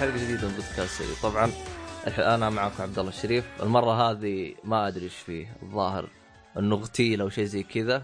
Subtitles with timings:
[0.00, 1.50] حلقة جديدة من بودكاست سري طبعا
[2.34, 3.44] أنا معكم عبد الله الشريف.
[3.62, 5.56] المرة هذه ما أدري إيش فيه.
[5.62, 6.08] الظاهر
[6.58, 8.02] إنه اغتيل أو شيء زي كذا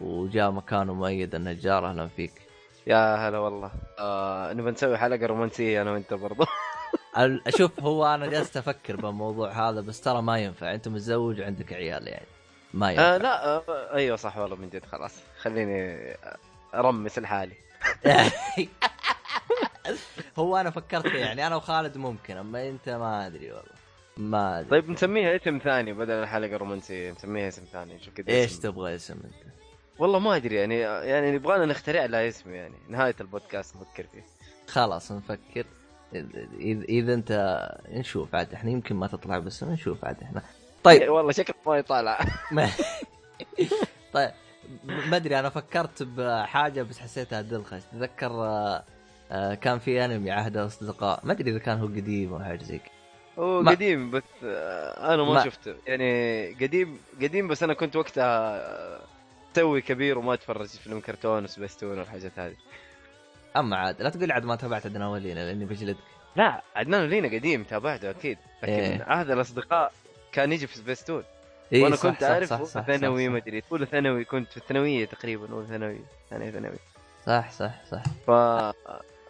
[0.00, 1.86] وجاء مكانه مؤيد النجار.
[1.90, 2.32] أهلا فيك.
[2.86, 3.70] يا هلا والله.
[3.98, 6.44] آه نبى نسوي حلقة رومانسية أنا وأنت برضو.
[7.18, 10.74] ال- شوف هو أنا جالس أفكر بالموضوع هذا بس ترى ما ينفع.
[10.74, 12.26] أنت متزوج وعندك عيال يعني.
[12.74, 13.14] ما ينفع.
[13.14, 13.62] آه لا آه
[13.94, 15.14] أيوه صح والله من جد خلاص.
[15.42, 15.98] خليني
[16.74, 17.54] أرمس لحالي
[20.38, 23.72] هو أنا فكرت فيه، يعني أنا وخالد ممكن أما أنت ما أدري والله.
[24.16, 24.70] ما أدري.
[24.70, 27.94] طيب نسميها اسم ثاني بدل الحلقة الرومانسية نسميها اسم ثاني.
[27.94, 28.58] نشوف كذا إيش.
[28.58, 29.52] تبغى اسم أنت؟
[29.98, 32.74] والله ما أدري يعني يعني نبغانا نخترع لها اسم يعني.
[32.88, 34.24] نهاية البودكاست نفكر فيه.
[34.68, 35.66] خلاص نفكر.
[36.14, 40.42] اذا اذا أنت نشوف عاد إحنا يمكن ما تطلع بس نشوف عاد إحنا.
[40.84, 41.10] طيب.
[41.10, 42.18] والله شكله ما يطالع
[44.12, 44.30] طيب
[44.84, 48.30] ما أدري أنا فكرت بحاجة بس حسيتها دلخش تذكر
[49.32, 52.78] آه، كان في انمي عهد الاصدقاء ما أدري إذا كان هو قديم أو حاجة زي
[52.78, 52.90] كذا
[53.38, 55.74] هو ما- قديم بس آه أنا ما, ما- شفته.
[55.86, 59.00] يعني قديم قديم بس أنا كنت وقتها آه،
[59.54, 62.54] توي كبير وما أتفرج فيلم كرتون وسبيستون والحاجات هذه.
[63.56, 65.96] أما عاد لا تقول عاد ما تابعت عدنا اولين لأني بجلدك
[66.36, 68.38] لا عدنان لينا قديم تابعته أكيد.
[68.62, 69.02] لكن إيه.
[69.02, 69.92] عهد الأصدقاء
[70.32, 71.22] كان يجي في سبيستون.
[71.72, 75.66] إيه وأنا صح، كنت أعرف ثانوي ما أدري اولى ثانوي كنت في الثانوية تقريبا اولى
[75.66, 75.98] ثانوي
[76.30, 76.76] ثانية ثانوي.
[77.26, 78.02] صح صح صح.
[78.26, 78.30] ف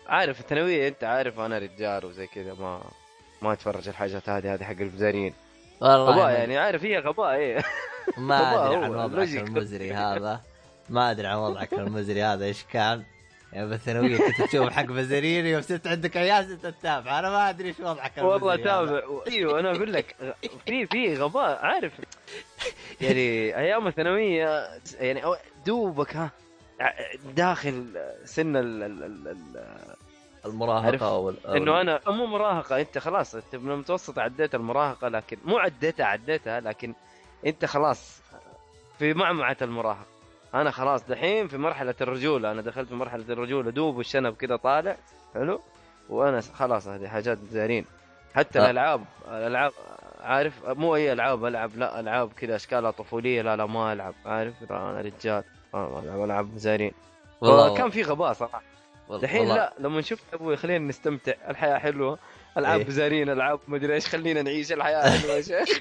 [0.06, 2.80] عارف الثانوية أنت عارف أنا رجال وزي كذا ما
[3.42, 5.34] ما أتفرج الحاجات هذه هذه حق الفزارين
[5.80, 7.62] والله غباء ما- يعني عارف هي غباء إيه.
[8.18, 9.32] ما أدري عن وضعك.
[9.32, 10.40] المزري هذا.
[10.90, 13.02] ما أدري عن وضعك المزري هذا إيش كان.
[13.52, 17.68] يعني بالثانويه كنت تشوف حق بزريني يوم صرت عندك عيال صرت تتابع أنا ما أدري
[17.68, 18.56] إيش وضعك والله.
[18.56, 19.00] تابع.
[19.28, 20.16] إيوه أنا أقول لك
[20.66, 21.92] في في غباء عارف.
[23.00, 24.68] يعني أيام الثانوية
[25.00, 25.22] يعني
[25.66, 26.30] دوبك ها.
[27.34, 29.36] داخل سن ال ال ال؟
[30.46, 31.46] المراهقة وال...
[31.46, 36.60] إنه أنا مو مراهقة أنت خلاص أنت من المتوسط عديت المراهقة لكن مو عديتها عديتها
[36.60, 36.94] لكن
[37.46, 38.22] أنت خلاص
[38.98, 40.06] في معمعة المراهقة.
[40.54, 44.96] أنا خلاص دحين في مرحلة الرجولة أنا دخلت في مرحلة الرجولة دوب الشنب كذا طالع
[45.34, 45.60] حلو؟
[46.08, 47.84] وأنا خلاص هذه حاجات زارين.
[48.34, 48.64] حتى آه.
[48.64, 49.72] الألعاب الألعاب
[50.20, 54.54] عارف؟ مو أي ألعاب ألعب لا ألعاب كذا أشكالها طفولية لا لا ما ألعب عارف؟
[54.70, 55.44] أنا رجال.
[55.74, 56.92] ما العب العاب زارين.
[57.40, 58.62] والله كان في غباء صراحة.
[59.08, 61.32] والله- والله- لا لما شفت أبوي خلينا نستمتع.
[61.48, 62.18] الحياة حلوة
[62.58, 62.86] ألعاب إيه.
[62.86, 65.68] بزارين ألعاب مدري إيش خلينا نعيش الحياة حلوة يا شيخ.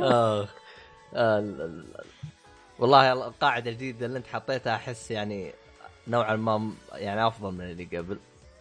[0.00, 0.48] آه.
[1.14, 1.84] آه، ال- ال-
[2.78, 5.52] والله القاعدة الجديدة اللي انت حطيتها أحس يعني
[6.08, 8.18] نوعا ما يعني أفضل من اللي قبل.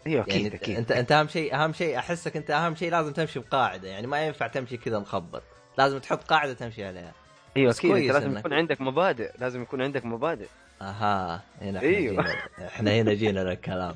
[0.08, 3.14] أيوه يعني أكيد أكيد أنت أنت أهم شيء أهم شيء أحسك أنت أهم شيء لازم
[3.14, 3.88] تمشي بقاعدة.
[3.90, 5.44] يعني ما ينفع تمشي كذا مخبط.
[5.78, 7.12] لازم تحط قاعدة تمشي عليها.
[7.58, 10.48] إيوه أكيد انت لازم إنك- يكون عندك مبادئ لازم يكون عندك مبادئ.
[10.82, 11.90] أها هنا إحنا.
[11.90, 12.36] جينا
[12.68, 13.96] إحنا هنا جينا للكلام.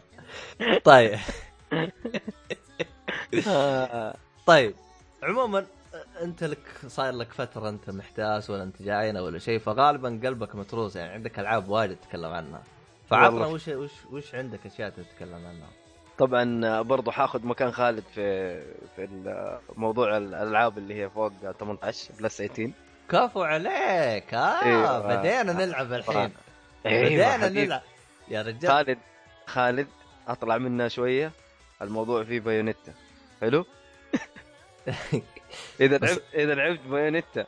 [0.84, 1.19] طيب.
[4.46, 4.75] طيب
[5.24, 5.66] عموما
[6.22, 10.96] أنت لك صاير لك فترة أنت محتاس ولا أنت جاينا ولا شيء فغالبا قلبك متروس
[10.96, 12.63] يعني عندك ألعاب واجد تتكلم عنها.
[13.09, 13.46] فعطنا.
[13.46, 15.68] وش وش وش عندك أشياء تتكلم عنها؟
[16.17, 18.59] طبعا برضو حاخذ مكان خالد في
[18.95, 19.07] في
[19.75, 22.71] موضوع الألعاب اللي هي فوق 18 بلس 18
[23.09, 24.33] كفو عليك.
[24.33, 24.99] آه إيوه.
[25.17, 26.31] بدينا نلعب الحين.
[26.85, 27.49] أيوه بدينا.
[27.65, 27.81] نلعب.
[28.27, 28.71] يا رجال.
[28.71, 28.97] خالد
[29.47, 29.88] خالد
[30.27, 31.31] أطلع منها شوية.
[31.81, 32.94] الموضوع فيه بايونيتا.
[33.41, 33.65] حلو؟
[35.81, 37.45] إذا بس- لعبت إذا لعبت بايونيتا.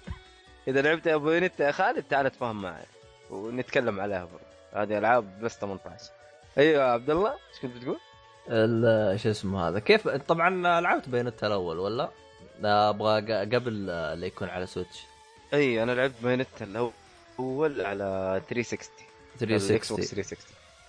[0.68, 2.84] إذا لعبت بايونيتا يا خالد تعال اتفاهم معي.
[3.30, 6.04] ونتكلم عليها برضه هذه ألعاب بلس 18
[6.58, 7.98] أيوه يا عبد الله إيش كنت بتقول؟
[8.48, 12.10] ال- شو اسمه هذا؟ كيف طبعا لعبت بايونيتا الأول ولا؟
[12.60, 15.02] لا أبغى ق- قبل اللي يكون على سويتش
[15.54, 18.90] أي أنا لعبت بايونيتا الأول على 360
[19.42, 20.38] الإكس بوكس 360 360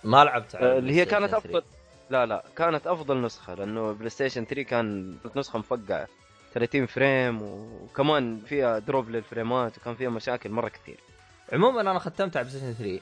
[0.04, 1.38] ما لعبت على آه، اللي هي كانت 3.
[1.38, 1.62] أفضل
[2.10, 6.08] لا لا كانت أفضل نسخة لأنه بلاي ستيشن 3 كان نسخة مفقعة.
[6.54, 10.96] 30 frame وكمان فيها drop للفريمات وكان فيها مشاكل مرة كثير.
[11.52, 13.00] عموما أنا ختمت على بلاي ستيشن 3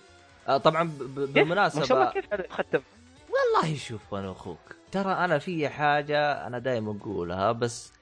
[0.48, 2.82] آه، طبعا ب- ب- ما شاء الله بالمناسبه كيف اخذت
[3.30, 4.58] والله شوف أنا أخوك
[4.92, 7.92] ترى أنا في حاجة أنا دائما أقولها بس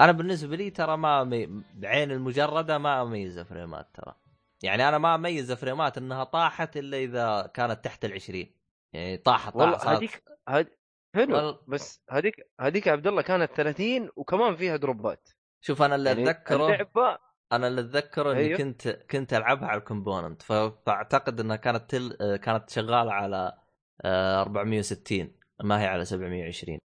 [0.00, 1.62] أنا بالنسبة لي ترى ما مي...
[1.74, 4.14] بعين المجردة ما أميز فريمات ترى.
[4.62, 8.54] يعني أنا ما أميز فريمات إنها طاحت إلا إذا كانت تحت العشرين.
[8.92, 10.66] يعني طاحت والله هذيك هذ
[11.14, 15.28] حلو وال- بس هذيك هذيك عبد الله كانت 30 وكمان فيها دروبات.
[15.60, 17.18] شوف أنا اللي يعني اتذكره اللعبة
[17.52, 18.58] أنا اللي أتذكره إني أيوه.
[18.58, 20.42] كنت كنت ألعبها على الكومبوننت.
[20.42, 22.16] فأعتقد إنها كانت تل...
[22.20, 23.58] آه، كانت شغالة على
[24.04, 26.78] آه، 460 ما هي على 720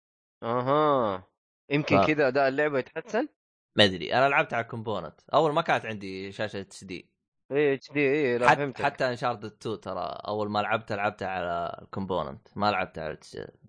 [0.42, 1.28] أها.
[1.70, 3.28] يمكن ف- كذا أداء اللعبة يتحسن؟
[3.76, 4.14] ما أدري.
[4.14, 5.20] أنا لعبت على ال component.
[5.34, 7.10] أول ما كانت عندي شاشة إتش دي.
[7.52, 8.82] اي إتش دي اي لا حتى فهمتك.
[8.82, 12.48] حتى انشارتد 2 ترى أول ما لعبتها لعبتها على ال component.
[12.56, 13.18] ما لعبتها على.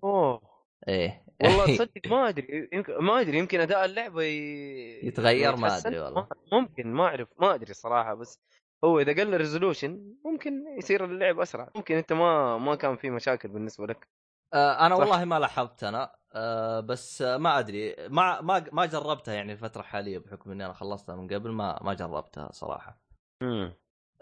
[0.04, 0.49] أوه.
[0.88, 5.06] إيه والله تصدق ما أدري يمكن ما أدري يمكن أداء اللعبة ي...
[5.06, 6.26] يتغير ما؟ أدري والله.
[6.52, 8.40] ممكن ما اعرف ما أدري صراحة بس
[8.84, 13.10] هو إذا قل ال resolution ممكن يصير اللعب أسرع ممكن أنت ما ما كان في
[13.10, 14.08] مشاكل بالنسبة لك
[14.54, 15.00] آه أنا صح.
[15.00, 20.18] والله ما لاحظت أنا آه بس ما أدري ما ما ما جربتها يعني الفترة الحاليه
[20.18, 23.00] بحكم إني أنا خلصتها من قبل ما ما جربتها صراحة
[23.42, 23.72] امم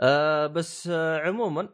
[0.01, 1.69] آه بس آه عموما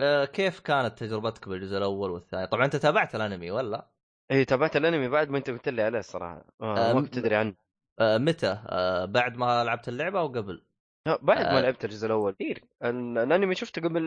[0.00, 3.89] آه كيف كانت تجربتك بالجزء الأول والثاني؟ طبعا أنت تابعت الأنمي ولا؟
[4.30, 7.18] اي تابعت الأنمي بعد ما أنت قلت لي عليه الصراحة آه آه، ما م- كنت
[7.18, 7.54] ادري عنه
[7.98, 10.62] آه متى؟ آه بعد ما لعبت اللعبة أو قبل؟
[11.06, 11.60] لا، بعد ما آه.
[11.60, 14.00] لعبت الجزء الأول كثير ال- الأنمي شفته قبل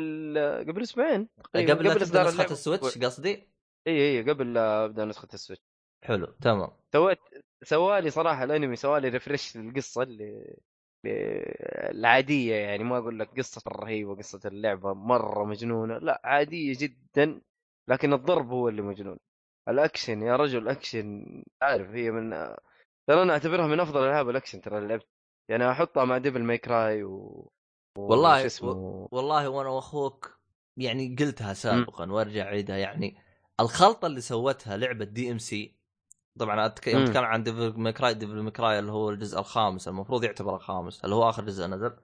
[0.68, 2.98] قبل أسبوعين آه قبل لا تبدأ إصدار نسخة السويتش.
[2.98, 3.48] قصدي؟
[3.88, 5.64] اي اي قبل لا أبدأ نسخة السويتش
[6.04, 7.19] حلو تمام سويت
[7.64, 10.56] سوالي صراحة الأنمي سوالي refresh للقصة اللي
[11.06, 17.42] اللي- العادية يعني ما أقول لك قصة رهيبة قصة اللعبة مرة مجنونة لا عادية جدا
[17.88, 19.18] لكن الضرب هو اللي مجنون
[19.69, 21.25] الأكشن يا رجل أكشن.
[21.62, 22.30] عارف هي من
[23.07, 25.07] ترى أنا أعتبرها من أفضل ألعاب الأكشن ترى اللي لعبت
[25.50, 27.51] يعني أحطها مع ديفل ماي كراي و...
[27.98, 30.39] والله اسمه والله وأنا وأخوك
[30.77, 32.77] يعني قلتها سابقا وأرجع أعيدها.
[32.77, 33.18] يعني
[33.60, 35.75] الخلطة اللي سوتها لعبة دي ام سي
[36.39, 36.66] طبعا.
[36.66, 41.06] أتكلم عن ديفل ماي كراي ديفل ماي كراي اللي هو الجزء الخامس المفروض يعتبر الخامس
[41.06, 41.95] اللي هو آخر جزء نزل.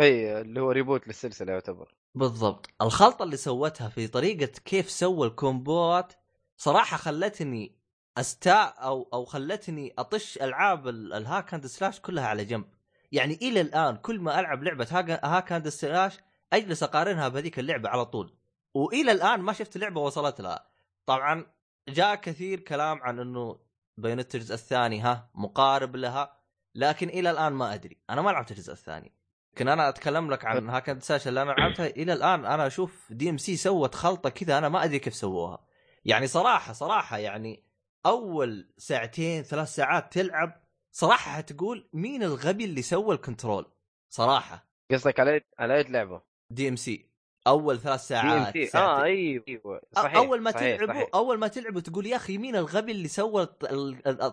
[0.00, 1.94] أي اللي هو reboot للسلسلة يعتبر.
[2.14, 2.70] بالضبط.
[2.82, 6.12] الخلطة اللي سوتها في طريقة كيف سوى ال combo ات
[6.58, 7.78] صراحة خلتني
[8.18, 12.64] أستاء أو أو خلتني أطش ألعاب ال- ال hack and slash كلها على جنب.
[13.12, 14.86] يعني إلى الآن كل ما ألعب لعبة
[15.24, 16.18] hack- and slash
[16.52, 18.34] أجلس أقارنها بهذيك اللعبة على طول.
[18.74, 20.66] وإلى الآن ما شفت لعبة وصلت لها.
[21.06, 21.46] طبعا
[21.88, 23.58] جاء كثير كلام عن إنه
[23.96, 26.36] بايونيتا الجزء الثاني ها مقارب لها
[26.74, 27.96] لكن إلى الآن ما أدري.
[28.10, 29.12] أنا ما لعبت الجزء الثاني.
[29.54, 31.86] لكن أنا أتكلم لك عن hack and slash اللي أنا لعبتها.
[31.86, 35.67] إلى الآن أنا أشوف دي ام سي سوت خلطة كذا أنا ما أدري كيف سووها.
[36.08, 37.62] يعني صراحة صراحة يعني
[38.06, 40.62] أول ساعتين ثلاث ساعات تلعب
[40.92, 43.66] صراحة حتقول مين الغبي اللي سوى ال control
[44.08, 47.08] صراحة قصدك على على لعبة؟ دي ام سي
[47.46, 48.78] أول ثلاث دي ام ساعات سي.
[48.78, 51.08] آه أيوه أيوه صحيح أول ما صحيح تلعبوا صحيح.
[51.14, 53.46] أول ما تلعبوا تقول يا أخي مين الغبي اللي سوى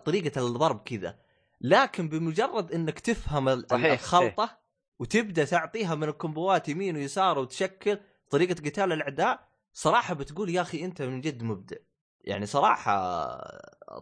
[0.06, 1.20] طريقة الضرب كذا
[1.62, 4.58] لكن بمجرد إنك تفهم صحيح، الخلطة
[5.00, 8.00] وتبدأ تعطيها من ال combo ات يمين ويسار وتشكل
[8.30, 11.78] طريقة قتال الأعداء صراحة بتقول يا أخي أنت من جد مبدع.
[12.22, 12.88] يعني صراحة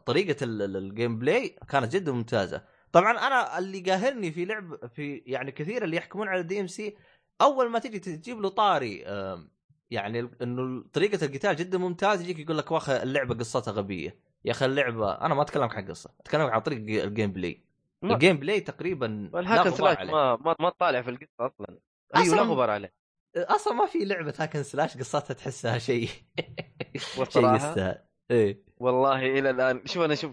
[0.05, 2.63] طريقة ال- ال- ال gameplay كانت جدا ممتازة.
[2.91, 6.97] طبعا أنا اللي قاهرني في لعب في يعني كثير اللي يحكمون على الدي ام سي
[7.41, 8.97] أول ما تجي تجيب له طاري
[9.91, 14.19] يعني إنه طريقة القتال جدا ممتاز يجيك يقول لك يا أخي اللعبة قصتها غبية.
[14.45, 17.63] يا أخي اللعبة أنا ما أتكلم عن قصة أتكلم عن طريق ال gameplay
[18.03, 21.79] ال gameplay تقريبا ال hack and slash ما ما ما تطالع في القصة أصلا.
[22.15, 22.93] أيوه لا غبار عليه.
[23.37, 26.07] أصلا ما في لعبة hack and slash قصتها تحسها شيء.
[27.29, 28.03] شيء يستاهل.
[28.31, 28.63] إيه.
[28.77, 30.31] والله إلى الآن شوف أنا شوف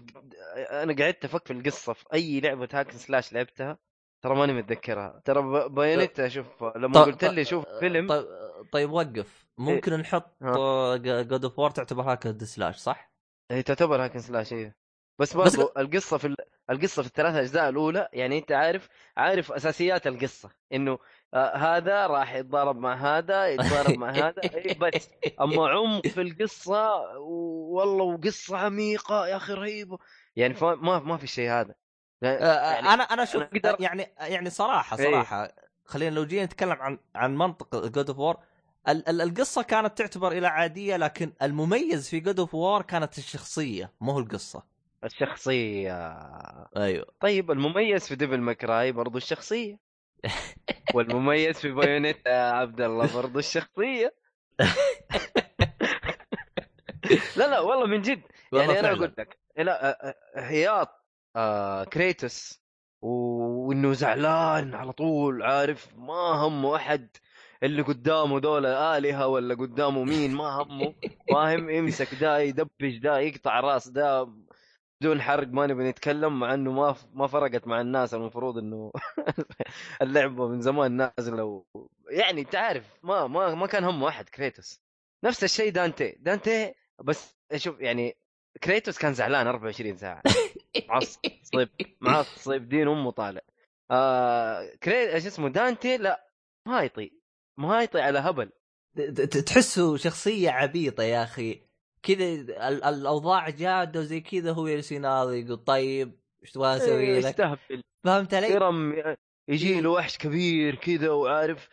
[0.55, 3.77] أنا قعدت افك في القصة في أي لعبة hack and slash لعبتها
[4.21, 5.21] ترى ماني متذكرها.
[5.25, 8.07] ترى بايونيتا شوف لما طب- قلت لي شوف فيلم.
[8.09, 8.25] طيب
[8.71, 9.47] طيب وقف.
[9.57, 10.97] ممكن نحط ها.
[11.21, 13.11] جود اوف وور تعتبر hack and slash صح؟
[13.51, 14.73] هي تعتبر hack and slash هي
[15.19, 16.35] بس بس برضو القصة في ال-
[16.69, 20.49] القصة في الثلاث اجزاء الأولى يعني أنت عارف عارف أساسيات القصة.
[20.73, 20.99] إنه
[21.33, 24.41] آه هذا راح يتضارب مع هذا يتضارب مع هذا.
[24.55, 25.09] إيه بس
[25.41, 29.97] أما عمق في القصة والله وقصة عميقة يا أخي رهيبة.
[30.35, 31.73] يعني ما ما في الشيء هذا.
[32.23, 35.11] آه، يعني أنا أنا أشوف أنا يعني يعني صراحة إيه.
[35.11, 35.51] صراحة
[35.85, 38.37] خلينا لو جينا نتكلم عن عن منطق جود اوف وور
[38.87, 44.19] القصة كانت تعتبر إلى عادية لكن المميز في جود اوف وور كانت الشخصية مو هو
[44.19, 44.63] القصة.
[45.03, 45.97] الشخصية.
[46.77, 47.05] أيوه.
[47.19, 49.90] طيب المميز في ديفل ماي كراي برضو الشخصية.
[50.95, 54.13] والمميز في بايونيتا يا عبد الله برضو الشخصية.
[57.37, 58.21] لا لا والله من جد.
[58.53, 58.91] يعني أنا.
[58.91, 59.97] أقول لك لا
[60.35, 60.89] هياط
[61.35, 62.61] آه كريتوس
[63.01, 67.09] وإنه زعلان على طول عارف ما همه أحد
[67.63, 70.93] اللي قدامه دول آلهة ولا قدامه مين ما همه.
[71.31, 74.33] فاهم يمسك دا يدبش دا يقطع رأس دا
[75.01, 78.13] بدون حرق ما نبي نتكلم مع إنه ما ما فرقت مع الناس.
[78.13, 78.91] المفروض إنه
[80.01, 81.63] اللعبة من زمان نازلة و...
[82.09, 84.81] يعني انت عارف ما ما ما كان همه احد كريتوس
[85.23, 86.15] نفس الشيء دانتي.
[86.19, 88.17] دانتي بس شوف يعني
[88.63, 90.21] كريتوس كان زعلان 24 ساعة.
[90.89, 91.19] معصب
[92.01, 93.41] معصب دين أمه طالع.
[93.91, 96.27] آه كري إيش اسمه دانتي؟ لا
[96.67, 97.11] ما يطي
[97.57, 98.51] ما يطي على هبل.
[99.47, 101.70] تحسه شخصية عبيطة يا أخي.
[102.03, 107.19] كذا ال- الأوضاع جاده وزي كذا هو يجلس يناظر يقول طيب إيش تبغى أسوي إيه،
[107.19, 107.83] لك؟ يستهبل.
[108.03, 109.15] فهمت علي؟ يرم
[109.47, 111.69] يجي له وحش كبير كذا وعارف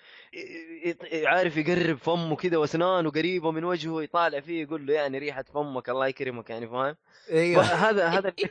[1.25, 5.89] عارف يقرب فمه كده وأسنانه قريبة من وجهه يطالع فيه يقول له يعني ريحة فمك
[5.89, 6.97] الله يكرمك يعني فاهم؟
[7.31, 7.63] أيوه.
[7.89, 8.33] هذا هذا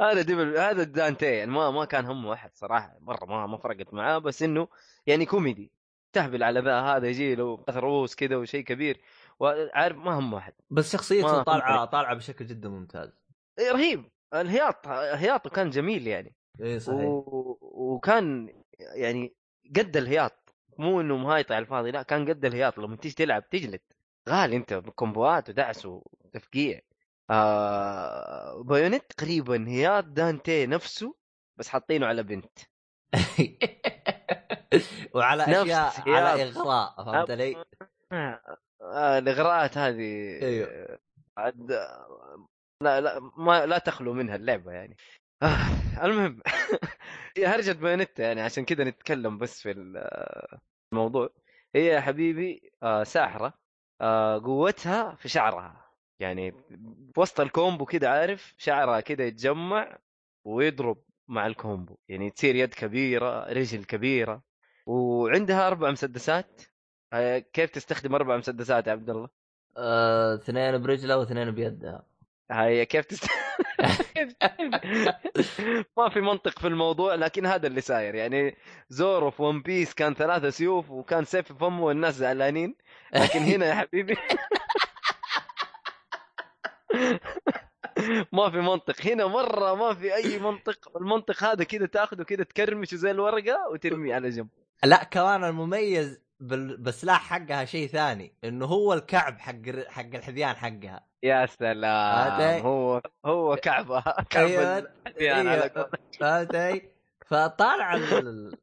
[0.00, 3.94] هذا Devil هذا دانتي يعني ما ما كان همه احد صراحة مرة ما ما فرقت
[3.94, 4.68] معاه بس إنه
[5.06, 5.70] يعني كوميدي.
[6.12, 9.00] تهبل على ذا هذا يجي له رؤوس كذا وشيء كبير.
[9.40, 13.10] وعارف ما همه احد بس شخصيته طالعة طالعة بشكل جدا ممتاز.
[13.58, 14.04] إيه، رهيب.
[14.34, 16.34] الهياط هياطه كان جميل يعني.
[16.60, 17.00] اي صحيح.
[17.00, 17.58] و...
[17.60, 19.34] وكان يعني
[19.76, 20.54] قد الهياط.
[20.78, 22.78] مو إنه مهايط على الفاضي لا كان قد الهياط.
[22.78, 23.80] لما تيجي تلعب تجلد.
[24.28, 26.80] غالي أنت ب combo ات ودعس وتفقيع.
[27.30, 28.62] آه...
[28.62, 31.14] Bayonetta تقريبا هياط دانتي نفسه
[31.56, 32.58] بس حاطينه على بنت.
[35.14, 37.64] وعلى اشياء على إغراء فهمت علي؟
[38.12, 39.18] آه...
[39.18, 40.98] الإغراءات هذه أيوه.
[41.38, 41.70] عد...
[42.82, 44.96] لا لا ما لا تخلو منها اللعبة يعني.
[45.42, 45.46] آه
[46.04, 46.40] المهم
[47.36, 50.08] هي هرجة Bayonetta يعني عشان كذا نتكلم بس في ال-
[50.92, 51.30] الموضوع.
[51.74, 53.54] هي يا حبيبي آه ساحرة
[54.00, 55.92] آه قوتها في شعرها.
[56.20, 59.98] يعني في وسط ال combo كذا عارف؟ شعرها كذا يتجمع
[60.46, 61.02] ويضرب.
[61.28, 64.42] مع ال combo يعني تصير يد كبيرة رجل كبيرة.
[64.86, 66.62] وعندها أربع مسدسات.
[67.12, 69.28] آه كيف تستخدم أربع مسدسات يا عبد الله؟
[69.76, 72.06] آه، اثنين برجله واثنين بيدها.
[72.50, 73.26] هاي كيف تست...
[75.98, 78.14] ما في منطق في الموضوع لكن هذا اللي صاير.
[78.14, 78.56] يعني
[78.88, 82.76] زورو في One Piece كان ثلاثة سيوف وكان سيف في فمه والناس زعلانين.
[83.14, 84.16] لكن هنا يا حبيبي
[88.32, 89.06] ما في منطق.
[89.06, 90.96] هنا مرة ما في أي منطق.
[90.96, 94.48] المنطق هذا كذا تاخذه كذا تكرمشه زي الورقة وترميه على جنب.
[94.84, 98.34] لا كمان المميز بال- بالسلاح حقها شيء ثاني.
[98.44, 101.06] إنه هو الكعب حق حق الحذيان حقها.
[101.22, 102.62] يا سلام.
[102.62, 104.78] هو هو كعبة كعبة أيوة.
[105.06, 105.68] الحذيان أيوة.
[105.68, 106.22] فهمت
[106.54, 106.82] علي؟
[107.26, 108.58] فطالع ال-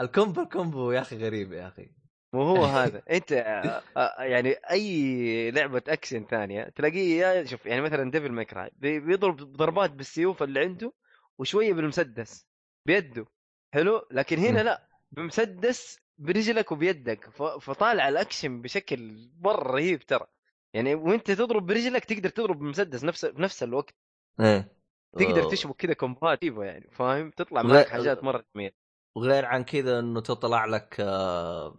[0.00, 1.90] ال combo ال combo يا أخي غريب يا أخي.
[2.34, 3.02] وهو هذا.
[3.10, 8.51] انت آه، آه، يعني أي لعبة أكشن ثانية تلاقيه يا شوف يعني مثلا Devil May
[8.51, 10.92] Cry بيضرب ضربات بالسيوف اللي عنده
[11.38, 12.46] وشوية بالمسدس
[12.86, 13.26] بيده.
[13.74, 14.60] حلو؟ لكن هنا.
[14.60, 20.26] لا بمسدس برجلك وبيدك فطالع الأكشن بشكل مرة رهيب ترى.
[20.74, 23.94] يعني وأنت تضرب برجلك تقدر تضرب بالمسدس نفس بنفس الوقت.
[24.40, 24.74] إيه.
[25.18, 25.50] تقدر.
[25.50, 28.83] تشبك كذا combo ات يعني فاهم؟ تطلع معك حاجات مرة جميلة.
[29.14, 31.76] وغير عن كذا إنه تطلع لك آه،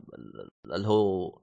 [0.66, 1.38] اللي هو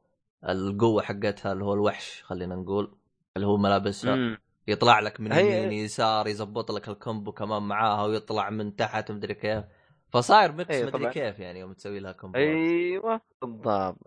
[0.49, 2.97] القوة حقتها اللي هو الوحش خلينا نقول
[3.37, 4.15] اللي هو ملابسها.
[4.15, 4.39] مم.
[4.69, 9.35] يطلع لك من يمين يسار يزبط لك ال combo كمان معاها ويطلع من تحت مدري
[9.35, 9.65] كيف.
[10.13, 11.11] فصاير mix أيوة مدري.
[11.11, 13.99] كيف يعني يوم تسوي لها combo أيوه بالضبط.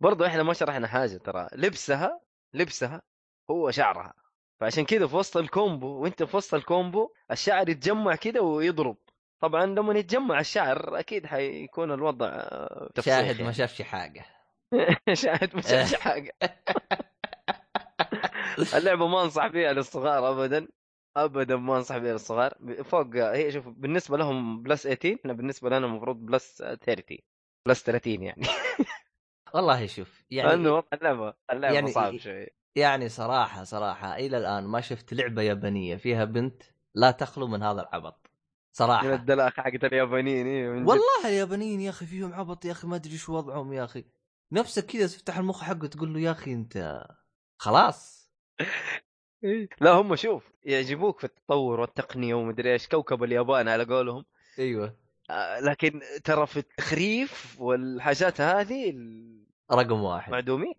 [0.00, 1.48] برضو إحنا ما شرحنا حاجة ترى.
[1.54, 2.20] لبسها
[2.54, 3.02] لبسها
[3.50, 4.14] هو شعرها.
[4.60, 8.96] فعشان كذا في وسط ال combo وأنت في وسط ال combo الشعر يتجمع كذا ويضرب.
[9.42, 12.42] طبعا لما يتجمع الشعر أكيد حيكون الوضع
[12.94, 13.42] تفسيخ شاهد يعني.
[13.44, 14.24] ما شافش حاجة.
[15.12, 16.34] شاهد ما شافش حاجة.
[18.76, 20.68] اللعبة ما أنصح فيها للصغار ابدا.
[21.16, 22.54] ابدا ما أنصح فيها للصغار.
[22.84, 27.18] فوق هي شوف بالنسبة لهم plus 18 إحنا بالنسبة لنا المفروض plus 30
[27.68, 28.42] بلس 30 يعني.
[29.54, 32.46] والله شوف يعني اللعبة اللعبة يعني- صعب شوي.
[32.76, 36.62] يعني صراحة صراحة إلى الآن ما شفت لعبة يابانية فيها بنت
[36.94, 38.21] لا تخلو من هذا العبط.
[38.72, 39.14] صراحة.
[39.14, 40.86] الدلاخ حقت اليابانيين إيه من.
[40.86, 44.04] والله اليابانيين يا أخي فيهم عبط يا أخي ما أدري شو وضعهم يا أخي.
[44.52, 47.04] نفسك كذا تفتح المخ حقه تقول له يا أخي أنت
[47.58, 48.30] خلاص.
[49.80, 54.24] لا هم شوف يعجبوك في التطور والتقنية ومدري إيش كوكب اليابان على قولهم.
[54.58, 54.96] أيوه.
[55.30, 58.94] آه، لكن ترى في التخريف والحاجات هذه
[59.72, 60.32] رقم واحد.
[60.32, 60.74] معدومين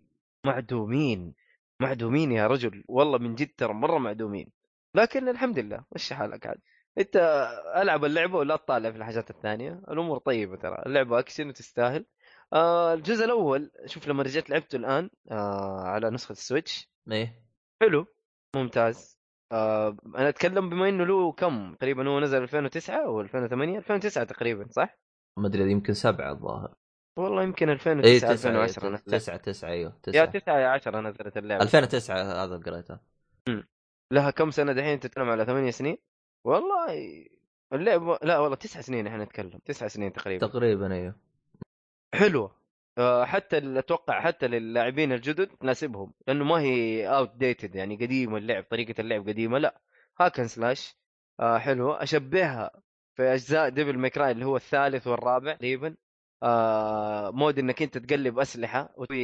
[0.46, 1.34] معدومين
[1.80, 2.84] معدومين يا رجل.
[2.88, 4.48] والله من جد ترى مرة معدومين.
[4.94, 6.58] لكن الحمد لله مشي حالك عاد.
[6.98, 7.16] انت
[7.76, 10.82] العب اللعبة ولا تطالع في الحاجات الثانية؟ الأمور طيبة ترى.
[10.86, 12.06] اللعبة اكشن وتستاهل.
[12.52, 16.90] آه الجزء الأول شوف لما رجعت لعبته الان آه على نسخة ال Switch.
[17.12, 17.42] إيه.
[17.82, 18.06] حلو.
[18.56, 19.18] ممتاز.
[19.52, 24.66] آه أنا اتكلم بما انه له كم؟ تقريبا هو نزل 2009 أو 2008 2009 تقريبا
[24.70, 24.98] صح؟
[25.38, 26.74] ما أدري يمكن سبعة الظاهر.
[27.18, 29.08] والله يمكن اي 2009 تسعة 2010 إيه، نزلت.
[29.10, 30.24] تسعة تسعة أيوه يا تسعة.
[30.24, 31.62] 9 يا 10 نزلت اللعبة.
[31.64, 32.98] 2009 هذا قريته.
[34.12, 35.96] لها كم سنة دحين تتكلم على ثمانية سنين؟
[36.44, 37.24] والله
[37.72, 40.46] اللعبه لا والله تسع سنين إحنا نتكلم تسع سنين تقريبا.
[40.46, 41.14] تقريبا أيوه.
[42.14, 42.56] حلوة.
[42.98, 49.00] آه، حتى أتوقع حتى للاعبين الجدد تناسبهم لأنه ما هي outdated يعني قديمة اللعب طريقة
[49.00, 49.80] اللعب قديمة لا.
[50.20, 50.96] hack and slash
[51.40, 52.02] آه حلوة.
[52.02, 52.70] أشبهها
[53.16, 55.96] في أجزاء Devil May Cry اللي هو الثالث والرابع تقريبا.
[56.42, 59.16] آه mode إنك أنت تقلب أسلحة وفي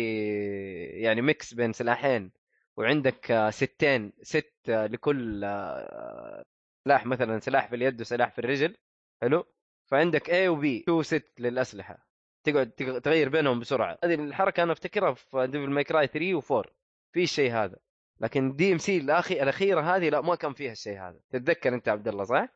[1.03, 2.33] يعني mix بين سلاحين
[2.77, 6.45] وعندك آه set ين set آه لكل آه
[6.85, 8.77] سلاح مثلا سلاح في اليد وسلاح في الرجل
[9.23, 9.45] حلو؟
[9.91, 12.07] فعندك A و B two set للأسلحة.
[12.47, 13.99] تقعد تغ- تغير بينهم بسرعة.
[14.05, 16.71] هذه الحركة أنا أفتكرها في Devil May Cry 3 و4
[17.15, 17.77] في الشيء هذا.
[18.21, 21.21] لكن DMC الاخي الأخيرة هذه لا ما كان فيها الشيء هذا.
[21.31, 22.49] تتذكر أنت عبد الله صح؟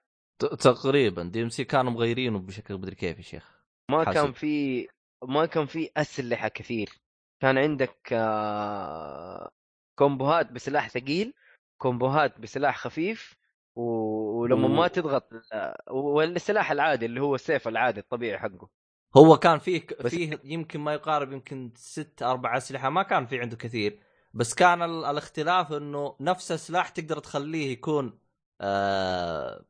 [0.60, 1.22] تقريبا.
[1.22, 3.64] DMC كانوا مغيرينه بشكل مدري كيف يا شيخ.
[3.90, 4.12] ما حسب.
[4.14, 4.88] كان في
[5.24, 6.88] ما كان في أسلحة كثير.
[7.42, 9.50] كان عندك آه،
[9.98, 11.34] combo هات بسلاح ثقيل
[11.80, 13.34] combo هات بسلاح خفيف.
[13.76, 15.28] ولما ما تضغط
[15.90, 18.68] والسلاح العادي اللي هو السيف العادي الطبيعي حقه.
[19.16, 23.56] هو كان فيه فيه يمكن ما يقارب يمكن ست أربع أسلحة ما كان في عنده
[23.56, 24.00] كثير.
[24.34, 28.18] بس كان ال- الاختلاف إنه نفس السلاح تقدر تخليه يكون
[28.60, 29.64] آه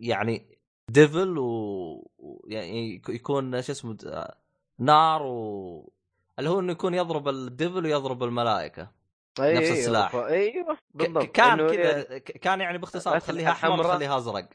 [0.00, 2.10] يعني devil و
[2.46, 4.36] يعني يك- يكون شو اسمه آه،
[4.78, 5.92] نار و
[6.38, 8.90] اللي هو إنه يكون يضرب ال devil ويضرب الملائكة.
[9.38, 10.12] نفس أيوه، السلاح.
[10.12, 13.84] ف- أيوه بالضبط كان كذا ك- كان يعني باختصار تخليها أحمر.
[13.84, 14.48] تخليها أزرق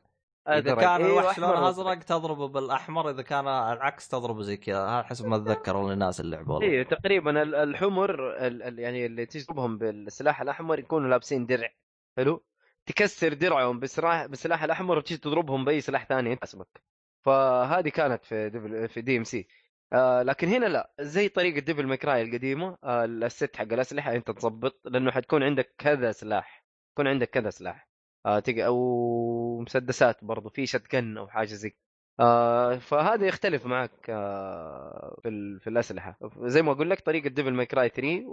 [0.48, 0.76] إذا.
[0.76, 1.70] كان أيوه، الوحش لونه.
[1.70, 6.62] أزرق تضربه بالأحمر إذا كان العكس تضربه زي كذا حسب ما أتذكر الناس اللي لعبوا.
[6.62, 11.70] أيوه تقريبا ال- الحمر ال- يعني اللي تجربهم بالسلاح الأحمر يكونوا لابسين درع
[12.18, 12.44] حلو
[12.86, 16.82] تكسر درعهم بسلاح بالسلاح الأحمر وتجي تضربهم بأي سلاح ثاني أنت حسبك
[17.22, 19.48] فهذه كانت في في DMC
[19.96, 20.94] آه لكن هنا لا.
[21.02, 25.44] زي طريقة Devil May Cry القديمة آه ال set حق الأسلحة أنت تظبط لأنه حتكون
[25.44, 27.90] عندك كذا سلاح يكون عندك كذا سلاح.
[28.26, 28.66] آه تق...
[28.66, 31.76] أو مسدسات برضو في shotgun أو حاجة زي.
[32.20, 35.60] آه فهذا يختلف معك آه في ال...
[35.60, 36.18] في الأسلحة.
[36.44, 38.24] زي ما أقول لك طريقة Devil May Cry 3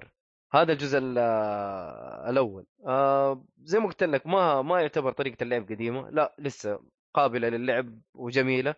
[0.00, 0.06] و4
[0.54, 1.18] هذا الجزء ال-
[2.28, 2.66] الأول.
[2.86, 6.10] آه زي ما قلت لك ما ما يعتبر طريقة اللعب قديمة.
[6.10, 6.80] لا لسه
[7.14, 8.74] قابلة للعب وجميلة.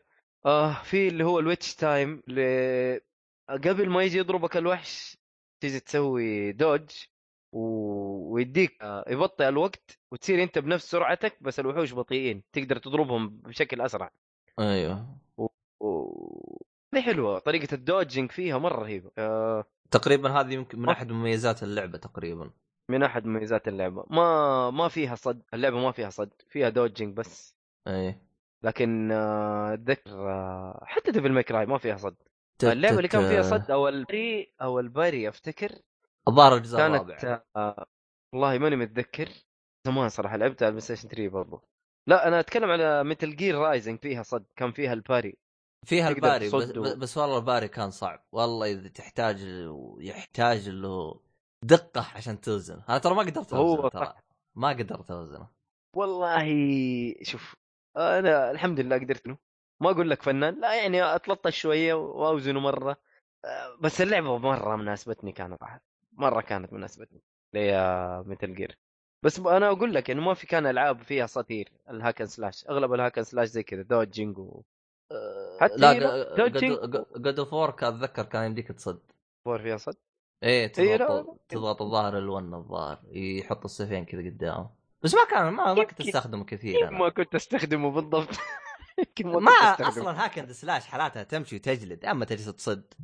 [0.47, 3.01] آه في اللي هو ال Witch Time اللي
[3.49, 5.19] قبل ما يجي يضربك الوحش
[5.61, 6.91] تيجي تسوي dodge
[7.53, 7.61] و...
[8.35, 14.11] ويديك آه، يبطئ الوقت وتصير أنت بنفس سرعتك بس الوحوش بطيئين تقدر تضربهم بشكل أسرع.
[14.59, 15.19] أيوه.
[15.39, 15.49] و...
[16.95, 19.65] دي حلوة طريقة ال dodging فيها مرة رهيبة آه.
[19.91, 22.51] تقريبا هذه يمكن من أحد مميزات اللعبة تقريبا.
[22.89, 24.05] من أحد مميزات اللعبة.
[24.11, 27.57] ما ما فيها صد اللعبة ما فيها صد فيها dodging بس.
[27.89, 28.17] أي.
[28.63, 32.17] لكن آه، اتذكر آه، حتى Devil May Cry ما فيها صد.
[32.63, 35.73] اللعبة اللي كان فيها صد أو ال parry أو ال parry أفتكر
[36.29, 37.17] الظاهر الجزء الرابع.
[37.17, 37.87] كانت آه
[38.35, 39.29] والله ماني متذكر.
[39.87, 41.63] زمان صراحة لعبتها على ال PlayStation 3 برضو.
[42.09, 45.37] لا أنا أتكلم على Metal Gear Rising فيها صد كان فيها ال parry
[45.87, 48.25] فيها ال parry بس, و- بس, والله ال parry كان صعب.
[48.33, 49.41] والله إذا تحتاج
[49.99, 51.21] يحتاج له
[51.65, 54.15] دقة عشان توزن أنا ترى ما قدرت هو اوزنه ترى.
[54.55, 55.49] ما قدرت اوزنه
[55.97, 56.45] والله
[57.23, 57.55] شوف
[57.97, 59.39] أنا الحمد لله قدرت له
[59.81, 62.97] ما أقول لك فنان لا يعني اتلطش شوية وأوزنه مرة
[63.45, 65.59] آه، بس اللعبة مرة مناسبتني كانت
[66.13, 67.23] مرة كانت مناسبتني
[67.55, 68.79] ليا متل جير
[69.25, 73.23] بس أنا أقول لك إنه ما في كان ألعاب فيها ساتير الهاكن سلاش أغلب الهاكن
[73.23, 74.63] سلاش زي كذا دوجينج و...
[75.61, 76.35] حتى لا.
[77.17, 79.03] جود اوف وور أتذكر كان يمديك تصد
[79.45, 79.97] فور فيها صد
[80.43, 81.41] إيه إيه، تضغط.
[81.49, 84.71] تضغط الظاهر الون الظاهر يحط السيفين كذا قدامه
[85.03, 88.29] بس ما كان ما, ما كنت أستخدمه كثير ما كنت أستخدمه بالضبط.
[89.25, 89.53] ما.
[89.89, 92.95] أصلا hack and slash حالاتها تمشي وتجلد أما تجلس تصد.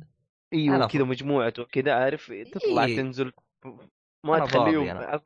[0.53, 2.97] إيوه كذا مجموعة كذا عارف؟ تطلع إيه.
[2.97, 3.31] تنزل
[4.25, 5.21] ما تخليهم.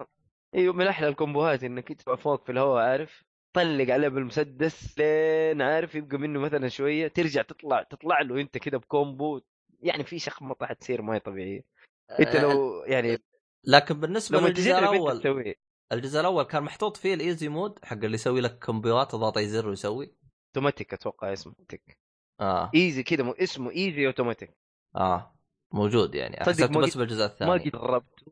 [0.55, 5.95] إيوه من أحلى الكومبوهات إنك تبقى فوق في الهواء عارف؟ طلق عليه بالمسدس لين عارف؟
[5.95, 9.41] يبقى منه مثلا شوية ترجع تطلع تطلع له أنت كذا ب combo.
[9.81, 11.63] يعني في شخمطه حتصير ما هي طبيعية.
[12.19, 13.17] أنت لو يعني
[13.63, 15.21] لكن بالنسبة للجزء الأول
[15.93, 19.47] الجزء الأول كان محطوط فيه ال easy mode حق اللي يسوي لك كومبوهات تضغط أي
[19.47, 20.15] زر ويسوي.
[20.47, 21.97] اوتوماتيك أتوقع اسمه تك
[22.39, 22.71] آه.
[22.75, 24.57] easy كذا اسمه easy automatic
[24.95, 25.35] آه.
[25.71, 27.51] موجود يعني ما بس بالجزء الثاني.
[27.51, 28.31] ما قد جربته.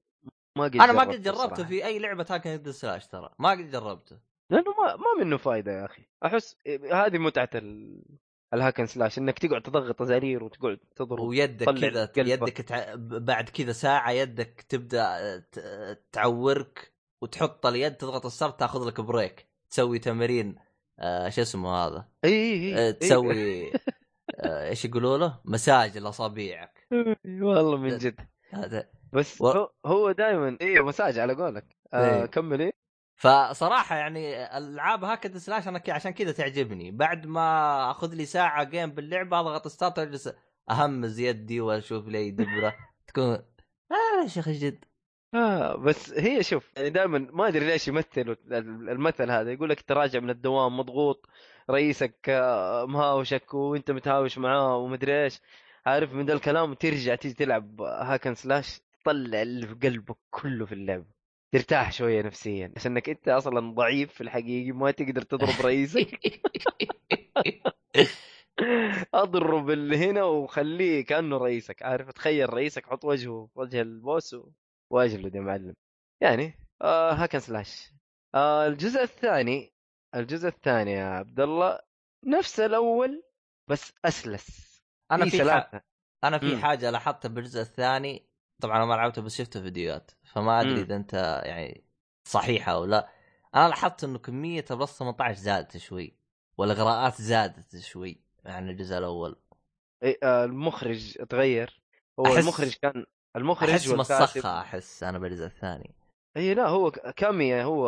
[0.57, 1.63] ما قد أنا ما قد جربته صراحة.
[1.63, 3.29] في أي لعبة hack and slash ترى.
[3.39, 4.17] ما قد جربته.
[4.49, 6.03] لأنه ما ما منه فايدة يا أخي.
[6.25, 6.57] أحس
[6.91, 8.01] هذه متعة ال...
[8.53, 12.09] ال hack and slash إنك تقعد تضغط زرير وتقعد تضرب ويدك كذا.
[12.17, 12.93] يدك تع...
[12.97, 16.90] بعد كذا ساعة يدك تبدأ ت- تعورك.
[17.21, 19.47] وتحط اليد تضغط ال start تاخذ لك break.
[19.69, 20.55] تسوي تمارين
[20.99, 23.71] آه شو اسمه هذا؟ إي إي آه تسوي
[24.39, 26.87] آه إيش يقولوا له؟ مساج لأصابيعك.
[27.25, 28.19] والله من جد.
[28.51, 28.89] هذا.
[29.13, 31.77] بس و- هو, هو دائما أيوه مساج على قولك.
[31.93, 32.25] آه إيه.
[32.25, 32.71] كمل إيه
[33.15, 36.91] فصراحة يعني العاب hack slash أنا عشان كذا تعجبني.
[36.91, 40.29] بعد ما أخذ لي ساعة game باللعبة أضغط start وأجلس.
[40.69, 42.75] أهمز يدي وأشوف لي دبرة.
[43.07, 43.25] تكون
[43.91, 44.85] آه يا شيخ جد
[45.33, 48.35] آه بس هي شوف يعني دائما ما أدري ليش يمثلوا
[48.91, 49.51] المثل هذا.
[49.51, 51.29] يقول لك تراجع من الدوام مضغوط
[51.69, 55.39] رئيسك آه، مهاوشك وأنت متهاوش معاه ومدري إيش.
[55.85, 60.71] عارف من ذا الكلام وترجع تيجي تلعب هاكن سلاش تطلع اللي في قلبك كله في
[60.71, 61.05] اللعبه
[61.51, 66.19] ترتاح شوية نفسيا عشان إنك أنت أصلا ضعيف في الحقيقة ما تقدر تضرب رئيسك.
[69.13, 74.35] أضرب اللي هنا وخليه كأنه رئيسك عارف؟ تخيل رئيسك حط وجهه في وجه ال boss
[74.91, 75.73] واجلد يا معلم.
[76.21, 77.91] يعني آه hack and slash.
[78.35, 79.73] آه الجزء الثاني
[80.15, 81.79] الجزء الثاني يا عبد الله
[82.25, 83.23] نفس الأول
[83.67, 84.81] بس أسلس.
[85.11, 85.81] أنا في ح...
[86.23, 86.61] أنا في مم.
[86.61, 88.27] حاجة لاحظتها بالجزء الثاني.
[88.61, 90.81] طبعا أنا ما لعبته بس شفته فيديوهات فما أدري.
[90.81, 91.83] إذا أنت يعني
[92.27, 93.09] صحيحه أو لا.
[93.55, 96.15] أنا لاحظت إنه كمية ال plus 18 زادت شوي
[96.57, 99.35] والإغراءات زادت شوي عن الجزء الأول.
[100.23, 101.81] آه المخرج تغير.
[102.19, 105.95] هو أحس- المخرج كان المخرج أحس والكاتب مسخه أحس أنا بالجزء الثاني.
[106.37, 107.87] إي لا هو كاميا هو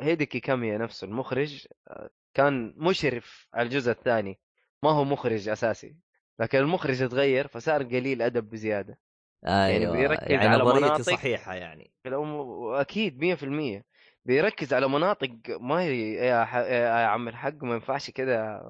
[0.00, 4.38] هيديكي كاميا نفسه المخرج آه، كان مشرف على الجزء الثاني.
[4.82, 5.96] ما هو مخرج أساسي.
[6.40, 8.98] لكن المخرج تغير فصار قليل أدب بزيادة.
[9.46, 11.90] أيوه بيركز يعني على مناطق- صحيحة يعني.
[12.80, 13.82] أكيد 100%
[14.24, 16.54] بيركز على مناطق ما هي يا, ح...
[16.56, 18.62] يا عم الحق ما ينفعش كده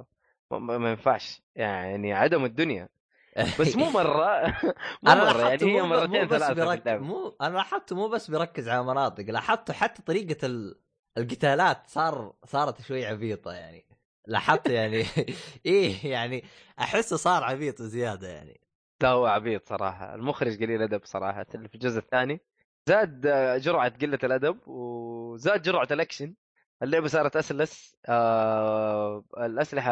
[0.50, 1.42] ما ينفعش.
[1.56, 2.88] يعني عدم الدنيا.
[3.60, 4.46] بس مو مرة.
[5.02, 6.52] مو أنا مرة يعني هي مرتين ثلاثة.
[6.74, 7.04] اللعبة.
[7.04, 10.80] مو أنا لاحظت مو بس بيركز على مناطق لاحظت حتى طريقة ال...
[11.18, 13.84] القتالات صار صارت شوي عبيطة يعني.
[14.26, 15.04] لاحظت يعني.
[15.66, 16.44] إيه يعني
[16.78, 18.60] أحسه صار عبيط زيادة يعني.
[19.02, 20.14] لا هو عبيط صراحة.
[20.14, 21.46] المخرج قليل أدب صراحة.
[21.54, 22.40] اللي في الجزء الثاني
[22.88, 26.34] زاد آه، جرعة قلة الأدب وزاد جرعة الأكشن.
[26.82, 29.90] اللعبة صارت أسلس آه الأسلحة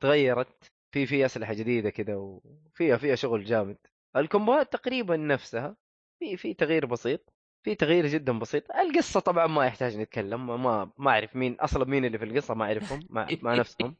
[0.00, 0.72] تغيرت.
[0.92, 3.76] في في أسلحة جديدة كده وفيها فيها شغل جامد.
[4.16, 5.76] الكومبوهات تقريبا نفسها
[6.18, 8.70] في في تغيير بسيط في تغيير جدا بسيط.
[8.70, 12.54] القصة طبعا ما يحتاج نتكلم ما- ما ما أعرف مين أصلا مين اللي في القصة
[12.54, 13.96] ما أعرفهم مع, مع نفسهم.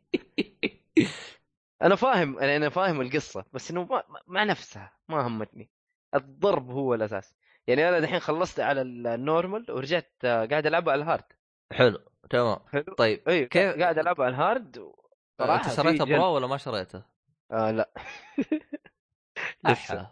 [1.82, 5.70] أنا فاهم أنا فاهم القصة بس إنه ما مع نفسها ما همتني.
[6.14, 7.34] الضرب هو الأساس.
[7.66, 11.24] يعني أنا دحين خلصت على ال normal ورجعت قاعد العبها على ال hard.
[11.72, 11.98] حلو
[12.30, 12.58] تمام.
[12.72, 12.94] حلو.
[12.98, 14.92] طيب اي كيف- قاعد العبها على ال hard
[15.40, 17.02] صراحة أنت شريته جن- Pro ولا ما شريته؟
[17.52, 17.90] آه لا
[19.64, 20.10] لسه.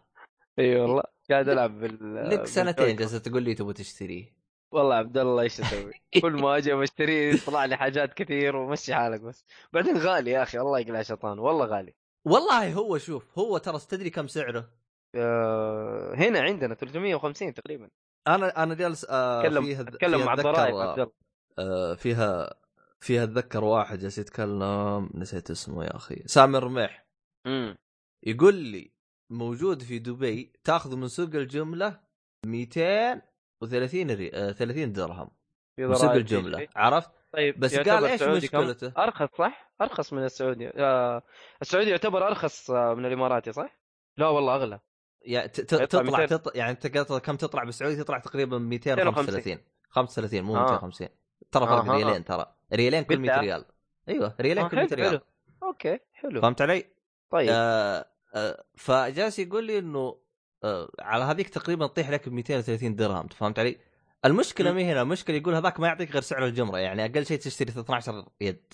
[0.58, 2.96] إي والله قاعد ألعب بال لك سنتين.
[2.96, 4.38] جالس تقول لي تبغى تشتريه
[4.72, 9.20] والله عبد الله إيش أسوي؟ كل ما أجي بشتري يطلع لي حاجات كثير ومشي حالك
[9.20, 13.78] بس بعدين غالي يا أخي الله يقلع شيطان والله غالي والله هو شوف هو ترى
[13.78, 14.70] تدري كم سعره؟
[15.14, 17.88] آه هنا عندنا 350 تقريبا
[18.26, 21.12] أنا أنا جالس آه أتكلم أتكلم مع الضرائب عبد الله
[21.58, 22.54] آه، فيها
[23.00, 27.06] فيها اتذكر واحد جالس يتكلم نسيت اسمه يا أخي سامي الرميح
[27.46, 27.76] امم
[28.22, 28.92] يقول لي
[29.30, 32.00] موجود في دبي تاخذه من سوق الجملة
[32.46, 34.30] 230 ري...
[34.34, 35.30] آه 30 درهم
[35.76, 36.68] في من سوق الجملة شيء.
[36.76, 41.22] عرفت طيب بس قال إيش؟ مشكلته؟ أرخص صح؟ أرخص من السعودي آه
[41.62, 43.78] السعودي يعتبر أرخص آه، من الاماراتي صح؟
[44.16, 44.80] لا والله أغلى
[45.22, 46.26] يعني تطلع 200.
[46.26, 49.58] تطلع يعني أنت كم تطلع بالسعودي تطلع تقريبا 235
[49.88, 50.62] 35 مو آه.
[50.62, 51.08] 250
[51.52, 51.90] ترى فرق.
[51.90, 53.40] ريالين ترى ريالين كل 100 بالله.
[53.40, 53.64] ريال
[54.08, 55.20] أيوه ريالين آه كل 100 حلو ريال حلو
[55.62, 56.84] أوكي حلو فهمت علي؟
[57.30, 58.04] طيب آه
[58.34, 60.18] آه فجالس يقول لي إنه
[60.64, 63.76] آه على هذيك تقريبا تطيح لك ب 230 درهم فهمت علي؟
[64.24, 64.72] المشكلة.
[64.72, 68.24] مي هنا المشكلة يقول هذاك ما يعطيك غير سعر الجمرة يعني أقل شيء تشتري 12
[68.40, 68.72] يد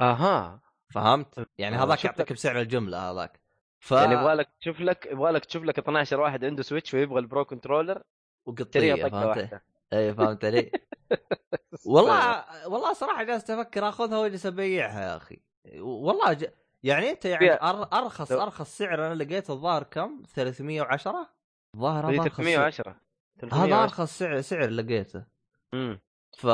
[0.00, 0.60] أها
[0.94, 2.32] فهمت؟ يعني آه، هذاك يعطيك.
[2.32, 3.40] بسعر الجملة هذاك
[3.80, 7.18] ف يعني يبغى لك تشوف لك يبغى لك تشوف لك 12 واحد عنده Switch ويبغى
[7.18, 8.02] ال Pro Controller
[8.46, 10.70] وقطية فهمت؟ واحدة اي فهمت علي؟
[11.86, 15.38] والله والله صراحة جالس أفكر آخذها واجلس ابيعها يا أخي
[15.80, 16.46] والله ج...
[16.82, 17.52] يعني أنت يعني.
[17.92, 21.28] أرخص أرخص سعر أنا لقيته الظاهر كم؟ 310
[21.74, 22.94] الظاهر أرخص سعر 310
[23.52, 25.24] هذا أرخص سعر سعر لقيته
[25.74, 26.00] امم
[26.38, 26.44] ف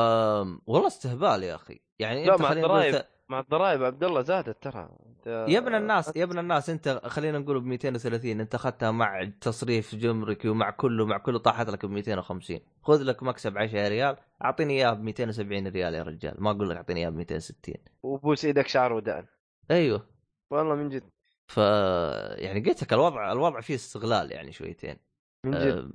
[0.67, 2.95] والله استهبال يا أخي يعني لا، أنت مع نقول الضرايب.
[2.95, 4.89] ت- مع الضرائب عبد الله زادت ترى
[5.25, 9.95] يا ابن الناس يا ابن الناس انت خلينا نقول ب 230 انت اخذتها مع تصريف
[9.95, 14.73] جمركي ومع كله مع كله طاحت لك ب 250 خذ لك مكسب 10 ريال اعطيني
[14.73, 16.43] اياه ب 270 ريال يا رجال.
[16.43, 19.25] ما أقول لك اعطيني اياه ب 260 وبوس إيدك شعر ودقن.
[19.71, 20.07] أيوه.
[20.51, 21.03] والله من جد.
[21.47, 21.57] ف
[22.37, 24.97] يعني قلت لك الوضع الوضع فيه استغلال يعني شويتين.
[25.45, 25.57] من جد.
[25.57, 25.91] أه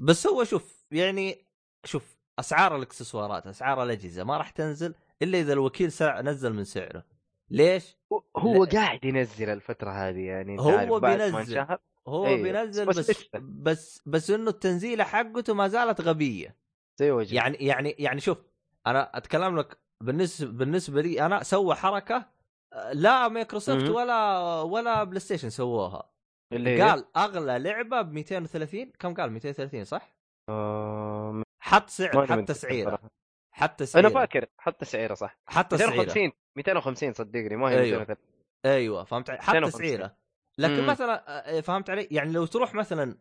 [0.00, 1.44] بس هو شوف يعني
[1.84, 6.20] شوف أسعار الإكسسوارات أسعار الأجهزة ما راح تنزل إلا إذا الوكيل سع...
[6.20, 7.04] نزل من سعره.
[7.50, 7.96] ليش؟
[8.36, 8.70] هو لا.
[8.70, 11.66] قاعد ينزل الفترة هذه يعني هو بينزل.
[12.08, 12.42] هو أيوه.
[12.42, 13.28] بينزل بس بس.
[13.34, 16.56] بس بس إنه التنزيله حقته ما زالت غبية
[16.98, 18.38] زي وجه يعني يعني يعني شوف
[18.86, 22.28] أنا أتكلم لك بالنسبة بالنسبة لي أنا سوى حركة
[22.72, 23.88] آه، لا مايكروسوفت.
[23.88, 26.10] ولا ولا بلاي ستيشن سووها
[26.52, 30.16] اللي هي قال أغلى لعبة ب 230 كم قال 230 صح؟
[30.48, 31.42] آه...
[31.62, 33.10] حط سعر ماني حتى متذكر سعيره صراحة.
[33.58, 37.98] حتى سعيرة أنا فاكر حتى سعيرة صح حتى سعيرة 250 250 صدقني ما هي أيوه.
[37.98, 38.16] 230
[38.64, 39.80] أيوه فهمت علي؟ حتى 250.
[39.88, 40.14] سعيرة
[40.58, 40.86] لكن مم.
[40.86, 41.24] مثلا
[41.58, 43.16] آه، فهمت علي؟ يعني لو تروح مثلا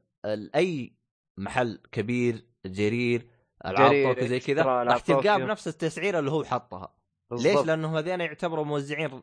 [0.56, 0.93] أي
[1.38, 3.28] محل كبير جرير
[3.65, 5.38] العاب طوكيو زي كذا راح تلقاه.
[5.38, 6.93] بنفس التسعيرة اللي هو حطها
[7.32, 7.65] ليش؟ بالضبط.
[7.65, 9.21] لأنهم هذين يعتبروا موزعين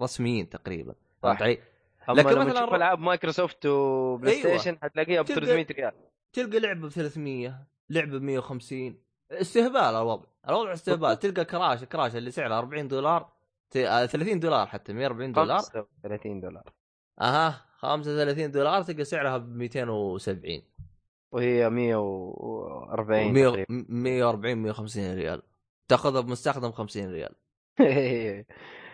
[0.00, 0.94] رسميين تقريبا.
[1.22, 1.58] فهمت علي؟
[2.08, 4.58] لكن مثلاً ألعاب مايكروسوفت وبلاي أيوة.
[4.58, 5.92] ستيشن حتلاقيها ب تلقى- 300 ريال
[6.32, 8.98] تلقى لعبة ب 300 لعبة ب 150
[9.32, 10.24] استهبال الوضع.
[10.48, 11.18] الوضع استهبال.
[11.18, 13.32] تلقى كراش كراش اللي سعرها 40 دولار
[13.70, 15.58] ت- آه، 30 دولار حتى 140 دولار.
[15.58, 16.72] 35 دولار.
[17.20, 20.62] أها 35 دولار تلقى سعرها ب 270
[21.32, 23.66] وهي 140 100 تقريبا.
[23.88, 25.42] 140 150 ريال.
[25.88, 27.34] تاخذها بمستخدم 50 ريال.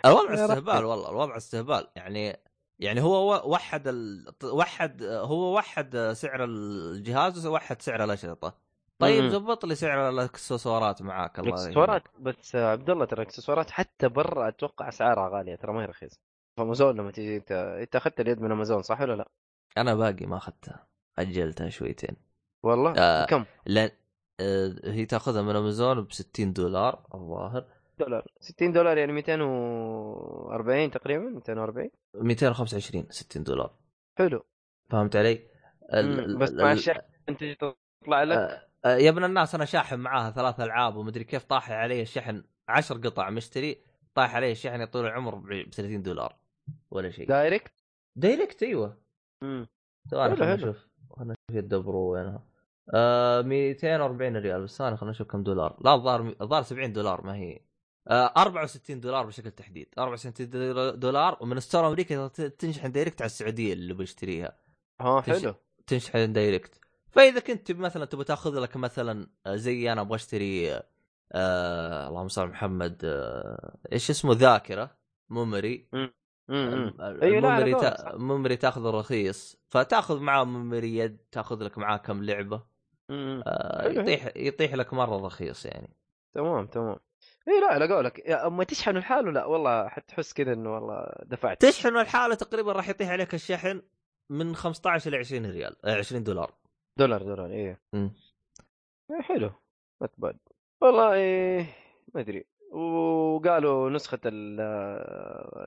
[0.06, 1.86] الوضع استهبال والله الوضع استهبال.
[1.96, 2.36] يعني
[2.78, 4.26] يعني هو وحد ال...
[4.44, 8.54] وحد هو وحد سعر الجهاز ووحد سعر الأشرطة.
[9.02, 9.30] طيب.
[9.30, 14.88] زبط لي سعر الإكسسوارات معاك الله الإكسسوارات؟ بس عبد الله ترى الإكسسوارات حتى برا أتوقع
[14.88, 16.18] اسعارها غالية ترى ما هي رخيصة.
[16.58, 19.28] فامازون لما تيجي أنت أنت أخذت اليد من أمازون صح ولا لا؟
[19.78, 20.86] أنا باقي ما أخذتها
[21.18, 22.16] أجلتها شويتين.
[22.62, 23.26] والله؟ آه.
[23.26, 23.90] كم لأن
[24.40, 27.64] آه، هي تأخذها من أمازون ب 60 دولار الظاهر.
[27.98, 28.26] دولار.
[28.40, 33.74] 60 دولار يعني 240 تقريبا 240 225 60 دولار.
[34.18, 34.44] حلو.
[34.90, 35.46] فهمت علي؟
[35.94, 37.00] ال- بس مع الشحن
[37.38, 41.70] تجي تطلع لك؟ آه، يا ابن الناس أنا شاحن معاها ثلاث ألعاب ومدري كيف طاح
[41.70, 43.78] علي الشحن عشر قطع مشتري
[44.14, 46.36] طاح علي الشحن طول العمر ب 30 دولار
[46.90, 47.28] ولا شيء.
[47.28, 47.72] دايركت؟
[48.16, 48.96] direct أيوه.
[49.42, 49.66] مم.
[50.10, 50.54] ثواني حلو.
[50.54, 52.42] نشوف خلينا نشوف يد Pro وينها.
[52.94, 55.76] آه 240 ريال بس ثاني خلينا نشوف كم دولار.
[55.84, 57.60] لا الظاهر الظاهر 70 دولار ما هي.
[58.08, 59.88] آه 64 دولار بشكل تحديد.
[59.98, 60.50] 64
[60.98, 64.56] دولار ومن store أمريكا تنشحن direct على السعودية اللي بشتريها
[65.00, 65.54] ها تش- حلو.
[65.86, 66.80] تنشحن direct.
[67.12, 70.80] فإذا كنت مثلا تبغى تأخذ لك مثلا آه، زي أنا أبغى أشتري
[71.32, 74.96] آه اللهم صل محمد آه إيش اسمه ذاكرة
[75.30, 75.88] memory.
[76.50, 77.96] أيوة، تا...
[77.96, 78.14] صح.
[78.14, 82.62] memory تأخذ رخيص فتأخذ معاه memory يد تأخذ لك معاه كم لعبة.
[83.10, 83.88] آه.
[83.88, 85.96] يطيح يطيح لك مرة رخيص يعني.
[86.34, 86.96] تمام تمام.
[87.48, 91.60] اي لا على قولك أما تشحن لحاله لا والله حتحس كذا إنه والله دفعت.
[91.60, 93.82] تشحن الحالة تقريبا راح يطيح عليك الشحن
[94.30, 96.61] من 15 ل 20 ريال آه 20 دولار.
[96.98, 97.80] دولار دولار إيه.
[97.92, 98.10] مم.
[99.10, 99.50] إيه، حلو.
[100.04, 100.36] bad
[100.80, 101.66] والله إيه
[102.14, 102.44] ما أدري.
[102.72, 105.66] وقالوا نسخة ال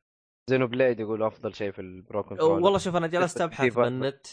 [0.50, 3.74] زينو بليد يقولوا أفضل شيء في ال Pro Control والله شوف أنا جلست أبحث.
[3.74, 4.28] بالنت.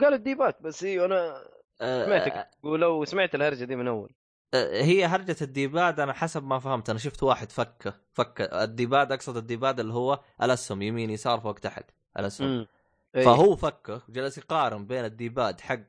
[0.00, 1.44] قالوا ال D-pad بس أيوه أنا
[1.80, 2.50] آه، سمعتك.
[2.62, 4.12] ولو سمعت الهرجة دي من أول.
[4.54, 6.90] آه، هي هرجة ال D-pad أنا حسب ما فهمت.
[6.90, 11.40] أنا شفت واحد فكه فك ال D-pad أقصد ال D-pad اللي هو الاسهم يمين يسار
[11.40, 12.66] فوق تحت الاسهم مم.
[13.14, 13.24] إيه.
[13.24, 15.80] فهو فكه جلس يقارن بين ال D-pad حق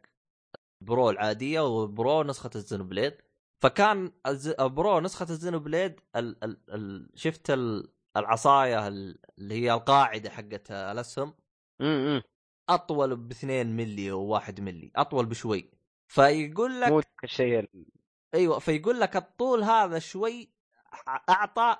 [0.81, 3.17] Pro العادية و Pro نسخة الزينو بليد
[3.59, 4.11] فكان.
[4.59, 6.43] Pro نسخة الزينو بليد ال...
[6.43, 6.57] ال...
[6.69, 7.09] ال...
[7.15, 7.91] شفت ال...
[8.17, 11.33] العصاية ال- اللي هي القاعدة حقت الأسهم.
[12.69, 15.71] أطول ب 2 ملي أو 1 ملي أطول بشوي
[16.07, 17.85] فيقول لك مو الشيء ال-
[18.33, 20.49] أيوه فيقول لك الطول هذا شوي
[21.29, 21.77] أعطى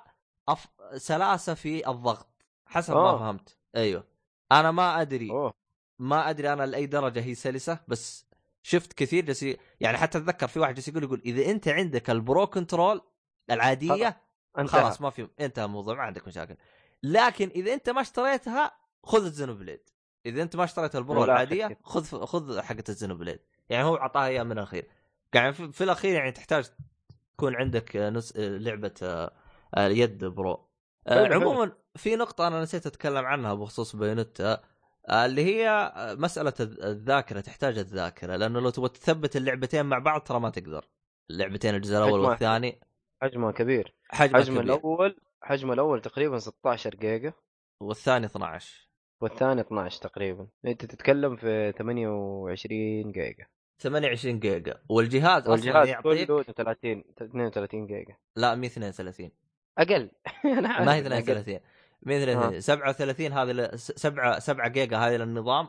[0.48, 0.68] أف...
[0.96, 2.28] سلاسة في الضغط
[2.66, 3.18] حسب ما آه.
[3.18, 4.04] فهمت أيوه
[4.52, 5.54] أنا ما أدري أوه
[5.98, 8.26] ما أدري أنا لأي درجة هي سلسة بس
[8.62, 9.46] شفت كثير جالس
[9.80, 13.00] يعني حتى أتذكر في واحد جالس يقول يقول إذا أنت عندك ال Pro Control
[13.50, 14.22] العادية
[14.66, 16.56] خلاص ما في انتهى الموضوع ما عندك مشاكل.
[17.02, 18.72] لكن إذا أنت ما اشتريتها
[19.04, 19.80] خذ الزينو بليد
[20.26, 21.78] إذا أنت ما اشتريت ال Pro العادية.
[21.84, 24.88] خذ خذ حقة الزينو بليد يعني هو أعطاها اياه من الأخير.
[25.34, 26.70] يعني في, في الأخير يعني تحتاج
[27.36, 28.36] تكون عندك آه، نس...
[28.36, 29.32] آه، لعبة آه،
[29.74, 30.68] آه، يد Pro.
[31.08, 34.62] عموما في نقطة أنا نسيت أتكلم عنها بخصوص بايونيتا آه،
[35.10, 40.20] اللي هي آه، مسألة الذ- الذاكرة تحتاج الذاكرة لأنه لو تبغى تثبت اللعبتين مع بعض
[40.20, 40.84] ترى ما تقدر.
[41.30, 42.80] اللعبتين الجزء الأول حجمها والثاني.
[43.22, 43.94] حجمه كبير.
[44.08, 44.62] حجمه حجم كبير.
[44.74, 47.32] الأول حجم الأول تقريبا 16 جيجا.
[47.80, 48.88] والثاني 12
[49.20, 50.46] والثاني 12 تقريبا.
[50.66, 53.46] أنت تتكلم في 28 جيجا.
[53.78, 54.82] 28 جيجا.
[54.88, 58.16] والجهاز أصلا والجهاز يعطيك كله 30 32 جيجا.
[58.36, 59.30] لا 132
[59.78, 60.10] أقل.
[60.58, 61.22] أنا عارف ما هي إنه أقل.
[61.22, 61.60] 32
[62.02, 65.68] 132 37 هذه ل- س- 7 7 جيجا هذه للنظام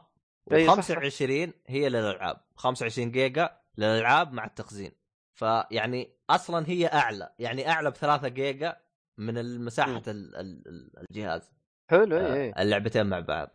[0.52, 0.96] أي صح، صح.
[1.00, 2.42] و25 هي للألعاب.
[2.56, 4.92] 25 جيجا للألعاب مع التخزين.
[5.34, 8.78] فيعني أصلا هي أعلى يعني أعلى ب 3 جيجا
[9.18, 11.52] من مساحه الجهاز.
[11.90, 12.44] حلو آه، إي.
[12.58, 13.50] اي اللعبتين مع بعض.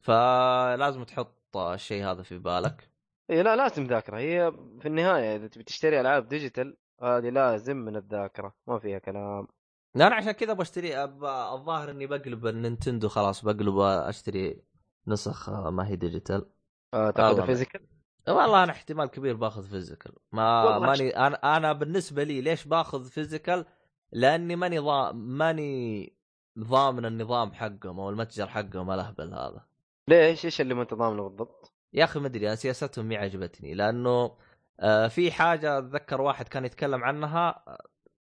[0.00, 2.90] فلازم تحط الشيء هذا في بالك.
[3.30, 4.18] إيه لا لازم ذاكرة.
[4.18, 8.54] هي في النهاية إذا تبي تشتري ألعاب digital هذه لازم من الذاكرة.
[8.66, 9.40] ما فيها كلام.
[9.40, 9.46] لا
[9.96, 14.62] أنا عشان كذا بشتري أب- الظاهر إني بقلب النينتندو خلاص بقلب أشتري
[15.06, 16.46] نسخ آه، ما هي digital
[16.94, 17.80] آه تاخذ physical
[18.28, 18.64] والله.
[18.64, 23.64] أنا احتمال كبير باخذ physical ما ماني أنا أنا بالنسبة لي ليش باخذ physical
[24.12, 25.12] لأني ماني ضا...
[25.12, 26.12] ماني
[26.58, 29.64] ضامن النظام حقهم أو المتجر حقهم الاهبل هذا.
[30.08, 34.36] ليش؟ إيش اللي ما أنت ضامنه بالضبط؟ يا أخي ما أدري سياستهم مي عجبتني لأنه
[34.80, 37.64] آه، في حاجة أتذكر واحد كان يتكلم عنها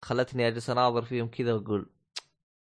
[0.01, 1.89] خلتني أجلس أناظر فيهم كذا وأقول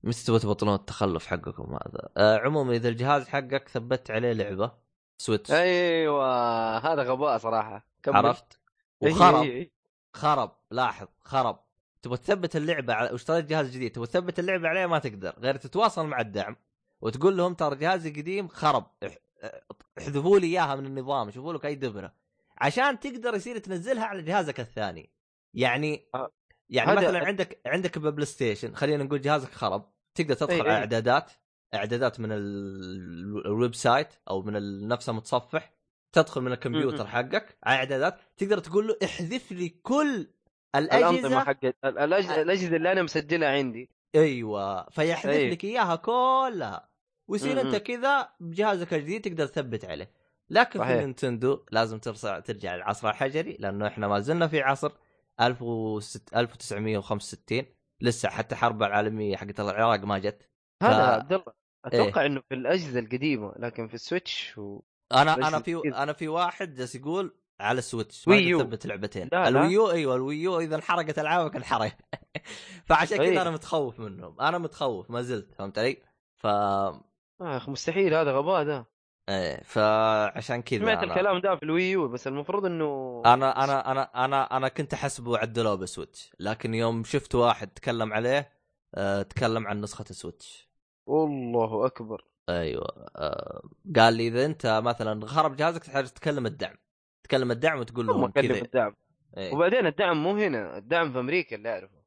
[0.03, 4.73] متى تبغى تبطلون التخلف حقكم هذا؟ آه عموما إذا الجهاز حقك ثبت عليه لعبة
[5.19, 5.51] سويتش.
[5.51, 7.87] أيوه هذا غباء صراحة.
[8.03, 8.17] كمل.
[8.17, 8.59] عرفت؟
[9.03, 9.43] إيه، وخرب.
[9.43, 9.71] إيه، إيه.
[10.15, 10.53] خرب.
[10.71, 11.59] لاحظ خرب.
[12.03, 15.35] تبغى تثبت اللعبة على واشتريت جهاز جديد تبغى تثبت اللعبة عليه ما تقدر.
[15.39, 16.57] غير تتواصل مع الدعم
[17.01, 18.87] وتقول لهم ترى جهازي قديم خرب.
[19.07, 19.19] اح-
[19.99, 22.13] احذفوا لي إياها من النظام شوفوا لك أي دبرة.
[22.59, 25.11] عشان تقدر يصير تنزلها على جهازك الثاني.
[25.55, 26.31] يعني آه.
[26.73, 30.77] يعني مثلا عندك عندك ببلاي ستيشن خلينا نقول جهازك خرب تقدر تدخل إي على إي.
[30.77, 31.31] إعدادات
[31.75, 35.73] إعدادات من ال- ال website أو من نفس المتصفح
[36.13, 37.07] تدخل من الكمبيوتر.
[37.07, 40.27] حقك على إعدادات تقدر تقول له احذف لي كل
[40.77, 45.51] الأنظمة الأجهزة حق الأج- الأجهزة اللي أنا مسجلها عندي أيوه فيحذف أي.
[45.51, 46.89] لك إياها كلها
[47.29, 47.77] ويصير أنت.
[47.77, 50.11] كذا بجهازك الجديد تقدر تثبت عليه
[50.51, 50.93] لكن صحيح.
[50.97, 55.02] في نينتندو لازم ترجع ترجع للعصر الحجري لأنه إحنا ما زلنا في عصر 1600
[55.41, 57.63] 1965
[58.01, 60.49] لسه حتى الحرب العالمية حقت العراق ما جت
[60.83, 61.45] هذا ف- عبد الله
[61.85, 64.81] أتوقع إنه في الأجهزة القديمة لكن في ال Switch و...
[65.13, 65.77] أنا أنا في.
[65.95, 68.59] أنا في واحد جالس يقول على ال Switch ما Wii U.
[68.61, 69.49] تثبت لعبتين لا، لا.
[69.49, 71.93] الويو أيوه الويو إذا انحرقت العابك انحرق
[72.87, 73.43] فعشان كذا.
[73.43, 76.03] أنا متخوف منهم أنا متخوف ما زلت فهمت علي؟
[76.37, 77.05] ف آه
[77.41, 78.87] أخ، مستحيل هذا غباء ده
[79.29, 81.13] إيه فعشان كذا سمعت أنا...
[81.13, 84.95] الكلام ده في ال Wii U بس المفروض إنه أنا أنا أنا أنا أنا كنت
[84.95, 88.53] أحسبه عدلوه ب Switch لكن يوم شفت واحد تكلم عليه
[88.95, 90.69] آه تكلم عن نسخة Switch
[91.07, 92.25] والله أكبر.
[92.49, 93.63] أيوه آه
[93.97, 96.75] قال لي إذا أنت مثلا خرب جهازك تحتاج تكلم الدعم.
[97.25, 98.63] تكلم الدعم وتقول هم لهم كذا.
[98.63, 98.97] الدعم.
[99.37, 99.55] إيه.
[99.55, 102.03] وبعدين الدعم مو هنا الدعم في أمريكا اللي أعرفه.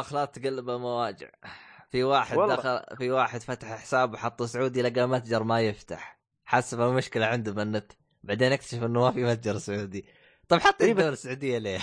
[0.00, 1.30] اخ لا تقلب المواجع.
[1.90, 2.54] في واحد والله.
[2.54, 7.92] دخل في واحد فتح حساب وحط سعودي لقى متجر ما يفتح حسب المشكلة عنده بالنت
[8.22, 10.04] بعدين اكتشف إنه ما في متجر سعودي
[10.48, 11.78] طيب حط إيه الدولة السعودية ليه؟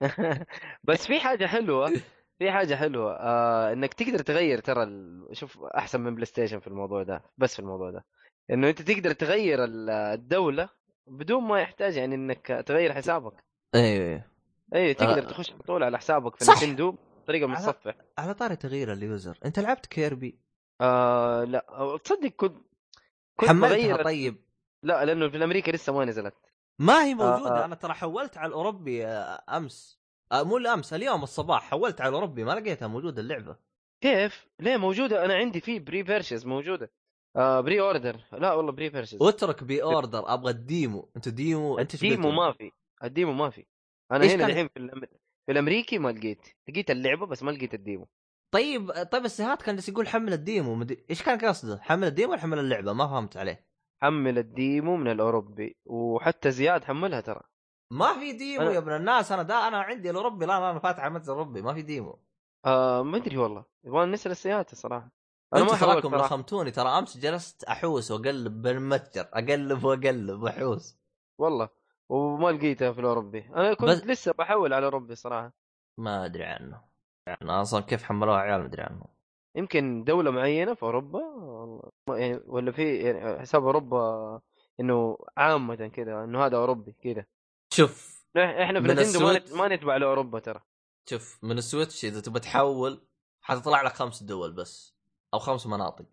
[0.84, 1.92] بس في حاجة حلوة
[2.38, 5.26] في حاجة حلوة آه إنك تقدر تغير ترى ال...
[5.32, 8.04] شوف أحسن من PlayStation في الموضوع ده بس في الموضوع ده
[8.50, 10.68] إنه أنت تقدر تغير ال- الدولة
[11.06, 14.24] بدون ما يحتاج يعني إنك تغير حسابك أيوه
[14.74, 15.28] اي تقدر آه.
[15.30, 16.50] تخش بطول على حسابك في.
[16.50, 20.38] نتندو بطريقه على- متصفح على طاري تغيير ال user أنت لعبت كيربي؟
[20.80, 22.56] آه لا تصدق كنت
[23.36, 24.36] كنت حملتها طيب؟
[24.82, 26.34] لا لأنه في أمريكا لسه ما نزلت.
[26.78, 27.62] ما هي موجودة.
[27.62, 27.64] آه.
[27.64, 30.00] أنا ترى حولت على الأوروبي آه، أمس.
[30.32, 33.56] آه، مو الامس اليوم الصباح حولت على الأوروبي ما لقيتها موجودة اللعبة.
[34.00, 36.90] كيف؟ ليه موجودة؟ أنا عندي في pre-purchase موجودة.
[37.36, 41.10] آه pre-order لا والله pre-purchase اترك pre-order أبغى ال demo.
[41.16, 42.72] أنت demo أنت ال demo قلت؟ ما في.
[43.04, 43.66] ال demo ما في.
[44.12, 45.02] أنا هنا الحين في الأم...
[45.46, 48.08] في الأمريكي ما لقيت لقيت اللعبة بس ما لقيت ال demo
[48.54, 52.11] طيب طيب السيهاتي كان جالس يقول حمل ال demo مدري إيش كان قصده؟ حمل ال
[52.11, 53.66] demo ولا حمل اللعبة؟ ما فهمت عليه.
[54.02, 57.40] حمل ال demo من الأوروبي وحتى زياد حملها ترى
[57.92, 61.04] ما في demo أنا- يا ابن الناس أنا دا أنا عندي الأوروبي لا أنا فاتح
[61.06, 62.18] متجر الاوروبي ما في demo.
[62.66, 65.10] آه ما أدري والله يبغى نسأل السيات الصراحه
[65.54, 70.98] أنا ما تراكم صراحة لخمتوني ترى أمس جلست أحوس وأقلب بالمتجر أقلب وأقلب وأحوس.
[71.38, 71.68] والله
[72.08, 75.52] وما لقيتها في الأوروبي أنا كنت بس- لسه بحول على الاوروبي صراحة
[75.98, 76.82] ما أدري عنه.
[77.26, 79.04] يعني أصلا كيف حملوها عيال ما أدري عنه.
[79.56, 81.20] يمكن دولة معينة في أوروبا
[82.08, 84.40] يعني ولا في يعني حساب أوروبا
[84.80, 87.24] إنه عامه كذا إنه هذا أوروبي كذا
[87.72, 89.52] شوف إحنا في نتندو نت...
[89.52, 90.60] ما نتبع لأوروبا ترى
[91.10, 93.06] شوف من السويتش إذا تبى تحول
[93.42, 94.94] حتطلع لك خمس دول بس
[95.34, 96.06] أو خمس مناطق.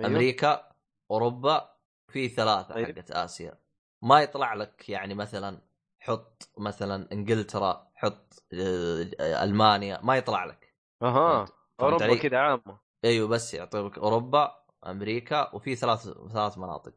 [0.00, 0.10] أيوه.
[0.10, 0.72] أمريكا
[1.10, 1.74] أوروبا
[2.12, 2.86] في ثلاثة طيب.
[2.86, 3.58] حقت آسيا
[4.02, 5.60] ما يطلع لك يعني مثلا
[6.00, 10.74] حط مثلا إنجلترا حط آه، ألمانيا ما يطلع لك.
[11.02, 11.46] أها
[11.80, 12.80] أوروبا؟ كذا عامة.
[13.04, 16.94] أيوه بس يعطيك أوروبا أمريكا وفي ثلاث ثلاث مناطق.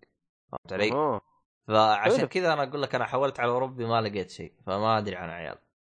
[0.52, 1.20] فهمت علي؟
[1.68, 2.26] فعشان.
[2.26, 5.58] كذا أنا أقول لك أنا حولت على أوروبي ما لقيت شيء فما أدري عن عيال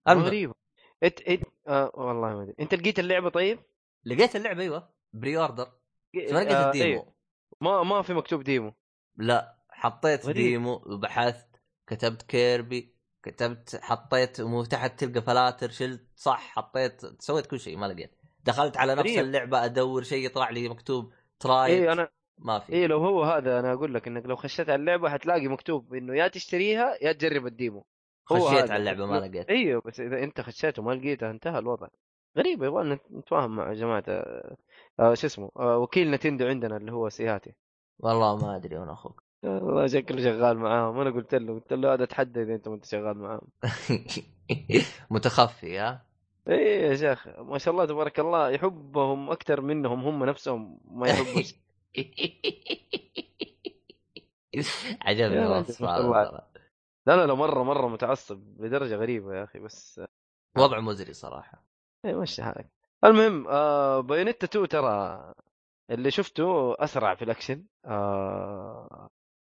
[0.09, 0.55] غريبة.
[1.03, 2.55] انت انت آه والله ما أدري.
[2.61, 3.59] أنت لقيت اللعبة طيب؟
[4.05, 4.89] لقيت اللعبة أيوه.
[5.13, 5.73] pre-order.
[6.15, 7.15] ما لقيت آه، ال demo؟ أيوه.
[7.61, 8.75] ما ما في مكتوب demo.
[9.17, 9.54] لا.
[9.85, 10.37] حطيت غريب.
[10.37, 17.77] demo وبحثت كتبت كيربي كتبت حطيت وتحت تلقى فلاتر شلت صح حطيت سويت كل شيء
[17.77, 18.15] ما لقيت.
[18.45, 19.19] دخلت على نفس غريب.
[19.19, 22.09] اللعبة أدور شيء يطلع لي مكتوب try اي أنا
[22.39, 22.73] ما في.
[22.73, 26.17] اي لو هو هذا أنا أقول لك إنك لو خشيت على اللعبة حتلاقي مكتوب إنه
[26.17, 27.87] يا تشتريها يا تجرب ال demo.
[28.33, 28.73] هو خشيت هذا.
[28.73, 29.51] على اللعبة ما لقيت.
[29.51, 31.89] أيوه بس إذا أنت خشيت وما لقيتها انتهى الوضع.
[32.39, 34.57] غريبة يبغى نتفاهم مع جماعة آه،
[35.01, 37.55] آه، شو اسمه آه، وكيل نتندو عندنا اللي هو سيهاتي
[37.99, 39.24] والله ما أدري أنا أخوك.
[39.45, 41.01] والله شكله شغال معاهم.
[41.01, 43.49] أنا قلت له قلت له هذا تحدى إذا أنت ما أنت شغال معاهم.
[45.11, 46.07] متخفي ها؟
[46.49, 51.43] إيه يا شيخ ما شاء الله تبارك الله يحبهم أكثر منهم هم نفسهم ما يحبوا
[55.03, 56.25] عجبني يا الوصف رجل، ما شاء هذا الله.
[56.25, 56.43] ترى.
[57.07, 60.01] لا لا لا مرة مرة متعصب بدرجة غريبة يا أخي بس.
[60.59, 61.65] وضع مزري صراحة.
[62.05, 62.71] إيه مشي حالك.
[63.05, 65.33] المهم آه بايونيتا 2 ترى
[65.91, 67.65] اللي شفته أسرع في الأكشن.
[67.87, 69.09] آه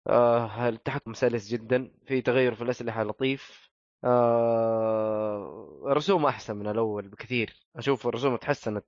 [0.08, 3.70] آه التحكم سلس جدا في تغير في الأسلحة لطيف.
[4.04, 7.54] آه رسوم أحسن من الأول بكثير.
[7.76, 8.86] أشوف الرسوم تحسنت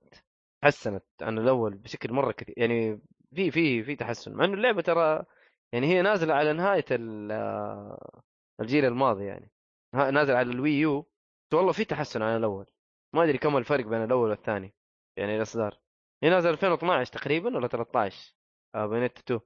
[0.62, 3.00] تحسنت عن الأول بشكل مرة كثير يعني
[3.34, 5.24] في في في تحسن مع إنه اللعبة ترى
[5.72, 6.84] يعني هي نازلة على نهاية
[7.30, 8.22] آه،
[8.60, 9.50] الجيل الماضي يعني.
[9.94, 11.06] ها- نازل على الوي يو
[11.54, 12.66] والله في تحسن عن الأول.
[13.14, 14.74] ما أدري كم الفرق بين الأول والثاني
[15.16, 15.78] يعني الأصدار.
[16.22, 18.34] هي نازل 2012 تقريبا ولا 13
[18.74, 19.40] آه بينت 2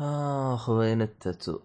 [0.00, 1.58] اخ بينتا 2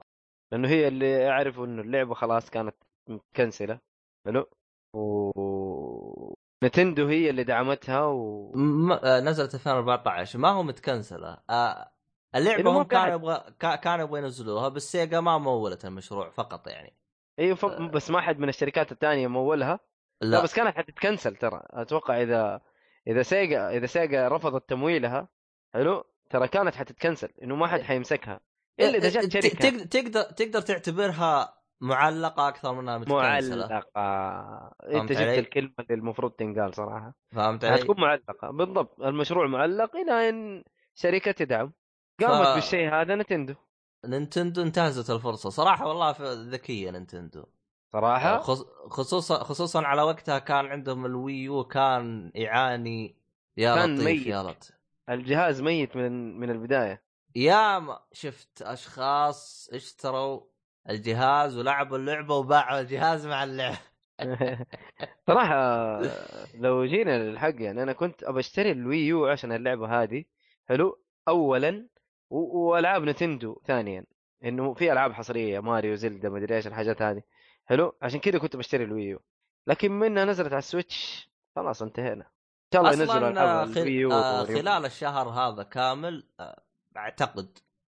[0.51, 2.75] لأنه هي اللي اعرف إنه اللعبة خلاص كانت
[3.09, 3.79] متكنسله
[4.25, 4.49] حلو؟
[4.95, 11.37] و نتندو هي اللي دعمتها و م- آه، نزلت 2014 ما هو متكنسلة.
[11.49, 11.91] آه،
[12.35, 16.93] اللعبة هم كانوا يبغى كا- كانوا يبغوا ينزلوها بس سيجا ما مولت المشروع فقط يعني.
[17.39, 17.65] أيوه ف...
[17.65, 19.79] بس ما حد من الشركات الثانية مولها.
[20.21, 21.61] لا, بس كانت حتتكنسل ترى.
[21.69, 22.61] أتوقع إذا
[23.07, 25.27] إذا سيجا إذا سيجا رفضت تمويلها
[25.73, 28.39] حلو؟ ترى كانت حتتكنسل إنه ما حد حيمسكها.
[28.79, 29.83] إلا إذا جت ت- شركة.
[29.85, 33.67] تقدر تقدر تعتبرها معلقة أكثر منها متكنسلة.
[33.67, 34.01] معلقة.
[34.83, 37.13] أنت جبت؟ الكلمة اللي المفروض تنقال صراحة.
[37.35, 38.51] فهمت علي؟ حتكون معلقة.
[38.51, 39.01] بالضبط.
[39.01, 40.63] المشروع معلق إلى أن
[40.93, 41.73] شركة تدعم.
[42.21, 43.53] قامت ف- بالشيء هذا نتندو.
[44.05, 45.49] نينتندو انتهزت الفرصة.
[45.49, 46.15] صراحة والله
[46.49, 47.43] ذكية نينتندو
[47.93, 53.15] صراحة؟ خص- خصوصا خصوصا على وقتها كان عندهم ال Wii U كان يعاني
[53.57, 54.27] يا كان لطيف ميت.
[54.27, 54.80] يا لطيف.
[55.09, 57.03] الجهاز ميت من من البداية.
[57.35, 60.41] يا ما شفت أشخاص اشتروا
[60.89, 63.79] الجهاز ولعبوا اللعبة وباعوا الجهاز مع اللعبة.
[65.27, 66.01] صراحة
[66.55, 70.25] لو جينا للحق يعني أنا كنت ابى أشتري ال Wii U عشان اللعبة هذه.
[70.69, 71.03] حلو.
[71.27, 71.87] اولا
[72.29, 74.05] وألعاب نتندو ثانيا.
[74.43, 77.21] إنه في ألعاب حصرية ماريو زلدا مدري إيش الحاجات هذه.
[77.65, 77.97] حلو.
[78.01, 79.19] عشان كذا كنت بشتري ال Wii U.
[79.67, 82.25] لكن منها نزلت على ال Switch خلاص انتهينا.
[82.25, 82.25] ان
[82.73, 84.11] شاء الله أصلا العاب خل...
[84.11, 86.61] آه خلال الشهر هذا كامل آه
[86.97, 87.57] أعتقد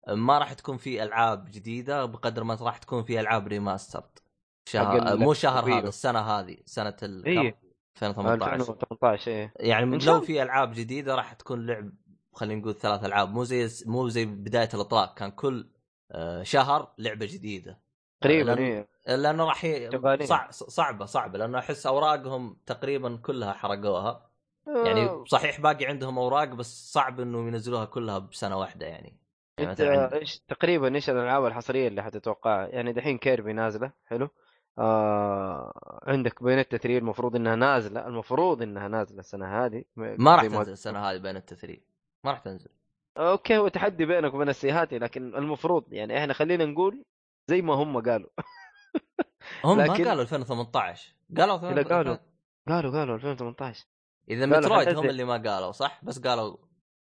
[0.08, 4.20] ما راح تكون في ألعاب جديدة بقدر ما راح تكون في ألعاب remastered
[4.66, 5.74] شهر آه مو شهر.
[5.74, 7.62] هذا السنة هذه سنة ال إيه.
[7.96, 9.54] 2018 2018 إيه.
[9.60, 10.22] يعني لو.
[10.22, 11.92] في ألعاب جديدة راح تكون لعب
[12.34, 13.30] خلينا نقول ثلاث ألعاب.
[13.30, 15.70] مو زي مو زي بداية الإطلاق كان كل
[16.12, 17.80] آه، شهر لعبة جديدة.
[18.22, 18.88] تقريبا لأن- إيه.
[19.16, 19.92] لأنه راح ي...
[19.92, 20.28] شغالين.
[20.28, 20.52] صع...
[20.52, 24.31] صعبة صعبة لأنه أحس أوراقهم تقريبا كلها حرقوها.
[24.68, 29.18] يعني صحيح باقي عندهم أوراق بس صعب انه ينزلوها كلها بسنة واحدة يعني,
[29.58, 30.14] يعني إنت عند...
[30.14, 34.30] إيش تقريبا إيش الألعاب الحصرية اللي حتتوقعها يعني دحين كيربي نازلة حلو.
[34.80, 40.72] آه عندك بايونيتا 3 المفروض إنها نازلة المفروض إنها نازلة السنة هذه ما راح تنزل
[40.72, 41.82] السنة هذه بايونيتا three
[42.24, 42.70] ما راح تنزل.
[43.18, 47.04] أوكي هو تحدي بينك وبين السيهاتي لكن المفروض يعني إحنا خلينا نقول
[47.48, 48.30] زي ما هم قالوا.
[49.66, 52.18] هم لكن- ما قالوا 2018 قالوا إذا قالوا.
[52.68, 53.86] قالوا قالوا 2018
[54.30, 55.10] إذا مترويد هم.
[55.10, 56.58] اللي ما قالوا صح؟ بس قالوا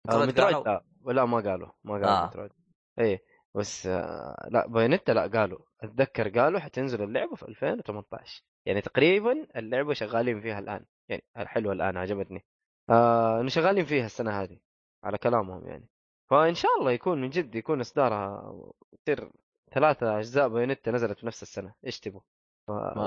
[0.10, 0.64] آه مترويد قالوا.
[0.64, 2.24] لا لا ما قالوا ما قالوا آه.
[2.24, 2.28] آه.
[2.28, 2.52] مترويد.
[3.00, 3.24] إيه
[3.56, 5.60] بس آه لا بايونيتا لا قالوا.
[5.82, 10.86] أتذكر قالوا حتنزل اللعبة في 2018 يعني تقريبا اللعبة شغالين فيها الآن.
[11.10, 12.46] يعني حلوة الآن عجبتني.
[12.90, 14.60] آه إنه شغالين فيها السنة هذه
[15.04, 15.88] على كلامهم يعني.
[16.30, 18.54] فإن شاء الله يكون من جد يكون إصدارها
[18.94, 19.32] يصير
[19.74, 21.74] ثلاثة أجزاء بايونيتا نزلت في نفس السنة.
[21.86, 22.22] إيش تبغوا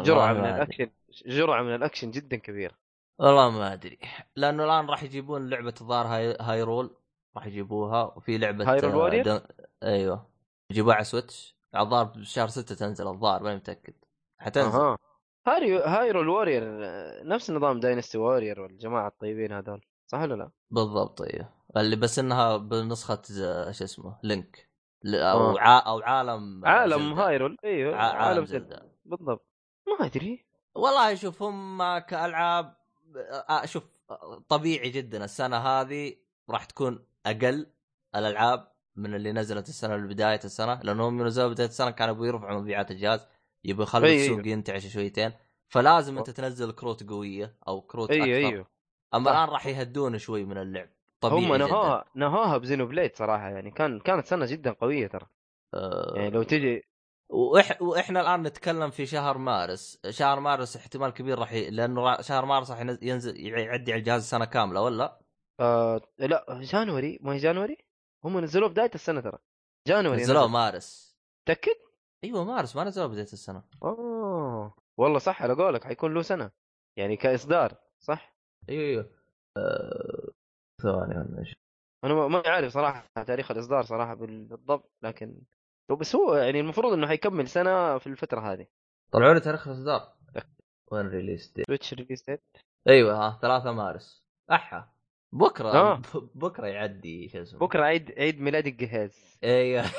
[0.03, 0.45] جرعة من.
[0.45, 0.91] الأكشن
[1.27, 2.75] جرعة من الأكشن جدا كبيرة.
[3.19, 3.99] والله ما أدري.
[4.37, 6.37] لأنه الآن راح يجيبون لعبة الظاهر هاي...
[6.41, 6.97] هايرول
[7.37, 8.03] راح يجيبوها.
[8.17, 9.41] وفي لعبة هايرول آه، warrior؟ دن...
[9.83, 10.31] أيوه.
[10.71, 11.57] يجيبوها على سويتش.
[11.77, 13.95] الظاهر بشهر 6 تنزل الظاهر ماني متأكد.
[14.39, 14.79] حتنزل.
[14.79, 14.99] أها.
[15.47, 16.63] هايرو هايرو الوارير
[17.27, 19.85] نفس نظام داينستي واريرز والجماعة الطيبين هذول.
[20.07, 21.49] صح ولا لا؟ بالضبط أيوه.
[21.77, 24.71] اللي بس إنها بنسخة ز- شو اسمه لينك.
[25.07, 25.61] أو آه.
[25.61, 25.87] ع...
[25.87, 27.27] أو عالم عالم زلدة.
[27.27, 27.57] هايرول.
[27.65, 28.13] أيوه ع...
[28.13, 28.77] عالم زلدة.
[28.77, 28.93] زلدة.
[29.05, 29.47] بالضبط.
[30.01, 30.47] ما أدري.
[30.75, 32.84] والله شوف هم كألعاب آه،
[33.65, 36.17] شوف آه، طبيعي جدا السنة هذه
[36.51, 37.67] راح تكون أقل
[38.17, 42.61] الألعاب من اللي نزلت السنة بداية السنة لأنهم من نزلوا بداية السنة كانوا يبغوا يرفعوا
[42.61, 43.27] مبيعات الجهاز
[43.65, 45.33] يبغوا يخلوا أي- السوق ينتعش شويتين.
[45.69, 48.49] فلازم أنت تنزل كروت قوية أو كروت أيوه أكثر.
[48.49, 48.67] أيوه.
[49.15, 49.31] أما.
[49.31, 50.89] الآن راح يهدون شوي من اللعب
[51.21, 51.67] طبيعي هم جداً.
[51.67, 55.27] نهاها نهاها بزينو بليد صراحة يعني كان كانت سنة جدا قوية ترى.
[55.75, 56.85] آه، يعني لو تجي
[57.35, 57.83] وإح...
[57.83, 61.71] وإحنا الآن نتكلم في شهر مارس، شهر مارس احتمال كبير راح ي...
[61.71, 65.21] لأنه شهر مارس راح ينزل يعدي على الجهاز سنه كاملة ولا؟
[65.61, 67.19] آه لا جانوري.
[67.23, 67.77] ما هي جانوري؟
[68.25, 69.39] هم نزلوه بداية السنة ترى.
[69.89, 70.53] جانوري نزلوه نزل.
[70.53, 71.17] مارس.
[71.49, 71.77] تاكد؟
[72.25, 72.77] أيوه مارس.
[72.77, 73.63] ما نزلوه بداية السنة.
[73.83, 74.75] آه.
[74.99, 76.51] والله صح على قولك حيكون له سنة.
[76.99, 78.37] يعني كإصدار صح؟
[78.69, 79.11] أيوه أيوه.
[79.57, 80.31] آه،
[80.83, 81.55] ثواني إيش؟
[82.05, 85.43] أنا ما- عارف صراحة تاريخ الإصدار صراحة بال- بالضبط لكن
[85.91, 88.67] بس هو يعني المفروض إنه حيكمل سنة في الفترة هذه.
[89.13, 90.13] طلعوا لي تاريخ الاصدار
[90.93, 92.43] when release the switch release date
[92.89, 94.25] أيوه ها 3 مارس.
[94.51, 94.89] أحا.
[95.33, 96.03] بكرة آه.
[96.35, 97.59] بكرة يعدي شو اسمه.
[97.59, 99.39] بكرة عيد عيد ميلاد الجهاز.
[99.45, 99.85] أيوه.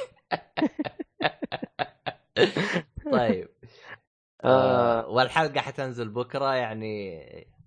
[3.12, 3.50] طيب.
[4.44, 5.02] آه.
[5.04, 5.08] آه.
[5.08, 7.22] والحلقة حتنزل بكرة يعني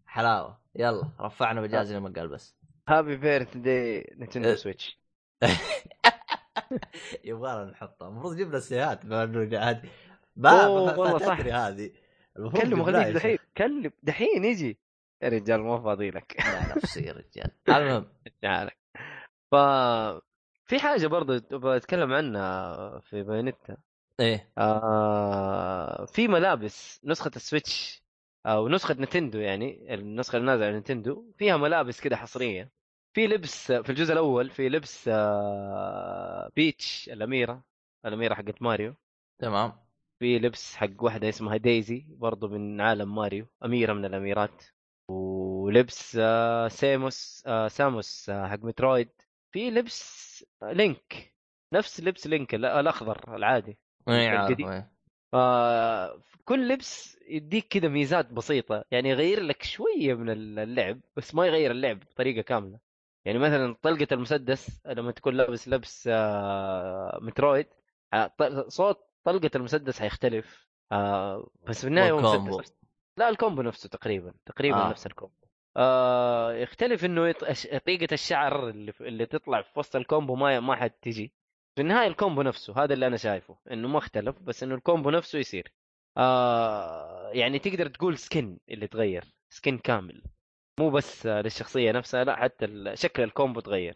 [0.06, 0.58] حلاوة.
[0.74, 2.56] يلا رفعنا مجازي لما قال بس.
[2.88, 4.54] هابي بيرث داي نتندو.
[4.54, 4.98] سويتش
[7.24, 9.82] يبغى نحطها المفروض جبنا سيئات بما انه هذه
[10.46, 11.40] أوه، والله ما صح.
[11.40, 11.90] هذه.
[12.56, 13.38] كلم يا دحين.
[13.56, 14.78] كلم دحين يجي.
[15.22, 16.36] يا رجال ما فاضي لك.
[16.38, 17.50] لا نفسي يا رجال.
[17.68, 18.06] المهم.
[18.42, 18.76] جعلك
[19.50, 19.54] ف
[20.64, 23.76] في حاجة برضه أبغى اتكلم عنها في بايونيتا.
[24.20, 24.52] إيه.
[24.58, 28.02] آه في ملابس نسخة السويتش
[28.46, 32.77] أو نسخة نتندو يعني النسخة اللي نازلة على نتندو فيها ملابس كده حصرية.
[33.18, 37.64] في لبس في الجزء الأول في لبس آه بيتش الأميرة
[38.06, 38.94] الأميرة حقت ماريو.
[39.38, 39.72] تمام.
[40.18, 44.64] في لبس حق واحدة اسمها دايزي برضو من عالم ماريو أميرة من الأميرات.
[45.10, 49.08] ولبس آه سيموس آه ساموس حق مترويد.
[49.52, 51.34] في لبس لينك.
[51.74, 53.78] نفس لبس لينك ال- الأخضر العادي.
[55.34, 58.84] آه كل لبس يديك كذا ميزات بسيطة.
[58.90, 62.87] يعني يغير لك شوية من اللعب بس ما يغير اللعب بطريقة كاملة.
[63.28, 67.66] يعني مثلا طلقة المسدس لما تكون لابس لبس آه مترويد
[68.14, 68.32] آه
[68.68, 72.20] صوت طلقة المسدس حيختلف آه بس في النهاية هو.
[72.20, 72.74] مسدس
[73.16, 74.90] لا ال combo نفسه تقريبا تقريبا آه.
[74.90, 75.34] نفس ال combo
[75.76, 77.32] آه يختلف إنه
[77.86, 78.92] طريقه الشعر اللي.
[79.00, 81.32] اللي تطلع في وسط ال combo ما ما حد تجي
[81.74, 84.80] في النهاية ال combo نفسه هذا اللي أنا شايفه إنه ما اختلف بس إنه ال
[84.80, 85.72] combo نفسه يصير
[86.16, 90.22] آه يعني تقدر تقول skin اللي تغير skin كامل
[90.78, 93.94] مو بس آه، للشخصية نفسها لا حتى شكل ال combo تغير.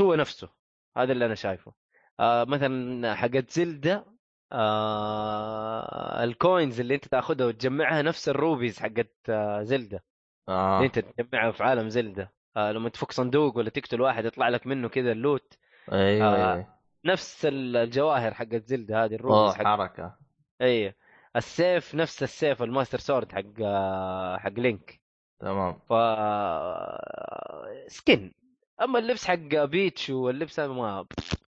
[0.00, 0.48] هو نفسه
[0.96, 1.72] هذا اللي أنا شايفه.
[2.20, 4.04] آه مثلا حقت زلدة
[4.52, 10.04] آه ال coins اللي أنت تأخذها وتجمعها نفس ال rupees حقت آه زلدة.
[10.48, 10.76] آه.
[10.76, 12.32] اللي أنت تجمعها في عالم زلدة.
[12.56, 15.58] آه لما تفك صندوق ولا تقتل واحد يطلع لك منه كذا ال loot.
[15.92, 16.78] أيوه آه، أيوه.
[17.04, 20.16] نفس ال- الجواهر حقت زلدة هذه ال rupees حق حركة.
[20.62, 20.94] اي
[21.36, 25.00] السيف نفس السيف ال master sword حق آه، حق لينك.
[25.40, 25.78] تمام.
[25.88, 25.92] ف
[27.86, 28.32] skin.
[28.82, 31.06] أما اللبس حق بيتش واللبس هذا ما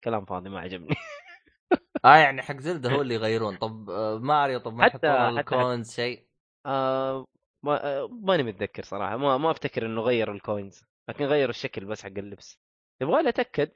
[0.03, 0.95] كلام فاضي ما عجبني.
[2.05, 3.57] آه يعني حق زلدة هو اللي يغيرون.
[3.57, 6.25] طب آه، ماريو طب ما يحطون ال coins شيء؟
[6.65, 7.25] آه
[7.63, 9.17] ما آه ماني متذكر صراحة.
[9.17, 12.59] ما ما أفتكر إنه غيروا ال coins لكن غيروا الشكل بس حق اللبس.
[13.01, 13.71] يبغى لي اتاكد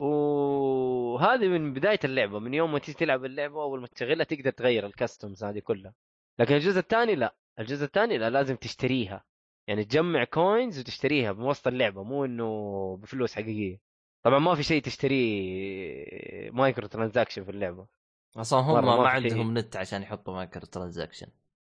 [0.00, 2.38] وهذه من بداية اللعبة.
[2.38, 5.94] من يوم ما تيجي تلعب اللعبة أول ما تشغلها تقدر تغير ال costumes هذه كلها.
[6.38, 7.34] لكن الجزء الثاني لا.
[7.58, 9.24] الجزء الثاني لا لازم تشتريها.
[9.68, 13.80] يعني تجمع coins وتشتريها بوسط اللعبة مو إنه بفلوس حقيقية.
[14.22, 17.86] طبعا ما في شيء تشتريه micro transaction في اللعبة.
[18.36, 19.08] أصلا هم ما, ما.
[19.08, 21.26] عندهم نت عشان يحطوا micro transaction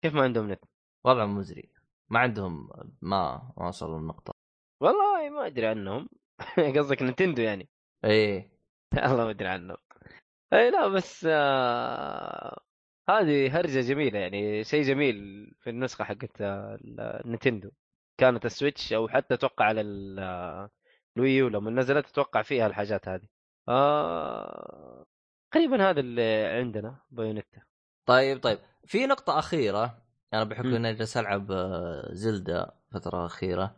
[0.02, 0.64] كيف ما عندهم نت
[1.04, 1.70] وضع مزري.
[2.10, 2.70] ما عندهم
[3.02, 4.34] ما ما وصلوا النقطة.
[4.82, 6.10] والله ما أدري عنهم.
[6.78, 7.70] قصدك نينتندو يعني.
[8.06, 8.52] إيه.
[9.06, 9.78] الله ما أدري عنه
[10.54, 12.62] اي لا بس آه
[13.10, 15.16] هذه هرجة جميلة يعني شيء جميل
[15.60, 17.72] في النسخة حقت آه، النينتندو
[18.22, 20.70] كانت السويتش أو حتى أتوقع على ال-
[21.18, 23.28] الويو لما نزلت أتوقع فيها الحاجات هذه.
[23.70, 25.06] آه
[25.54, 27.62] تقريبا هذا اللي عندنا بايونيتا.
[28.06, 28.60] طيب طيب.
[28.86, 30.04] في نقطة أخيرة
[30.34, 30.76] أنا بحكم.
[30.76, 33.76] إني جالس ألعب آه، زلدة فترة أخيرة.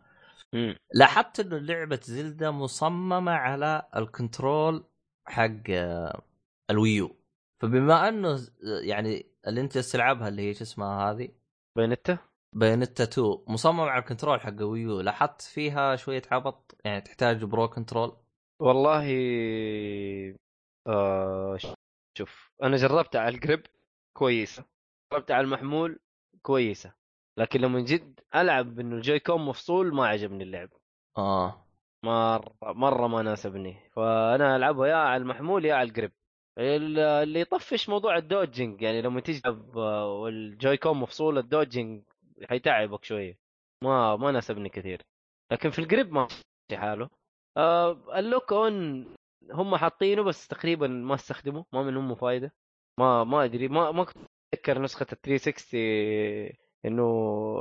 [0.93, 4.83] لاحظت إنه لعبة زلدة مصممة على ال control
[5.27, 6.21] حق آه،
[6.69, 7.15] الويو.
[7.61, 8.39] فبما إنه
[8.83, 11.29] يعني اللي أنت تلعبها اللي هي شو اسمها هذه؟
[11.75, 17.43] بايونيتا؟ بايونيتا 2 مصمم على ال control حق ويو لاحظت فيها شوية عبط؟ يعني تحتاج
[17.43, 18.17] pro control؟
[18.59, 19.05] والله
[20.87, 21.57] آه
[22.17, 23.63] شوف أنا جربتها على ال grip
[24.17, 24.65] كويسة.
[25.13, 25.99] جربتها على المحمول
[26.41, 26.93] كويسة.
[27.37, 30.69] لكن لما جيت ألعب إنه ال Joy-Con مفصول ما عجبني اللعب.
[31.17, 31.67] آه.
[32.05, 33.89] مرة مرة ما ناسبني.
[33.95, 36.11] فأنا ألعبها يا على المحمول يا على ال grip
[36.59, 42.03] ال- اللي يطفش موضوع ال dodging يعني لما تلعب آه، وال Joy-Con مفصول ال dodging
[42.49, 43.37] حيتعبك شوية.
[43.83, 45.01] ما ما ناسبني كثير.
[45.51, 46.27] لكن في ال grip ما
[46.73, 47.09] حاله.
[47.57, 49.05] آه ال lock on
[49.51, 51.65] هم حاطينه بس تقريبا ما استخدمه.
[51.73, 52.53] ما من أمه فايدة.
[52.99, 53.67] ما ما أدري.
[53.67, 54.17] ما ما كنت
[54.53, 55.79] أتذكر نسخة ال 360
[56.85, 57.03] إنه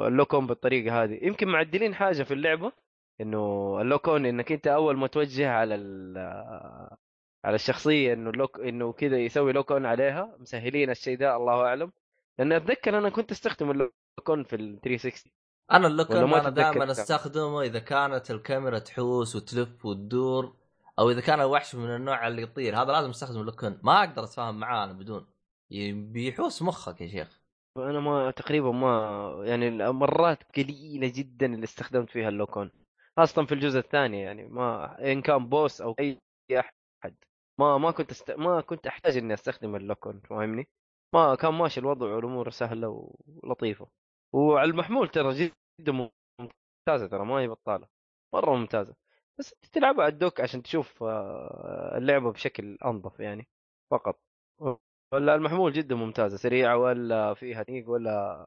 [0.07, 1.18] ال lock on بالطريقة هذه.
[1.22, 2.72] يمكن معدلين حاجة في اللعبة
[3.20, 5.74] إنه ال lock on إنك أنت أول ما توجه على
[7.45, 10.37] على الشخصية إنه ال lock إنه كذا يسوي lock on عليها.
[10.39, 11.93] مسهلين الشيء ده الله أعلم.
[12.39, 13.91] لأن أتذكر أنا كنت أستخدم
[14.28, 15.32] on في ال 360
[15.72, 20.56] أنا ال lock أنا دائما؟ أستخدمه إذا كانت الكاميرا تحوس وتلف وتدور
[20.98, 23.64] أو إذا كان الوحش من النوع اللي يطير هذا لازم أستخدم ال lock.
[23.64, 25.26] ما أقدر أتفاهم معاه أنا بدون
[26.12, 27.42] بيحوس مخك يا شيخ
[27.76, 32.70] أنا ما تقريبا ما يعني مرات قليلة جدا اللي استخدمت فيها ال lock on
[33.16, 36.18] خاصة في الجزء الثاني يعني ما إن كان boss أو أي
[36.58, 36.74] أحد
[37.58, 38.30] ما ما كنت است...
[38.30, 40.68] ما كنت أحتاج إني أستخدم ال lock on فاهمني؟
[41.14, 43.08] ما كان ماشي الوضع والأمور سهلة
[43.42, 44.01] ولطيفة
[44.35, 47.89] وعلى المحمول ترى جدا ممتازة ترى ما هي بطالة
[48.35, 48.95] مرة ممتازة.
[49.39, 53.49] بس أنت تلعبها على ال dock عشان تشوف آه، اللعبة بشكل أنظف يعني
[53.93, 54.20] فقط.
[55.14, 58.47] ولا المحمول جدا ممتازة سريعة ولا فيها تعنيق ولا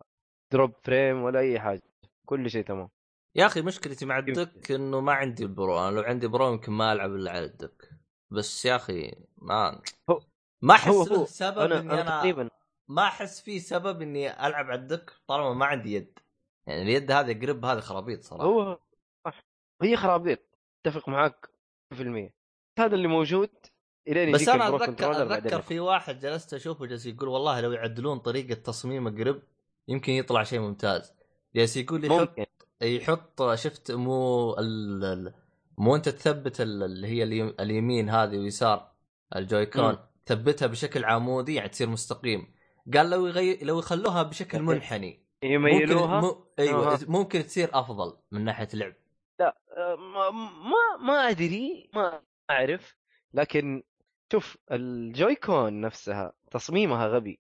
[0.54, 1.82] drop frame ولا أي حاجة
[2.26, 2.90] كل شيء تمام.
[3.36, 6.54] يا أخي مشكلتي مع ال dock إنه ما عندي ال Pro أنا لو عندي Pro
[6.54, 7.90] يمكن ما ألعب إلا على ال dock
[8.32, 10.22] بس يا أخي ما هو
[10.62, 12.50] ما احس هو له هو سبب أنا إني أنا أنا تقريبا
[12.88, 16.20] ما أحس في سبب إني ألعب على الدك طالما ما عندي يد.
[16.68, 18.44] يعني اليد هذه قرب هذه خرابيط صراحة.
[18.46, 18.80] هو
[19.26, 19.44] صح.
[19.82, 20.40] هي خرابيط.
[20.86, 21.50] أتفق معاك
[21.94, 21.98] 100%
[22.80, 23.50] هذا اللي موجود
[24.08, 28.54] الين بس أنا اتذكر أتذكر في واحد جلست أشوفه جالس يقول والله لو يعدلون طريقة
[28.54, 29.42] تصميم قرب
[29.88, 31.14] يمكن يطلع شيء ممتاز.
[31.56, 32.30] جالس يقول لي يحط
[32.82, 35.04] يحط شفت مو ال...
[35.04, 35.34] ال-
[35.78, 37.56] مو أنت تثبت ال- اللي هي اليم...
[37.60, 38.92] اليمين هذه ويسار
[39.36, 39.84] ال Joy-Con.
[39.84, 39.98] مم.
[40.26, 42.55] تثبتها بشكل عمودي يعني تصير مستقيم.
[42.94, 46.46] قال لو يغير لو يخلوها بشكل منحني يميلوها؟ ممكن م...
[46.60, 47.00] أيوه.
[47.08, 48.94] ممكن تصير أفضل من ناحية لعب
[49.40, 52.98] لا آه، ما ما, أدري ما أعرف.
[53.34, 53.84] لكن
[54.32, 57.40] شوف ال Joy-Con نفسها تصميمها غبي.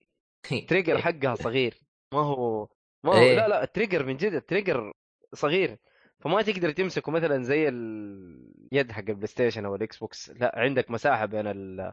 [0.51, 1.73] ال trigger حقها صغير.
[2.13, 2.67] ما هو
[3.03, 3.35] ما هو إيه.
[3.35, 4.93] لا لا ال trigger من جد ال trigger
[5.33, 5.77] صغير.
[6.19, 10.29] فما تقدر تمسكه مثلا زي اليد حق ال PlayStation أو ال Xbox.
[10.29, 11.91] لا عندك مساحة بين ال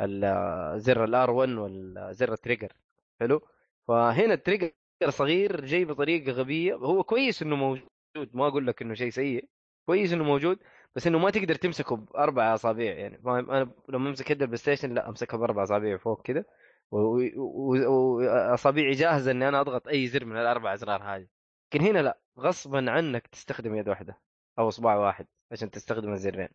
[0.00, 2.72] ال- زر ال R 1 والزر ال trigger.
[3.20, 3.48] حلو.
[3.88, 4.72] فهنا ال trigger
[5.08, 6.74] صغير جاي بطريقة غبية.
[6.74, 9.48] هو كويس إنه موجود ما أقول لك إنه شيء سيء
[9.86, 10.58] كويس إنه موجود
[10.94, 13.18] بس إنه ما تقدر تمسكه بأربع أصابع يعني.
[13.18, 16.44] فاهم أنا لما امسك يد ال PlayStation لا أمسكها بأربع أصابع فوق كذا
[16.90, 21.26] واصابعي جاهزة إني أنا أضغط أي زر من الأربع أزرار هذه.
[21.72, 24.20] لكن هنا لا غصبا عنك تستخدم يد واحدة
[24.58, 26.48] أو إصبع واحد عشان تستخدم الزرين.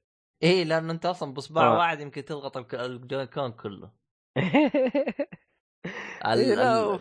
[0.43, 1.77] إيه لأنه أنت أصلا بإصبع آه.
[1.77, 3.91] واحد يمكن تضغط الجويكون كله.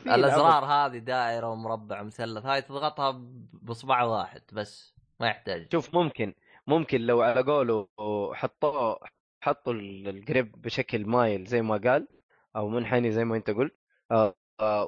[0.06, 3.10] الأزرار هذه دائرة ومربع ومثلث هاي تضغطها
[3.52, 5.72] باصبع واحد بس ما يحتاج.
[5.72, 6.34] شوف ممكن
[6.66, 7.88] ممكن لو على قوله
[8.34, 8.94] حطوا
[9.40, 12.08] حطوا ال- الجريب بشكل مايل زي ما قال
[12.56, 13.74] أو منحني زي ما أنت قلت.
[14.10, 14.84] آه آه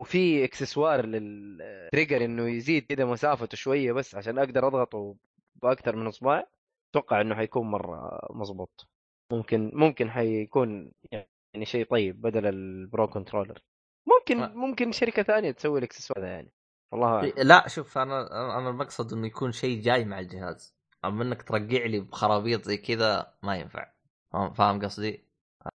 [0.00, 5.16] وفي إكسسوار لل trigger إنه يزيد كذا مسافته شوية بس عشان أقدر أضغطه
[5.54, 6.42] بأكثر من اصبع
[6.90, 8.88] أتوقع إنه حيكون مرة مظبوط
[9.32, 11.28] ممكن ممكن حيكون يعني
[11.64, 13.62] شيء طيب بدل ال Pro Controller
[14.06, 16.52] ممكن ما- ممكن شركة ثانية تسوي الاكسسوار ده يعني.
[16.92, 17.24] والله أعلم.
[17.36, 18.26] إيه، لا شوف أنا
[18.58, 20.76] أنا المقصد إنه يكون شيء جاي مع الجهاز.
[21.04, 23.90] أما إنك ترقع لي بخرابيط زي كذا ما ينفع.
[24.32, 25.24] فاهم- قصدي؟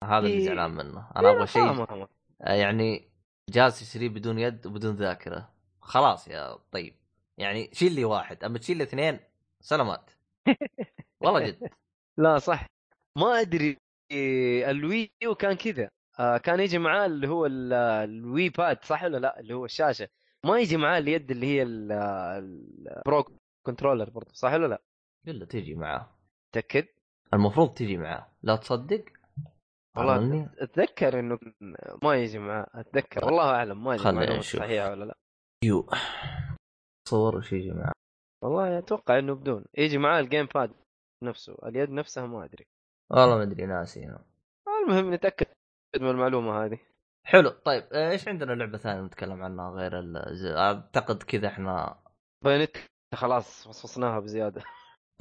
[0.04, 0.46] هذا اللي إيه.
[0.46, 1.08] زعلان منه.
[1.16, 1.86] أنا أبغى شيء.
[2.42, 3.12] آه، يعني
[3.50, 5.50] جهاز تشتريه بدون يد وبدون ذاكرة.
[5.82, 6.96] خلاص يا طيب.
[7.38, 8.44] يعني شيل لي واحد.
[8.44, 9.20] أما تشيل لي اثنين
[9.62, 10.10] سلامات.
[11.22, 11.70] والله جد.
[12.18, 12.66] لا صح.
[13.18, 13.78] ما أدري
[14.70, 15.89] ال Wii كان كذا.
[16.20, 19.66] آه، كان يجي معاه اللي هو ال- ال Wii pad صح ولا لا؟ اللي هو
[19.66, 20.07] الشاشة.
[20.45, 23.26] ما يجي معاه اليد اللي هي ال- ال Pro
[23.66, 24.82] Controller برضه صح ولا لا؟
[25.28, 26.09] الا تجي معاه.
[26.55, 26.86] تأكد؟
[27.34, 28.28] المفروض تجي معاه.
[28.43, 29.05] لا تصدق؟
[29.97, 30.49] والله عملني.
[30.59, 31.39] أتذكر إنه
[32.03, 33.26] ما يجي معاه أتذكر.
[33.26, 34.62] والله أعلم ما المعلومه نشوف.
[34.62, 35.18] صحيحه ولا لا.
[35.64, 35.89] يو.
[37.09, 37.91] صور وش يجي معاه.
[38.43, 39.66] والله أتوقع إنه بدون.
[39.78, 40.72] يجي معاه ال GamePad
[41.24, 42.66] نفسه اليد نفسها ما أدري.
[43.12, 44.16] والله ما أدري ناسي.
[44.84, 45.45] المهم نتأكد
[46.01, 46.80] من المعلومة هذه.
[47.24, 51.99] حلو طيب آه، إيش عندنا لعبة ثانية نتكلم عنها غير ال- أعتقد كذا إحنا
[52.43, 52.78] Bayonetta
[53.16, 54.62] خلاص فصفصناها بزيادة.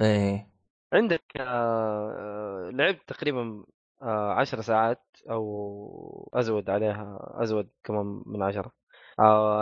[0.01, 0.51] إيه.
[0.93, 3.65] عندك آه، لعبت تقريبا
[4.01, 8.71] آه، عشر ساعات أو أزود عليها أزود كمان من عشرة.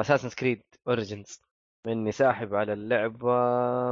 [0.02, 1.42] Assassin's Creed Origins
[1.88, 3.34] اني ساحب على اللعبة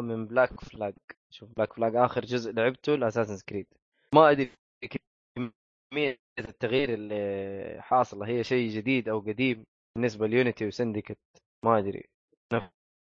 [0.01, 0.93] من Black Flag
[1.29, 3.67] شوف Black Flag آخر جزء لعبته ل Assassin's Creed
[4.15, 4.51] ما أدري
[5.91, 8.27] كمية التغيير اللي حاصلة.
[8.27, 11.17] هي شيء جديد أو قديم بالنسبة ليونيتي وسندكت
[11.63, 12.09] ما أدري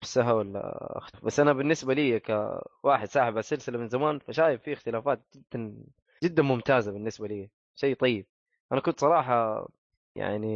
[0.03, 5.19] نفسها ولا اختلف بس أنا بالنسبة لي كواحد ساحب السلسلة من زمان فشايف في اختلافات
[5.35, 5.83] جدا
[6.23, 7.49] جدا ممتازة بالنسبة لي.
[7.75, 8.25] شيء طيب.
[8.71, 9.67] أنا كنت صراحة
[10.15, 10.47] يعني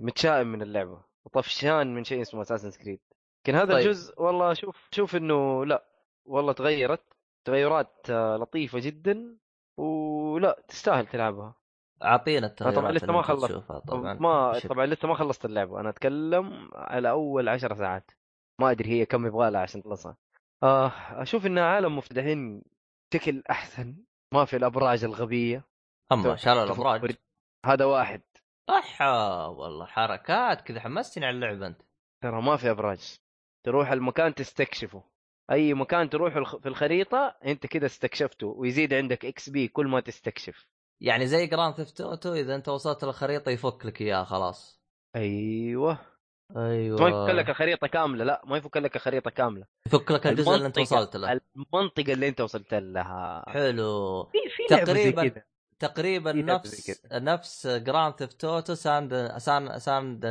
[0.00, 3.00] متشائم من اللعبة وطفشان من شيء اسمه اساسن كريد
[3.44, 3.86] لكن هذا طيب.
[3.86, 5.84] الجزء والله شوف شوف إنه لا
[6.24, 7.02] والله تغيرت.
[7.44, 9.36] تغيرات لطيفة جدا.
[9.78, 11.54] ولا تستاهل تلعبها.
[12.04, 13.52] أعطينا التغييرات طبعا لسه ما خلصت.
[13.88, 14.14] طبعا.
[14.14, 15.80] ما طبعا لسه ما خلصت اللعبة.
[15.80, 18.10] أنا أتكلم على أول عشر ساعات.
[18.60, 20.16] ما أدري هي كم يبغى لها عشان تخلصها.
[20.62, 22.62] آه أشوف انها عالم مفتوح
[23.12, 23.96] بشكل أحسن.
[24.34, 25.64] ما في الأبراج الغبية.
[26.12, 27.16] اما تضرب الأبراج.
[27.66, 28.22] هذا واحد.
[28.68, 29.02] صح
[29.48, 31.82] والله حركات كذا حمستني على اللعبة أنت.
[32.22, 33.18] ترى ما في أبراج.
[33.66, 35.02] تروح المكان تستكشفه.
[35.50, 40.66] أي مكان تروح الخ- في الخريطة أنت كذا استكشفته ويزيد عندك XP كل ما تستكشف.
[41.00, 44.80] يعني زي جراند ثيفت أوتو إذا أنت وصلت الخريطة يفك لك إياها خلاص.
[45.16, 45.98] أيوه.
[46.56, 47.00] أيوه.
[47.00, 49.66] ما يفك لك الخريطة كاملة لا ما يفك لك الخريطة كاملة.
[49.86, 51.40] يفك لك الجزء اللي أنت وصلت له.
[51.56, 53.44] المنطقة اللي أنت وصلت لها.
[53.48, 54.24] حلو.
[54.24, 55.42] في في تقريباً كذا.
[55.78, 60.26] تقريبا في لعبة زي نفس نفس Grand Theft Auto ساند سان ساند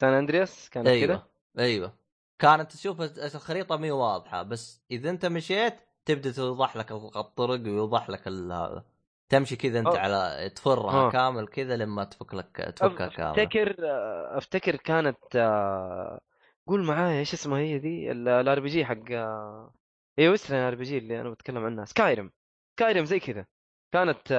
[0.00, 1.26] San Andreas كانت أيوه كذا
[1.58, 2.05] أيوه.
[2.38, 3.00] كانت تشوف
[3.34, 5.74] الخريطة مي واضحة بس إذا أنت مشيت
[6.04, 8.84] تبدأ توضح لك الطرق ويوضح لك ال- هذا
[9.28, 9.98] تمشي كذا أنت أه.
[9.98, 11.10] على تفرها آه.
[11.10, 13.74] كامل كذا لما تفك لك تفكها كامل أفتكر
[14.38, 15.36] أفتكر كانت
[16.66, 19.10] قول معايا إيش اسمها هي دي ال RPG حق
[20.18, 22.30] أيوه Western RPG اللي أنا بتكلم عنها Skyrim
[22.76, 23.46] Skyrim زي كذا
[23.92, 24.32] كانت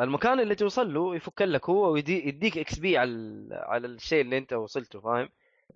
[0.00, 5.00] المكان اللي توصل له يفك لك هو ويديك XP على على الشيء اللي أنت وصلته
[5.00, 5.28] فاهم؟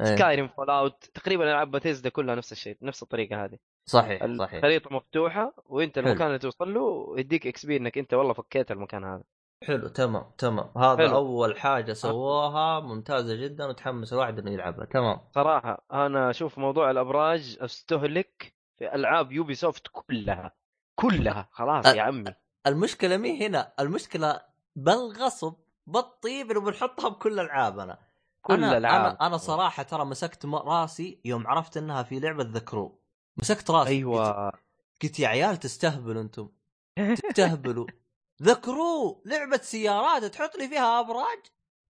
[0.03, 3.59] Skyrim فول اوت تقريبا ألعاب باتيزدا كلها نفس الشيء نفس الطريقة هذه.
[3.88, 4.55] صحيح صحيح.
[4.55, 6.09] الخريطه مفتوحة وأنت حلو.
[6.09, 9.22] المكان اللي توصل له يديك XP إنك أنت والله فكيت المكان هذا.
[9.66, 10.70] حلو تمام تمام.
[10.78, 11.16] هذا حلو.
[11.16, 14.84] أول حاجة سووها ممتازة جدا وتحمس الواحد إنه يلعبها.
[14.84, 15.20] تمام.
[15.34, 20.53] صراحة أنا أشوف موضوع الأبراج أستهلك في ألعاب Ubisoft كلها
[20.95, 21.49] كلها.
[21.53, 22.34] خلاص أ- يا عمي.
[22.66, 24.40] المشكلة مي هنا المشكلة
[24.76, 25.55] بالغصب
[25.86, 27.99] بالطيب إنه بنحطها بكل العابنا
[28.47, 32.66] كل أنا العاب أنا أنا صراحة ترى مسكت راسي يوم عرفت إنها في لعبة The
[32.66, 33.03] Crew.
[33.36, 34.53] مسكت راسي أيوه.
[35.03, 36.49] قلت يا عيال تستهبلوا أنتم.
[37.22, 37.86] تستهبلوا.
[38.42, 39.22] ذكرو!
[39.26, 41.38] لعبة سيارات تحط لي فيها أبراج؟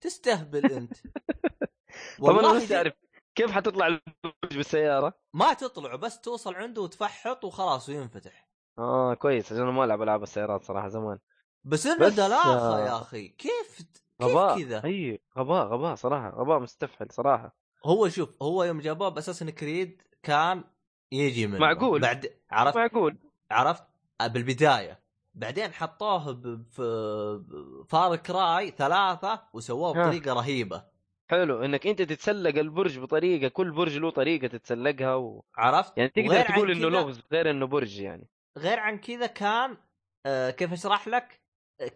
[0.00, 0.94] تستهبل أنت.
[2.18, 2.92] طب أنا والله بس أعرف
[3.34, 8.48] كيف حتطلع البرج بالسيارة؟ ما تطلعوا بس توصل عنده وتفحط وخلاص وينفتح.
[8.78, 11.18] آه كويس عشان أنا ما ألعب ألعاب السيارات صراحة زمان.
[11.64, 13.28] بس إنه بس، دلاخة آه، يا أخي.
[13.28, 13.80] كيف
[14.22, 14.62] غباء.
[14.62, 17.54] كذا؟ أي غباء غباء صراحة غباء مستفحل صراحة.
[17.84, 20.64] هو شوف هو يوم جابوه باساسن كريد كان
[21.12, 21.58] يجي منه.
[21.58, 22.00] معقول.
[22.00, 23.16] بعد عرفت معقول.
[23.50, 23.84] عرفت
[24.22, 25.00] بالبداية.
[25.34, 30.06] بعدين حطوه ب- في فار كراي ثلاثة وسووه ها.
[30.06, 30.84] بطريقة رهيبة.
[31.30, 35.44] حلو إنك أنت تتسلق البرج بطريقة كل برج له طريقة تتسلقها و...
[35.56, 38.28] عرفت؟ يعني تقدر تقول إنه لغز غير إنه برج يعني.
[38.58, 39.76] غير عن كذا كان
[40.26, 41.40] آه، كيف أشرح لك؟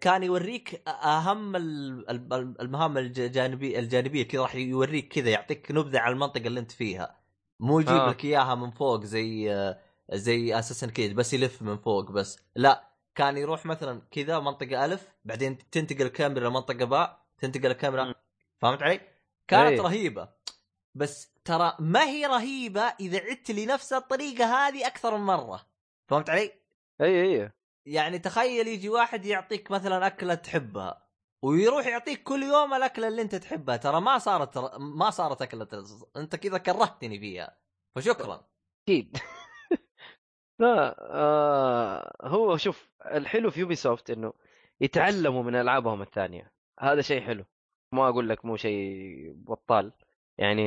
[0.01, 6.13] كان يوريك أهم ال- ال- المهام الجانبيه الجانبية كذا راح يوريك كذا يعطيك نبذة على
[6.13, 7.19] المنطقة اللي أنت فيها
[7.59, 8.09] مو يجيب آه.
[8.09, 9.75] لك إياها من فوق زي
[10.13, 15.07] زي اساسن كيد بس يلف من فوق بس لا كان يروح مثلا كذا منطقة ألف
[15.25, 18.15] بعدين تنتقل الكاميرا لمنطقة باء تنتقل الكاميرا.
[18.61, 19.01] فهمت علي؟
[19.47, 19.81] كانت إيه.
[19.81, 20.29] رهيبة
[20.95, 25.65] بس ترى ما هي رهيبة إذا عدت لنفس الطريقة هذه أكثر من مرة
[26.07, 26.51] فهمت علي؟
[27.01, 27.51] اي اي
[27.85, 31.09] يعني تخيل يجي واحد يعطيك مثلا أكلة تحبها
[31.41, 33.77] ويروح يعطيك كل يوم الأكلة اللي أنت تحبها.
[33.77, 35.67] ترى ما صارت ما صارت أكلة
[36.17, 37.57] أنت كذا كرهتني فيها.
[37.95, 38.49] فشكرا.
[38.83, 39.17] أكيد.
[40.59, 44.33] لا آه هو شوف الحلو في Ubisoft إنه
[44.81, 46.53] يتعلموا من ألعابهم الثانية.
[46.79, 47.45] هذا شيء حلو.
[47.93, 49.93] ما أقول لك مو شيء بطال.
[50.37, 50.63] يعني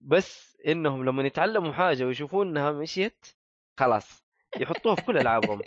[0.00, 3.26] بس إنهم لما يتعلموا حاجة ويشوفون إنها مشيت
[3.80, 4.19] خلاص.
[4.56, 5.60] يحطوها في كل ألعابهم.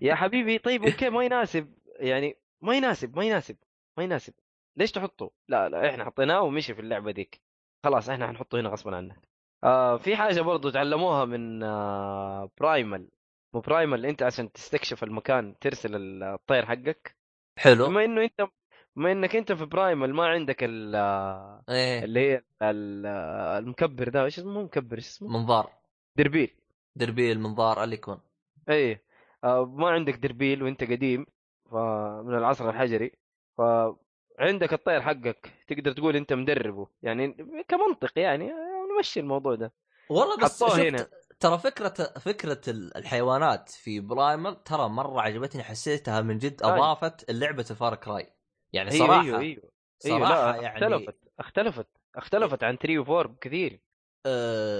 [0.00, 1.74] يا حبيبي طيب أوكي ما يناسب.
[1.96, 3.56] يعني ما يناسب ما يناسب
[3.98, 4.34] ما يناسب.
[4.76, 7.40] ليش تحطه؟ لا لا إحنا حطيناه ومشي في اللعبة ديك
[7.84, 9.28] خلاص إحنا حنحطه هنا غصبا عنك.
[9.64, 13.08] آه في حاجة برضو تعلموها من آه Primal
[13.54, 17.16] مو Primal أنت عشان تستكشف المكان ترسل الطير حقك.
[17.58, 17.86] حلو.
[17.86, 18.48] بما إنه أنت
[18.96, 22.04] بما إنك أنت في Primal ما عندك ال- آه، إيه.
[22.04, 24.24] اللي هي آه، المكبر ده.
[24.24, 25.70] إيش اسمه؟ مو مكبر إيش اسمه؟ منظار.
[26.16, 26.57] دربيل.
[26.98, 28.20] دربيل منظار اللي يكون
[28.68, 29.04] اي
[29.44, 31.26] آه ما عندك دربيل وأنت قديم
[31.70, 33.12] فمن العصر الحجري
[33.58, 36.86] فعندك الطير حقك تقدر تقول أنت مدربه.
[37.02, 37.32] يعني
[37.68, 38.52] كمنطق يعني
[38.96, 39.72] نمشي الموضوع ده.
[40.08, 41.06] والله بس شفت هنا.
[41.40, 41.88] ترى فكرة
[42.18, 46.70] فكرة ال- الحيوانات في برايمال ترى مرة عجبتني حسيتها من جد أي.
[46.70, 48.32] أضافت اللعبه فار كراي.
[48.72, 49.38] يعني أيوه صراحة أيوه.
[49.38, 49.62] أيوه
[50.06, 51.86] أيوه صراحة لا يعني اختلفت اختلفت
[52.16, 53.80] اختلفت عن 3 و 4 بكثير.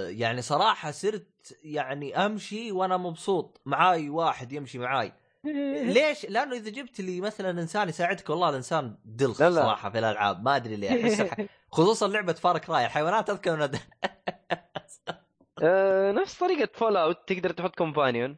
[0.09, 3.61] يعني صراحة صرت يعني أمشي وأنا مبسوط.
[3.65, 5.13] معاي واحد يمشي معاي.
[5.95, 9.55] ليش؟ لأنه إذا جبت لي مثلا إنسان يساعدك والله الإنسان دلخ لا لا.
[9.61, 10.43] صراحة في الألعاب.
[10.43, 11.03] ما أدري ليه.
[11.03, 11.35] أحس الح...
[11.71, 12.85] خصوصا لعبة Far Cry.
[12.85, 13.79] الحيوانات أذكر انها د-
[15.63, 18.37] آه نفس طريقة Fallout تقدر تحط companion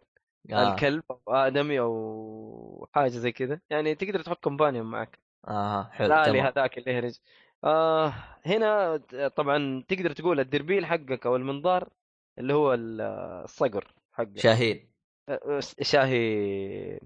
[0.52, 0.72] آه.
[0.72, 3.60] الكلب أو آدمي أو حاجة زي كذا.
[3.70, 5.20] يعني تقدر تحط companion معك.
[5.48, 6.08] أها حلو.
[6.08, 7.16] لا هذاك اللي يهرج.
[7.64, 8.14] آه
[8.46, 8.98] هنا
[9.36, 11.90] طبعا تقدر تقول الدربيل حقك أو المنظار
[12.38, 13.02] اللي هو ال-
[13.44, 14.40] الصقر حقك.
[14.40, 14.92] شاهين.
[15.30, 17.00] آه، شاهي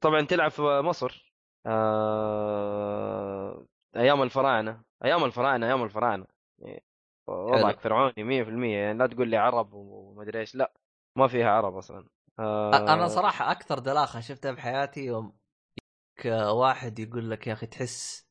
[0.00, 1.34] طبعا تلعب في مصر.
[1.66, 3.66] آه...
[3.96, 4.82] أيام الفراعنة.
[5.04, 6.26] أيام الفراعنة أيام الفراعنة.
[6.58, 6.82] يعني
[7.26, 10.54] وضعك فرعوني 100% يعني لا تقول لي عرب وما أدري إيش.
[10.54, 10.72] لا
[11.16, 12.08] ما فيها عرب أصلا.
[12.38, 15.32] آه أنا صراحة أكثر دلاخة شفتها بحياتي يوم
[16.34, 18.23] واحد يقول لك يا أخي تحس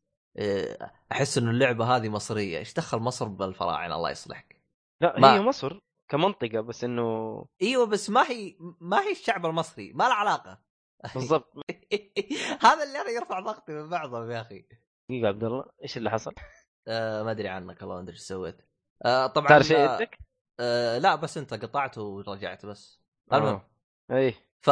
[1.11, 2.57] أحس إنه اللعبة هذه مصرية.
[2.57, 4.61] إيش دخل مصر بالفراعنة؟ الله يصلحك.
[5.01, 5.79] لا ما- هي مصر
[6.11, 10.61] كمنطقة بس إنه إيوه بس ما هي ما هي الشعب المصري ما له علاقة.
[11.15, 11.53] بالضبط.
[12.65, 14.65] هذا اللي أنا يرفع ضغطي من بعضهم يا أخي.
[15.09, 16.33] دقيقة عبد الله إيش اللي حصل؟
[16.87, 18.57] آه ما أدري عنك الله ما أدري إيش سويت.
[19.05, 20.17] آه طبعا صار شيء آه عندك؟
[20.59, 23.01] آه لا بس أنت قطعت ورجعت بس.
[23.33, 23.61] المهم.
[24.11, 24.17] آه.
[24.17, 24.69] اي ف...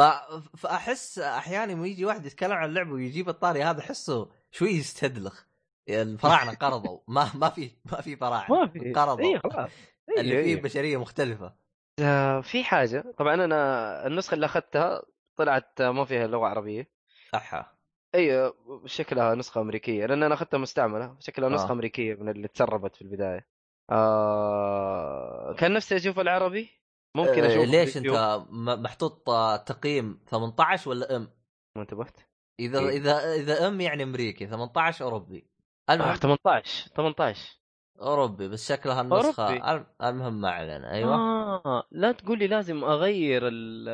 [0.56, 5.44] فأحس أحيانا لما يجي واحد يتكلم عن اللعبة ويجيب الطاري هذا أحسه شوي يستدلخ.
[5.88, 6.98] الفراعنه قرضوا.
[7.08, 8.54] ما ما في ما في فراعنة.
[8.54, 8.92] ما في.
[8.92, 9.34] قرضوا.
[9.34, 9.70] اي خلاص.
[10.08, 10.42] إيه، اللي إيه.
[10.54, 11.54] فيه بشرية مختلفة.
[12.00, 13.04] آه، في حاجة.
[13.18, 15.02] طبعا أنا النسخة اللي أخذتها
[15.36, 16.90] طلعت ما فيها لغة عربية.
[17.34, 17.72] احا
[18.14, 18.52] إي
[18.86, 21.16] شكلها نسخة أمريكية لأن أنا أخذتها مستعملة.
[21.20, 21.72] شكلها نسخة آه.
[21.72, 23.46] أمريكية من اللي تسربت في البداية.
[23.90, 25.54] آه...
[25.58, 26.70] كان نفسي أشوف العربي.
[27.16, 27.96] ممكن آه، أشوف ليش.
[27.96, 28.42] أنت
[28.78, 31.28] محطوط آه، تقييم 18 ولا إم؟
[31.76, 32.20] ما انتبهت.
[32.60, 32.88] إذا إيه.
[32.88, 35.51] إذا إذا إم يعني أمريكي 18 أوروبي.
[35.92, 37.58] المهم 18 18
[38.00, 39.70] أوروبي بس شكلها النسخة أوروبي.
[39.70, 41.14] الم- المهم ما علينا أيوه.
[41.14, 43.88] آه لا تقول لي لازم أغير ال...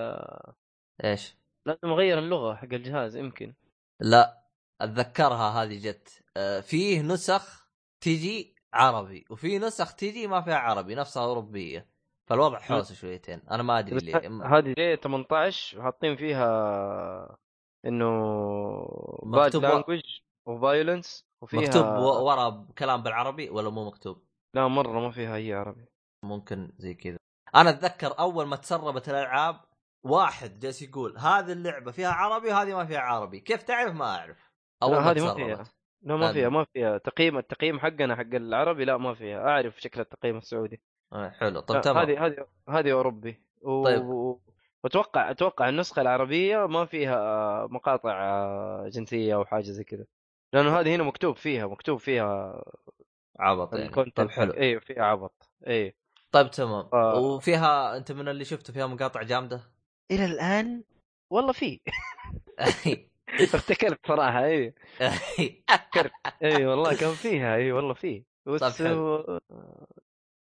[1.05, 1.37] إيش؟
[1.67, 3.55] لازم أغير اللغة حق الجهاز يمكن.
[4.01, 4.45] لا
[4.81, 6.25] أتذكرها هذه جت.
[6.37, 7.69] آه، فيه نسخ
[8.01, 11.87] تجي عربي وفي نسخ تجي ما فيها عربي نفسها أوروبية.
[12.29, 14.17] فالوضع حوسه شويتين أنا ما أدري ليه.
[14.59, 17.37] هذه جاية 18 وحاطين فيها
[17.87, 18.11] إنه
[19.23, 24.23] bad language و violence وفيها مكتوب ورا كلام بالعربي ولا مو مكتوب؟
[24.55, 25.85] لا مرة ما فيها أي عربي.
[26.25, 27.17] ممكن زي كذا.
[27.55, 29.61] أنا أتذكر أول ما تسربت الألعاب
[30.05, 33.41] واحد جالس يقول هذه اللعبة فيها عربي وهذه ما فيها عربي.
[33.41, 34.51] كيف تعرف؟ ما أعرف.
[34.83, 35.65] أول لا، ما هذه ما فيها.
[36.03, 36.33] لا ما.
[36.33, 36.99] فيها ما فيها.
[36.99, 39.49] تقييم التقييم حقنا حق العربي لا ما فيها.
[39.49, 40.83] أعرف شكل التقييم السعودي.
[41.13, 41.61] آه، حلو.
[41.61, 41.99] طب لا، تمام.
[41.99, 43.43] هذه هذه هذه أوروبي.
[43.63, 43.85] و...
[43.85, 44.05] طيب.
[44.85, 50.05] وأتوقع أتوقع النسخة العربية ما فيها مقاطع آه، جنسية أو حاجة زي كذا.
[50.53, 52.63] لأنه هذه هنا مكتوب فيها مكتوب فيها
[53.39, 53.87] عبط يعني.
[53.87, 54.53] ال content طيب حلو.
[54.53, 55.51] اي فيها عبط.
[55.67, 55.95] اي
[56.33, 56.89] طيب تمام.
[56.93, 57.19] آه.
[57.21, 59.61] وفيها أنت من اللي شفته فيها مقاطع جامدة؟
[60.11, 60.85] إلى الآن
[61.31, 61.81] والله في.
[63.55, 64.75] افتكرت صراحة أي.
[66.43, 68.25] إي والله كان فيها إي والله في.
[68.47, 68.99] بس طيب حلو.
[69.17, 69.41] هو-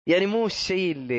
[0.07, 1.17] يعني مو الشيء اللي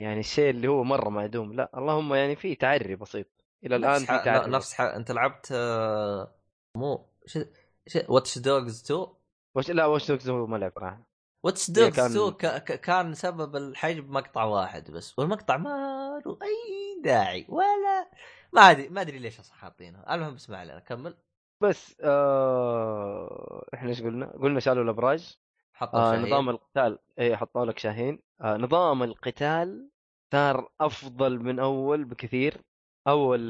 [0.00, 1.70] يعني الشيء اللي هو مرة معدوم لا.
[1.78, 3.26] اللهم يعني في تعري بسيط.
[3.64, 4.24] إلى الآن نفس في ح...
[4.24, 4.80] تعري نفس ح...
[4.80, 6.34] أنت لعبت آه،
[6.76, 7.38] مو ش...
[7.86, 7.98] ش...
[8.08, 9.06] Watch Dogs 2
[9.54, 11.06] Watch لا Watch Dogs هو ما لعب معاه
[11.44, 12.46] Watch Dogs كان- 2 ك...
[12.64, 12.80] ك...
[12.80, 18.10] كان سبب الحجب مقطع واحد بس والمقطع ما له أي داعي ولا
[18.52, 20.04] ما أدري ما أدري ليش أصلا حاطينه.
[20.10, 21.16] المهم اسمع لنا كمل.
[21.60, 25.38] بس آه إحنا إيش قلنا؟ قلنا شالوا الأبراج.
[25.72, 26.26] حطوا آه شاهين.
[26.26, 28.18] نظام القتال اي حطوا لك شاهين.
[28.40, 29.88] آه نظام القتال
[30.32, 32.60] صار أفضل من أول بكثير.
[33.08, 33.40] أول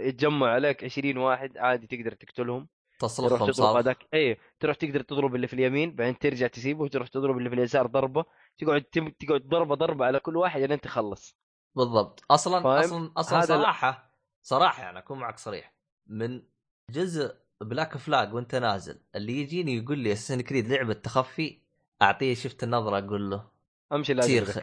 [0.00, 2.68] يتجمع عليك 20 واحد عادي تقدر تقتلهم.
[2.98, 7.38] تصلخهم تضرب هذاك اي تروح تقدر تضرب اللي في اليمين بعدين ترجع تسيبه وتروح تضرب
[7.38, 8.24] اللي في اليسار ضربة.
[8.58, 9.08] تقعد تم...
[9.08, 11.36] تقعد ضربة ضربة على كل واحد لين تخلص.
[11.74, 12.24] بالضبط.
[12.30, 14.10] أصلا فاهم؟ أصلا أصلا هذا صراحة
[14.42, 15.74] صراحة يعني أكون معك صريح.
[16.06, 16.42] من
[16.90, 21.62] جزء بلاك فلاج وأنت نازل اللي يجيني يقول لي اساسن كريد لعبة تخفي
[22.02, 23.48] أعطيه شفت النظرة أقول له
[23.92, 24.44] أمشي لا.
[24.44, 24.58] خ...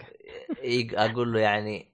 [0.93, 1.93] أقول له يعني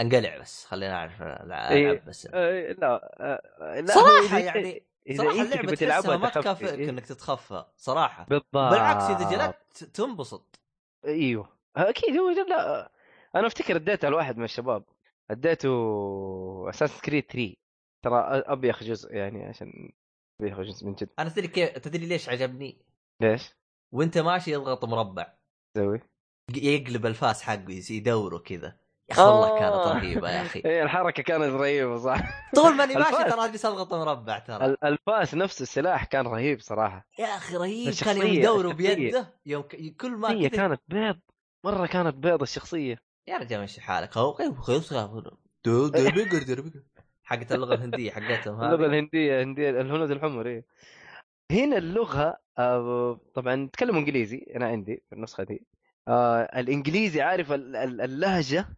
[0.00, 2.02] انقلع بس خلينا اعرف ألعب إيه.
[2.06, 2.28] بس.
[2.34, 6.90] آه، لا آه، لا صراحة يعني إذا صراحة اللعبة تبي تحسها تلعبها ما تكافئك إيه.
[6.90, 8.24] إنك تتخفى صراحة.
[8.24, 10.60] بالضبط بالعكس إذا جلدت تنبسط.
[11.04, 11.48] أيوه.
[11.76, 12.90] أكيد هو لا
[13.36, 14.84] أنا أفتكر اديتها لواحد من الشباب
[15.30, 15.70] أديته
[16.68, 17.54] Assassin's Creed 3
[18.04, 19.92] ترى ابيخ جزء يعني عشان
[20.40, 21.08] ابيخ جزء من جد.
[21.18, 22.78] أنا تدري كيف تدري ليش عجبني؟
[23.22, 23.54] ليش؟
[23.92, 25.34] وأنت ماشي يضغط مربع.
[25.76, 26.00] تسوي؟
[26.56, 28.83] يقلب الفاس حقه يدوره كذا.
[29.10, 29.94] يا أخي والله كانت آه.
[29.94, 30.58] رهيبة يا أخي.
[30.64, 32.20] إيه الحركة كانت رهيبة صح.
[32.54, 33.34] طول ماني ماشي الفاس.
[33.34, 34.66] ترى اجلس اضغط مربع ترى.
[34.66, 37.06] ال- الفاس نفسه السلاح كان رهيب صراحة.
[37.18, 38.94] يا أخي رهيب كان يوم يدوره الشخصية.
[38.94, 39.76] بيده يوم ك...
[40.00, 41.18] كل ما هي كانت بيض
[41.64, 42.98] مرة كانت بيض الشخصية.
[43.28, 44.16] يا رجال مشي حالك.
[44.16, 44.36] هو.
[47.24, 50.64] حقت اللغة الهندية حقتهم اللغة هذه الهندية هنديه الهنود الحمر إيه.
[51.52, 55.66] هنا اللغة آه طبعا نتكلم إنجليزي أنا عندي في النسخة دي.
[56.08, 58.68] آه الإنجليزي عارف ال- ال- اللهجة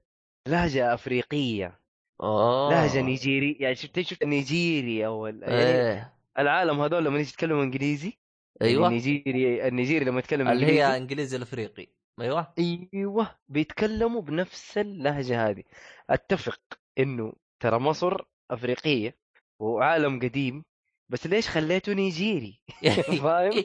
[0.46, 1.80] لهجة أفريقية
[2.20, 6.14] اوه لهجه نيجيري يعني شفت شفت النيجيري أو ال- يعني إيه.
[6.38, 8.18] العالم هذول لما يجي يتكلموا إنجليزي؟
[8.62, 8.86] أيوه.
[8.88, 11.86] النيجيري النيجيري لما يتكلم اللي إنجليزي؟ هي إنجليزي الأفريقي.
[12.20, 12.52] أيوه.
[12.58, 15.62] أيوه بيتكلموا بنفس اللهجة هذه.
[16.10, 16.60] أتفق
[16.98, 18.16] إنه ترى مصر
[18.50, 19.16] أفريقية
[19.58, 20.64] وعالم قديم
[21.08, 22.60] بس ليش خليته نيجيري؟
[23.22, 23.64] فاهم؟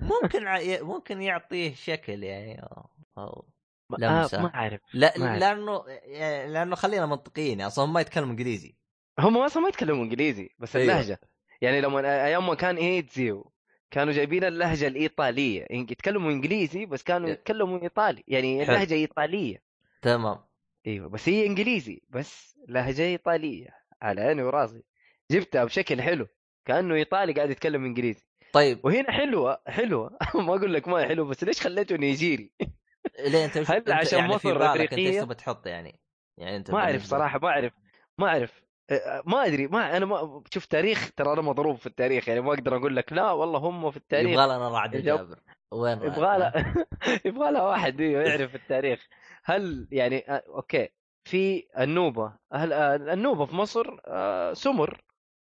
[0.00, 2.86] ممكن ع- ممكن يعطيه شكل يعني أو-
[3.18, 3.44] أو
[3.90, 4.38] ما, لمسة.
[4.38, 5.40] آه ما أعرف لا ما أعرف.
[5.40, 5.84] لأنه
[6.52, 8.74] لأنه خلينا منطقيين يعني أصلا هم ما يتكلموا إنجليزي
[9.18, 10.92] هم أصلا ما يتكلموا إنجليزي بس أيوه.
[10.92, 11.20] اللهجة
[11.60, 13.52] يعني لما أيام ما كان ايتزيو
[13.90, 18.62] كانوا جايبين اللهجة الإيطالية يعني يتكلموا إنجليزي بس كانوا يتكلموا إيطالي يعني.
[18.62, 19.62] اللهجة إيطالية
[20.02, 20.38] تمام
[20.86, 23.68] أيوه بس هي إنجليزي بس لهجة إيطالية
[24.02, 24.82] على عيني وراسي
[25.30, 26.26] جبتها بشكل حلو
[26.64, 31.44] كأنه إيطالي قاعد يتكلم إنجليزي طيب وهنا حلوة حلوة ما أقول لك ما حلو بس
[31.44, 32.52] ليش خليته نيجيري؟
[33.18, 36.00] ليه أنت هل أنت عشان يعني مصر بالك أنت إيش؟ تبغى تحط يعني.
[36.38, 37.72] يعني أنت ما أعرف صراحة ما أعرف
[38.18, 38.62] ما أعرف.
[39.26, 42.76] ما أدري ما أنا ما شوف تاريخ ترى أنا مضروب في التاريخ يعني ما أقدر
[42.76, 44.30] أقول لك لا والله هم في التاريخ.
[44.30, 44.96] يبغى لنا رعد.
[44.96, 45.38] جابر.
[45.70, 46.74] وين؟ يبغى لها
[47.26, 49.06] يبغى لها واحد إيوه يعرف التاريخ.
[49.44, 50.88] هل يعني أوكي.
[51.24, 53.96] في النوبة آه، النوبة في مصر
[54.54, 55.00] سمر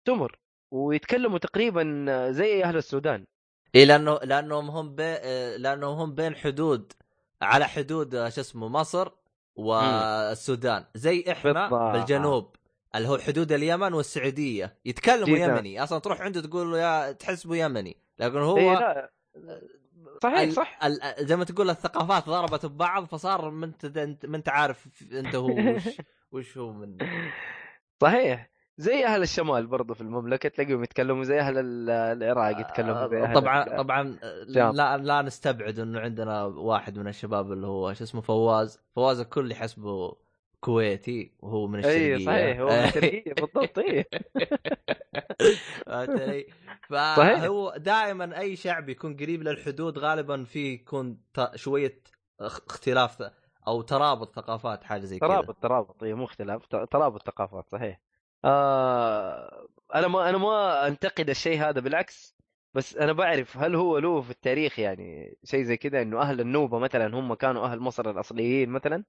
[0.07, 0.39] سمر.
[0.71, 3.25] ويتكلموا تقريبا زي أهل السودان.
[3.75, 5.17] اي لأنه لأنهم هم بي...
[5.57, 6.93] لأنهم هم بين حدود
[7.41, 9.09] على حدود آه، شو اسمه مصر
[9.55, 10.85] والسودان.
[10.95, 11.91] زي إحنا بالضبط.
[11.93, 12.55] بالجنوب
[12.95, 14.77] اللي هو حدود اليمن والسعودية.
[14.85, 15.37] يتكلموا.
[15.37, 15.83] يمني.
[15.83, 17.97] أصلا تروح عنده تقول له يا تحسبه يمني.
[18.19, 19.11] لكن هو إيه لا.
[20.23, 20.53] صحيح ال...
[20.53, 20.79] صح.
[20.83, 20.99] ال...
[21.19, 25.83] زي ما تقول الثقافات ضربت ببعض فصار ما أنت ما أنت عارف أنت هو وش
[26.31, 26.97] وش هو من
[28.01, 28.49] صحيح.
[28.77, 31.89] زي أهل الشمال برضو في المملكة تلاقيهم يتكلموا زي أهل ال-
[32.23, 34.17] العراق يتكلموا زي أهل طبعا ال- طبعا
[34.53, 34.75] شام.
[34.75, 38.79] لا لا نستبعد إنه عندنا واحد من الشباب اللي هو شو اسمه فواز.
[38.95, 40.15] فواز الكل يحسبه
[40.59, 42.15] كويتي وهو من الشرقية.
[42.15, 44.05] اي صحيح هو من الشرقية بالضبط إي.
[46.89, 51.17] فهو دائما أي شعب يكون قريب للحدود غالبا في يكون
[51.55, 51.99] شوية
[52.39, 53.31] اخ- اختلاف
[53.67, 55.27] أو ترابط ثقافات حاجة زي كذا.
[55.29, 57.99] ترابط ترابط إي مو اختلاف ترابط ثقافات صحيح.
[58.45, 62.37] آه أنا ما أنا ما أنتقد الشيء هذا بالعكس.
[62.73, 66.79] بس أنا بعرف هل هو له في التاريخ يعني شيء زي كذا إنه أهل النوبة
[66.79, 69.03] مثلا هم كانوا أهل مصر الأصليين مثلا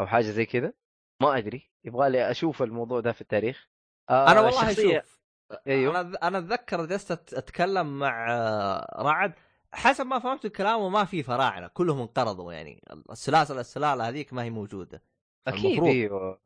[0.00, 0.72] أو حاجة زي كذا؟
[1.20, 1.70] ما أدري.
[1.84, 3.68] يبغى لي أشوف الموضوع ده في التاريخ.
[4.10, 5.20] آه أنا والله الشخصية- شوف
[5.66, 6.00] أيوه.
[6.00, 8.26] أنا أنا أتذكر جلست أتكلم مع
[8.98, 9.32] رعد
[9.72, 12.82] حسب ما فهمت كلامه ما في فراعنة كلهم انقرضوا يعني.
[13.10, 15.02] السلاسل السلالة هذيك ما هي موجودة.
[15.48, 15.88] أكيد المفروض.
[15.88, 16.38] أيوه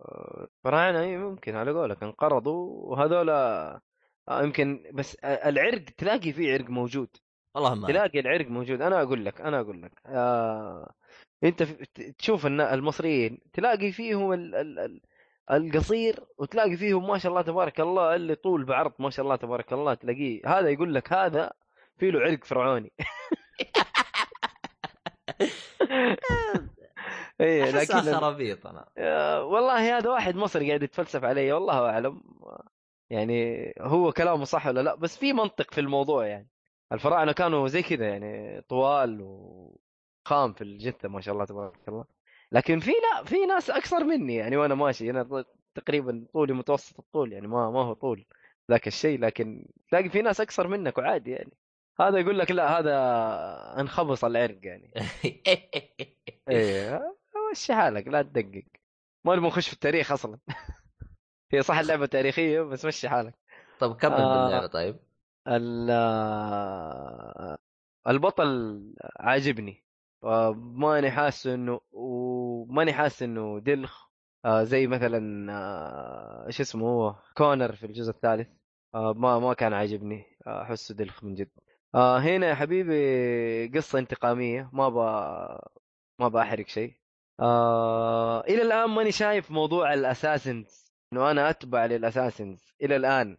[0.64, 3.80] فراعنه اي ممكن على قولك انقرضوا وهذول آه،
[4.30, 7.08] يمكن بس العرق تلاقي في عرق موجود.
[7.54, 8.82] والله ما تلاقي العرق موجود.
[8.82, 10.92] أنا أقول لك أنا أقول لك آه
[11.44, 11.86] أنت في
[12.18, 15.00] تشوف النا- المصريين تلاقي فيهم ال ال ال
[15.50, 19.72] القصير وتلاقي فيهم ما شاء الله تبارك الله اللي طول بعرض ما شاء الله تبارك
[19.72, 21.52] الله تلاقيه هذا يقول لك هذا
[21.98, 22.92] في له عرق فرعوني.
[27.40, 28.88] إيه لكن خرابيط أنا.
[29.40, 32.22] والله هذا واحد مصري قاعد يتفلسف علي والله أعلم.
[33.10, 36.48] يعني هو كلامه صح ولا لا؟ بس في منطق في الموضوع يعني.
[36.92, 42.04] الفراعنة كانوا زي كذا يعني طوال وخام في الجثة ما شاء الله تبارك الله.
[42.52, 45.10] لكن في لا في ناس اقصر مني يعني وأنا ماشي.
[45.10, 48.26] أنا تقريبا طولي متوسط الطول يعني ما ما هو طول
[48.70, 49.20] ذاك الشيء.
[49.20, 51.52] لكن تلاقي في ناس اقصر منك وعادي يعني.
[52.00, 54.92] هذا يقول لك لا هذا انخبص العرق يعني.
[56.50, 57.17] إيه.
[57.52, 58.64] مشي حالك لا تدقق.
[59.24, 60.38] ما نبغى نخش في التاريخ أصلا.
[61.52, 63.34] هي صح اللعبة تاريخية بس مشي حالك.
[63.80, 64.44] طب كمل آه.
[64.44, 64.96] باللعبة طيب.
[65.48, 65.90] ال-
[68.08, 68.80] البطل
[69.20, 69.84] عاجبني.
[70.24, 74.08] آه، ماني حاسس إنه وماني حاسس إنه دلخ.
[74.44, 78.48] آه، زي مثلا آه، إيش اسمه هو؟ كونر في الجزء الثالث.
[78.94, 80.24] آه، ما ما كان عاجبني.
[80.46, 81.50] آه، أحسه دلخ من جد.
[81.94, 84.70] آه، هنا يا حبيبي قصة انتقامية.
[84.72, 85.68] ما با
[86.20, 86.94] ما بحرق شيء.
[87.40, 93.36] آه إلى الآن ماني شايف موضوع الأساسنز إنه أنا أتبع للأساسنز إلى الآن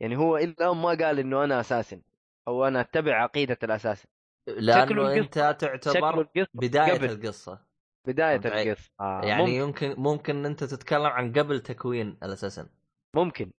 [0.00, 2.02] يعني هو إلى الآن ما قال إنه أنا أساسن
[2.48, 4.08] أو أنا أتبع عقيدة الأساسن
[4.46, 7.10] لأنه القصة- أنت تعتبر القصة بداية قبل.
[7.10, 7.60] القصة
[8.06, 12.68] بداية؟ القصة آه يعني ممكن, يمكن ممكن أنت تتكلم عن قبل تكوين الأساسن
[13.16, 13.52] ممكن.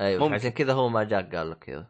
[0.00, 0.34] أيوه ممكن.
[0.34, 1.86] عشان كذا هو ما جاك قال لك كذا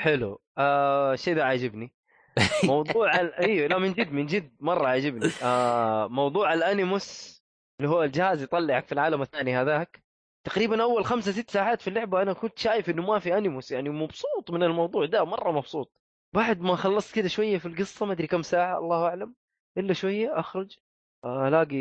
[0.00, 1.94] حلو آه الشيء ده عاجبني
[2.64, 3.34] موضوع ال...
[3.34, 5.30] إيوه لا من جد من جد مرة عاجبني.
[5.42, 7.42] آه موضوع الأنيموس
[7.80, 10.04] اللي هو الجهاز يطلعك في العالم الثاني هذاك.
[10.44, 13.88] تقريبا أول خمسة ست ساعات في اللعبة أنا كنت شايف إنه ما في أنيموس يعني
[13.90, 15.92] مبسوط من الموضوع ده مرة مبسوط.
[16.34, 19.34] بعد ما خلصت كده شوية في القصة ما أدري كم ساعة الله أعلم
[19.78, 20.78] إلا شوية أخرج
[21.24, 21.76] ألاقي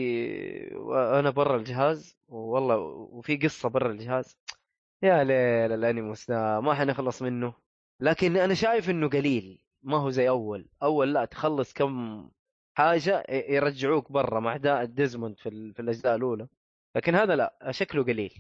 [1.20, 4.38] أنا برا الجهاز والله وفي قصة برا الجهاز.
[5.04, 7.54] يا ليل الأنيموس ده ما حنخلص منه.
[8.00, 9.63] لكن أنا شايف إنه قليل.
[9.84, 10.70] ما هو زي أول.
[10.84, 12.30] أول لا تخلص كم
[12.78, 14.40] حاجة يرجعوك برا.
[14.40, 16.48] مع دا ديزموند في, ال- في الأجزاء الأولى.
[16.96, 18.34] لكن هذا لا شكله قليل.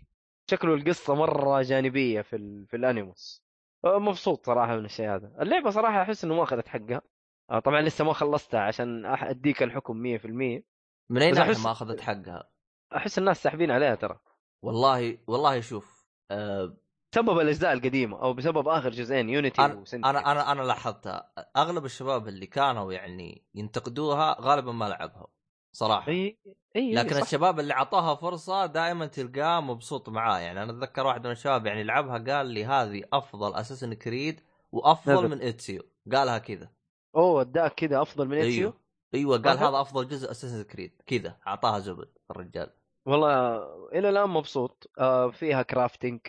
[0.52, 2.68] شكله القصة مرة جانبية في ال...
[2.68, 3.44] في الأنيموس.
[3.86, 5.32] أه، مبسوط صراحة من الشيء هذا.
[5.42, 7.02] اللعبة صراحة أحس إنه ما أخذت حقها.
[7.52, 10.26] آه، طبعا لسه ما خلصتها عشان أديك الحكم 100%
[11.10, 12.50] من أي ناحية أحس- ما أخذت حقها؟
[12.96, 14.20] أحس الناس ساحبين عليها ترى.
[14.62, 16.78] والله والله شوف آه
[17.14, 21.32] بسبب الأجزاء القديمة أو بسبب آخر جزئين Unity أنا أنا أنا أنا لاحظتها.
[21.58, 25.28] أغلب الشباب اللي كانوا يعني ينتقدوها غالبا ما لعبها
[25.72, 26.12] صراحة.
[26.12, 26.38] اي
[26.76, 27.22] إي لكن صح.
[27.22, 30.40] الشباب اللي أعطوها فرصة دائما تلقاه مبسوط معاه.
[30.40, 34.42] يعني أنا أتذكر واحد من الشباب يعني لعبها قال لي هذه أفضل Assassin's Creed
[34.72, 35.30] وأفضل نزل.
[35.30, 35.84] من Ezio
[36.14, 36.70] قالها كذا.
[37.16, 38.74] أوه اداك كذا أفضل من Ezio أيوه.
[39.14, 39.58] أيوه قال.
[39.58, 42.74] هذا أفضل جزء Assassin's Creed كذا أعطاها زبد الرجال.
[43.06, 43.58] والله
[43.94, 46.20] إلى الآن مبسوط آه فيها crafting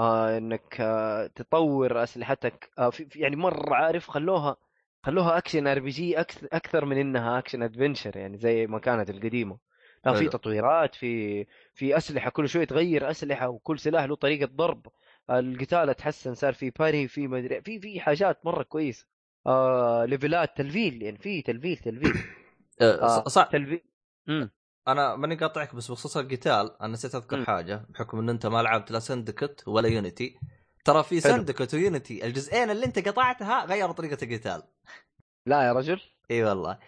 [0.00, 2.70] آه إنك آه تطور أسلحتك.
[2.78, 4.56] آه في في- يعني مرة عارف خلوها
[5.02, 6.20] خلوها action RPG
[6.52, 9.58] أكثر من إنها action adventure يعني زي ما كانت القديمة.
[10.06, 10.28] لا في.
[10.28, 11.44] تطويرات في
[11.74, 14.86] في أسلحة كل شوي تغير أسلحة وكل سلاح له طريقة ضرب.
[15.30, 19.06] القتال أتحسن صار في parry في مدري في في حاجات مرة كويسة.
[19.46, 22.14] آه level ات تلفيل يعني في تلفيل تلفيل.
[22.82, 23.24] آه.
[23.28, 23.80] صح تلفيل.
[24.28, 24.50] امم
[24.88, 27.44] أنا ماني قاطعك بس بخصوص القتال أنا نسيت أذكر مم.
[27.44, 27.86] حاجة.
[27.88, 30.38] بحكم إن أنت ما لعبت لا سندكت ولا يونيتي
[30.84, 31.20] ترى في.
[31.20, 34.62] سندكت ويونيتي الجزئين اللي أنت قطعتها غيروا طريقة القتال.
[35.46, 36.00] لا يا رجل.
[36.30, 36.78] إي والله.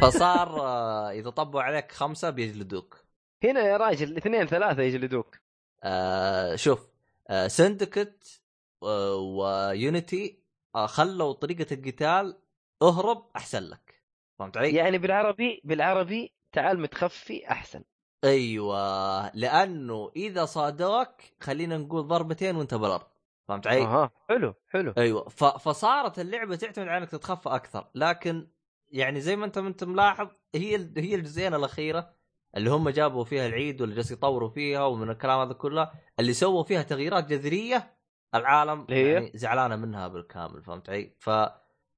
[0.00, 3.04] فصار آه، إذا طبوا عليك خمسة بيجلدوك.
[3.44, 5.38] هنا يا راجل اثنين ثلاثة يجلدوك.
[5.84, 6.88] آه شوف
[7.28, 8.42] آه سندكت
[8.82, 10.42] آه ويونيتي
[10.74, 12.38] آه خلوا طريقة القتال
[12.82, 14.02] أهرب أحسن لك.
[14.38, 17.82] فهمت علي؟ يعني بالعربي بالعربي تعال متخفي أحسن
[18.24, 21.08] أيوه لأنه إذا صادوك
[21.40, 23.06] خلينا نقول ضربتين وأنت بالأرض
[23.48, 25.44] فهمت علي؟ أها حلو حلو أيوه ف...
[25.44, 28.48] فصارت اللعبة تعتمد على إنك تتخفى أكثر لكن
[28.88, 32.14] يعني زي ما أنت أنت ملاحظ هي هي الجزئين الأخيرة
[32.56, 35.90] اللي هم جابوا فيها العيد واللي جالس يطوروا فيها ومن الكلام هذا كله
[36.20, 37.96] اللي سووا فيها تغييرات جذرية
[38.34, 41.30] العالم هي؟ يعني زعلانة منها بالكامل فهمت علي؟ ف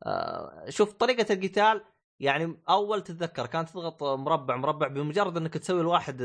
[0.06, 1.84] آه، شوف طريقة القتال
[2.20, 6.22] يعني أول تتذكر كانت تضغط مربع مربع بمجرد إنك تسوي الواحد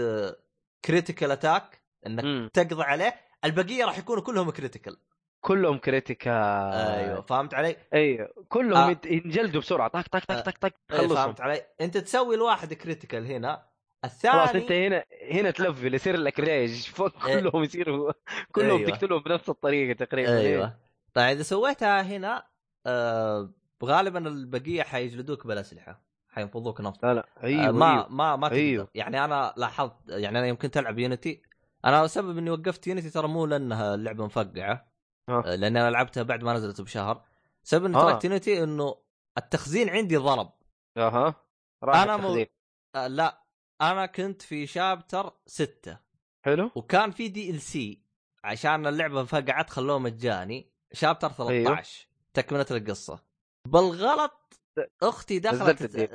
[0.85, 2.49] critical attack إنك مم.
[2.53, 3.13] تقضي عليه
[3.45, 4.97] البقية راح يكونوا كلهم critical
[5.41, 6.33] كلهم critical
[6.73, 8.97] أيوه فهمت علي؟ أيوه كلهم آه.
[9.05, 13.25] ينجلدوا بسرعة طق طق طق طق طق إيه، خلصهم فهمت علي؟ أنت تسوي الواحد critical
[13.25, 13.65] هنا
[14.03, 17.39] خلاص الثاني أنت هنا هنا تلفل يصير لك rage فوق إيه.
[17.39, 18.13] كلهم يصيروا
[18.51, 18.89] كلهم أيوة.
[18.89, 20.77] تقتلهم بنفس الطريقة تقريبا أيوه
[21.13, 22.43] طيب إذا سويتها هنا
[22.85, 23.49] آه
[23.85, 27.03] غالبا البقية حيجلدوك بالاسلحه حينفضوك نفض.
[27.05, 27.25] لا لا.
[27.37, 28.07] آه أيوه ما أيوة.
[28.09, 28.59] ما ما تقدر.
[28.59, 28.87] أيوه.
[28.95, 31.41] يعني أنا لاحظت يعني أنا يمكن تلعب يونيتي
[31.85, 34.87] أنا السبب إني وقفت يونيتي ترى مو لأنها اللعبة مفقعة
[35.29, 35.43] آه.
[35.45, 37.23] آه، لاني أنا لعبتها بعد ما نزلت بشهر.
[37.63, 38.11] سبب إني آه.
[38.11, 38.95] تركت يونيتي إنه
[39.37, 40.53] التخزين عندي ضرب.
[40.97, 41.35] أها.
[41.83, 42.47] راح أنا مو- التخزين.
[42.95, 43.43] آه لا.
[43.81, 45.97] أنا كنت في شابتر ستة.
[46.45, 46.71] حلو.
[46.75, 48.03] وكان في دي ال سي
[48.43, 50.71] عشان اللعبة انفقعت خلوه مجاني.
[50.93, 53.19] شابتر 13 تكملة القصة.
[53.67, 54.59] بالغلط
[55.03, 56.09] أختي دخلت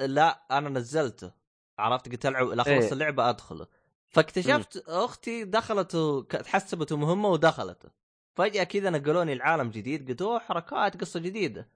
[0.00, 1.32] لا أنا نزلته.
[1.78, 2.92] عرفت؟ قلت ألعب لا خلص إيه.
[2.92, 3.66] اللعبة أدخله.
[4.08, 5.96] فاكتشفت أختي دخلت
[6.46, 7.88] حسبته مهمة ودخلته
[8.34, 11.68] فجأة كذا نقلوني العالم جديد قلت أوه حركات قصة جديدة.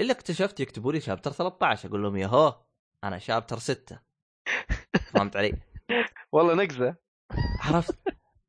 [0.00, 2.54] إلا اكتشفت يكتبوا لي شابتر 13 أقول لهم ياهو
[3.04, 3.98] أنا شابتر 6
[5.12, 5.52] فهمت علي؟
[6.32, 6.94] والله نقزة.
[7.60, 7.98] عرفت؟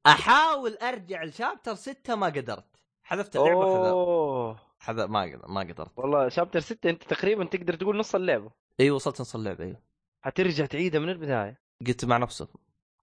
[0.06, 2.66] أحاول أرجع لشابتر 6 ما قدرت.
[3.04, 5.92] حذفت اللعبة حذف حذف ما قدر ما قدرت.
[5.98, 8.52] والله شابتر 6 أنت تقريبا تقدر تقول نص اللعبة.
[8.80, 9.82] اي وصلت نص اللعبة أيوه
[10.22, 11.62] حترجع تعيدها من البداية.
[11.88, 12.48] قلت مع نفسه.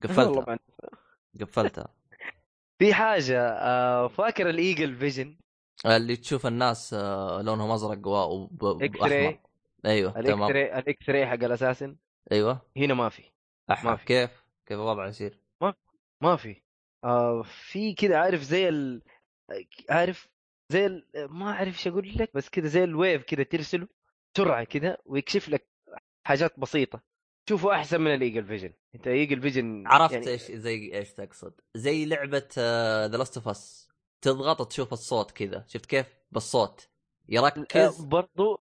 [0.02, 0.58] قفلتها.
[1.40, 1.88] قفلتها.
[2.78, 5.38] في حاجة آه، فاكر ال eagle vision؟
[5.86, 9.40] اللي تشوف الناس آه، لونهم أزرق و x-ray.
[9.86, 10.50] أيوه ال x تمام.
[10.50, 11.96] ray ال x-ray حق ال assassin.
[12.32, 12.62] أيوه.
[12.76, 13.22] هنا ما في.
[13.70, 14.04] أحمد ما في.
[14.04, 15.38] كيف؟ كيف الوضع يصير؟
[16.20, 16.62] ما في.
[17.04, 19.02] آه في كذا عارف زي ال
[19.90, 20.28] عارف
[20.72, 21.04] زي ال...
[21.14, 23.88] ما اعرف إيش أقول لك بس كذا زي ال wave كذا ترسله
[24.34, 25.68] بسرعة كذا ويكشف لك
[26.26, 27.02] حاجات بسيطة.
[27.48, 28.72] شوفوا أحسن من ال eagle vision.
[28.94, 32.48] أنت eagle vision عرفت يعني إيش زي إيش تقصد؟ زي لعبة
[33.06, 33.88] The Last of Us
[34.20, 35.64] تضغط تشوف الصوت كذا.
[35.68, 36.88] شفت كيف؟ بالصوت.
[37.28, 38.00] يركز.
[38.00, 38.60] برضو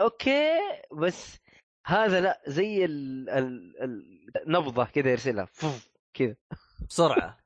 [0.00, 0.58] أوكي
[0.92, 1.38] بس
[1.86, 3.30] هذا لا زي ال...
[3.30, 4.42] ال...
[4.46, 5.48] النبضه كذا يرسلها.
[6.14, 6.36] كذا.
[6.88, 7.41] بسرعة.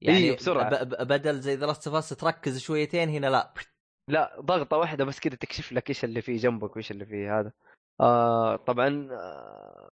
[0.00, 0.84] يعني إيه، بسرعة.
[0.84, 3.54] ب- ب- بدل زي The Last of Us تركز شويتين هنا لا.
[4.08, 7.52] لا ضغطة واحدة بس كذا تكشف لك إيش اللي فيه جنبك وإيش اللي فيه هذا.
[8.00, 9.88] آه طبعا آه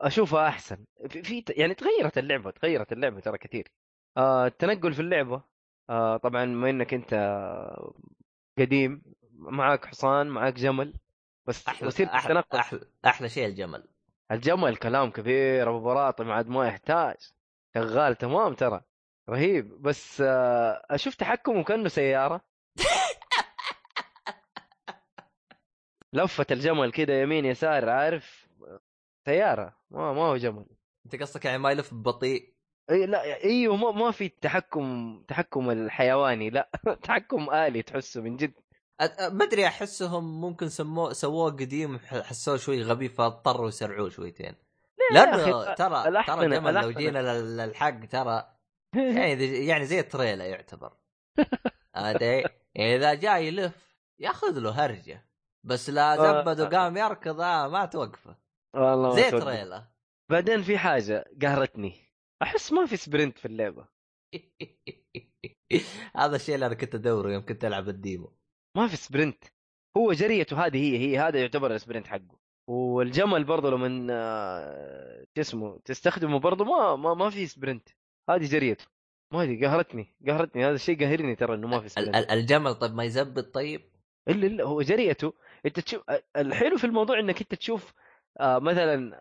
[0.00, 0.84] أشوفها أحسن.
[1.08, 3.68] في, في يعني تغيرت اللعبة تغيرت اللعبة ترى كثير.
[4.16, 5.42] آه التنقل في اللعبة
[5.90, 7.14] آه طبعا بما إنك أنت
[8.58, 10.94] قديم معاك حصان معاك جمل
[11.46, 13.88] بس أحلى أحلى أحلى, أحلى شيء الجمل.
[14.32, 17.16] الجمل كلام كبير أبو براطم عاد ما يحتاج.
[17.74, 18.80] شغال تمام ترى.
[19.30, 19.82] رهيب.
[19.82, 22.40] بس آه أشوف تحكمه كانه سيارة.
[26.12, 28.48] لفة الجمل كده يمين يسار عارف؟
[29.26, 30.66] سيارة ما ما هو جمل.
[31.06, 32.54] أنت قصدك يعني ما يلف ببطيء؟
[32.90, 36.70] إي لا أيوه ما, ما في تحكم تحكم الحيواني لا.
[37.04, 38.52] تحكم آلي تحسه من جد.
[39.32, 44.54] ما أدري أحسهم ممكن سموه سووه قديم حسوه شوي غبي فاضطروا يسرعوه شويتين.
[45.12, 46.90] لأنه ترى ترى جمل لو.
[46.90, 48.48] جينا لل- للحق ترى
[48.94, 50.96] يعني يعني زي التريلا يعتبر.
[51.96, 52.40] هذا
[52.74, 55.26] يعني إذا جاي يلف ياخذ له هرجة
[55.66, 56.66] بس لا زبد آه.
[56.66, 58.36] وقام يركض آه ما توقفه.
[58.74, 59.30] والله زي.
[59.30, 59.90] تريلا
[60.30, 61.94] بعدين في حاجة قهرتني.
[62.42, 63.88] أحس ما في sprint في اللعبة.
[66.16, 68.32] هذا الشيء اللي أنا كنت ادوره يوم كنت ألعب ال demo.
[68.76, 69.44] ما في sprint.
[69.96, 72.40] هو جريته هذه هي هي هذا يعتبر ال sprint حقه.
[72.70, 77.88] والجمل برضه لما آه، شو اسمه تستخدمه برضه ما ما, ما في سبرنت.
[78.30, 78.84] هذه جريته
[79.32, 80.64] ما أدري قهرتني قهرتني.
[80.66, 83.80] هذا الشيء قاهرني ترى إنه ما في ال- الجمل طيب ما يزبد طيب؟
[84.28, 85.32] إلا إلا هو جريته.
[85.66, 86.02] أنت تشوف
[86.36, 87.94] الحلو في الموضوع إنك أنت تشوف
[88.40, 89.12] آه مثلا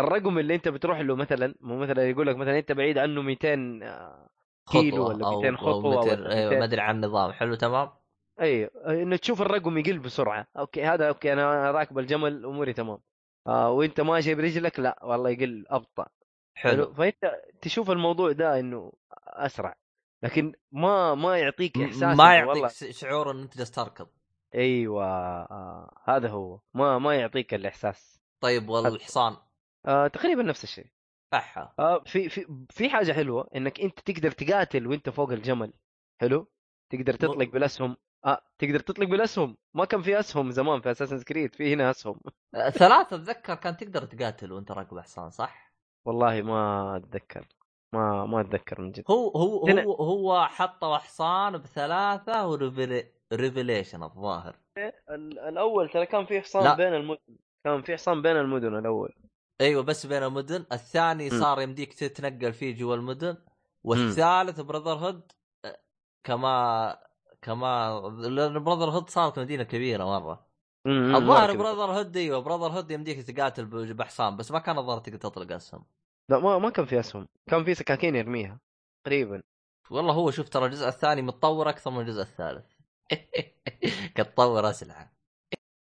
[0.00, 3.82] الرقم اللي أنت بتروح له مثلا مو مثلا يقول لك مثلا أنت بعيد عنه 200
[3.82, 4.28] آه،
[4.72, 7.32] كيلو ولا أو 200 خطوة أو 200 ولا أيوة 200 ما أدري عن النظام.
[7.32, 7.90] حلو تمام؟
[8.40, 10.46] أيوه إنه تشوف الرقم يقل بسرعة.
[10.58, 12.98] أوكي هذا أوكي أنا راكب الجمل أموري تمام.
[13.46, 16.06] آه وأنت ماشي برجلك لا والله يقل أبطأ.
[16.54, 16.94] حلو.
[16.94, 18.92] فأنت تشوف الموضوع ده إنه
[19.26, 19.76] أسرع.
[20.22, 24.08] لكن ما ما يعطيك إحساس ما يعطيك والله شعور إن أنت جالس تركض.
[24.54, 25.04] أيوه.
[25.04, 26.60] آه هذا هو.
[26.74, 28.20] ما ما يعطيك الإحساس.
[28.40, 29.36] طيب والحصان؟
[29.86, 30.86] آه تقريبا نفس الشيء.
[31.34, 31.72] أحا.
[31.78, 35.72] آه في في في حاجة حلوة إنك أنت تقدر تقاتل وأنت فوق الجمل.
[36.20, 36.48] حلو.
[36.90, 37.96] تقدر تطلق بالأسهم.
[38.24, 39.56] آه تقدر تطلق بالأسهم.
[39.74, 42.20] ما كان في أسهم زمان في اساسن كريد في هنا أسهم.
[42.54, 45.71] آه، ثلاثة أتذكر كان تقدر تقاتل وأنت راكب حصان صح؟
[46.04, 47.46] والله ما أتذكر
[47.94, 49.04] ما ما أتذكر من جد.
[49.10, 54.56] هو هو هنا- هو هو حطوا حصان بثلاثة وريفيليشن الظاهر.
[54.78, 56.40] ال- الأول ترى كان في لا.
[56.40, 57.18] حصان بين المدن
[57.64, 59.14] كان في حصان بين المدن الأول.
[59.60, 61.40] أيوه بس بين المدن، الثاني م.
[61.40, 63.36] صار يمديك تتنقل فيه جوا المدن،
[63.84, 65.32] والثالث Brotherhood
[66.24, 66.98] كما
[67.42, 70.51] كما لأن Brotherhood صارت مدينة كبيرة مرة.
[70.86, 71.56] الظاهر.
[71.56, 75.84] Brother hood أيوه Brotherhood يمديك تقاتل بحصان بس ما كان الظاهر تقدر تطلق اسهم.
[76.28, 77.28] لا ما ما كان في اسهم.
[77.50, 78.60] كان في سكاكين يرميها
[79.04, 79.42] تقريبا
[79.90, 82.64] والله هو شوف ترى الجزء الثاني متطور أكثر من الجزء الثالث.
[84.16, 85.12] قد طور أسلحة.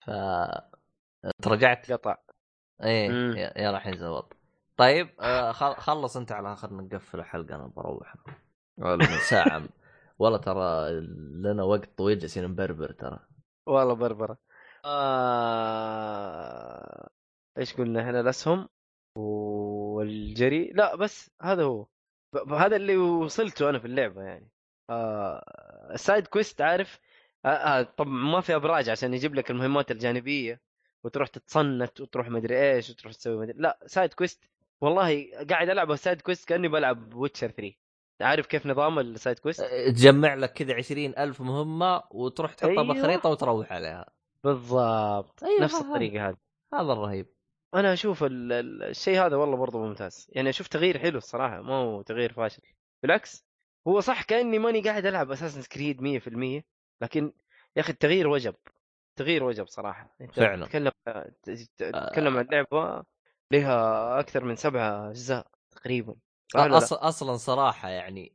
[0.06, 0.10] ف
[1.44, 1.92] تراجعت.
[1.92, 2.18] قطع.
[2.84, 3.10] إيه.
[3.56, 4.38] يا راح ينزبط.
[4.78, 8.16] طيب آه خل- خلص أنت على خلنا نقفل الحلقة أنا بروح.
[8.78, 9.64] والله ساعة.
[10.20, 10.92] والله ترى
[11.44, 13.20] لنا وقت طويل جالسين نبربر ترى.
[13.68, 14.38] والله بربرة.
[14.86, 16.76] آه...
[17.58, 18.70] إيش قلنا إحنا؟ الأسهم
[19.18, 20.70] والجري.
[20.74, 21.88] لا بس هذا هو.
[22.50, 24.50] هذا اللي وصلته أنا في اللعبة يعني.
[24.90, 25.44] آه...
[25.94, 27.00] السايد كويست عارف؟
[27.46, 27.48] آه...
[27.50, 27.82] آه...
[27.82, 30.62] طبعا ما في أبراج عشان يجيب لك المهمات الجانبية
[31.04, 33.56] وتروح تتصنت وتروح مدري إيش وتروح تسوي مدري.
[33.58, 34.50] لا side quest
[34.82, 37.74] والله قاعد ألعب ال side quest كأني بلعب Witcher 3
[38.22, 42.94] عارف كيف نظام ال side quest؟ تجمع لك كذا عشرين ألف مهمة وتروح تحطها أيوة.
[42.94, 44.15] بخريطة وتروح عليها.
[44.46, 45.44] بالضبط.
[45.44, 45.86] أيوة، نفس هذا.
[45.88, 46.38] الطريقة هذه.
[46.74, 47.28] هذا الرهيب.
[47.76, 50.28] أنا أشوف ال- ال- الشيء هذا والله برضه ممتاز.
[50.30, 52.62] يعني أشوف تغيير حلو الصراحة ما هو تغيير فاشل.
[53.04, 53.46] بالعكس
[53.88, 56.66] هو صح كأني ماني قاعد ألعب Assassin's Creed 100%
[57.02, 57.34] لكن
[57.76, 58.56] يا أخي التغيير وجب.
[59.16, 60.16] تغيير وجب صراحة.
[60.22, 60.66] أنت فعلا.
[60.66, 60.92] تتكلم
[61.78, 63.04] تتكلم عن لعبة
[63.52, 66.16] لها أكثر من سبعة أجزاء تقريبا.
[66.54, 66.94] صح ولا لا؟ أص...
[66.94, 68.34] أصلا صراحة يعني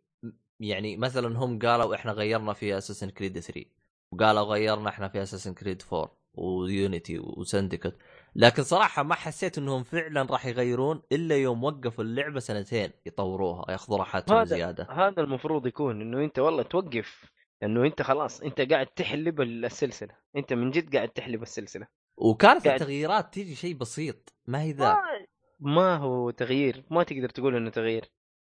[0.61, 3.65] يعني مثلا هم قالوا إحنا غيرنا في اساسن كريد 3
[4.13, 7.97] وقالوا غيرنا إحنا في اساسن كريد 4 ويونيتي وسندكت
[8.37, 13.99] لكن صراحة ما حسيت إنهم فعلا راح يغيرون إلا يوم وقفوا اللعبة سنتين يطوروها يأخذوا
[13.99, 14.87] راحتهم هذا- زيادة.
[14.91, 17.25] هذا المفروض يكون إنه أنت والله توقف
[17.63, 20.17] إنه أنت خلاص أنت قاعد تحلب السلسلة.
[20.37, 21.87] أنت من جد قاعد تحلب السلسلة.
[22.17, 25.27] وكانت قاعد- التغييرات تيجي شيء بسيط ما هي ذا؟ ما-
[25.61, 26.85] ما هو تغيير.
[26.91, 28.05] ما تقدر تقول إنه تغيير.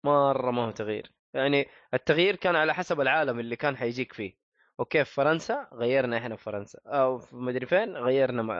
[0.04, 1.12] مرة ما هو تغيير.
[1.34, 4.39] يعني التغيير كان على حسب العالم اللي كان حيجيك فيه.
[4.80, 6.78] أوكي في فرنسا غيرنا إحنا في فرنسا.
[6.86, 8.54] أو في مدري فين غيرنا مع...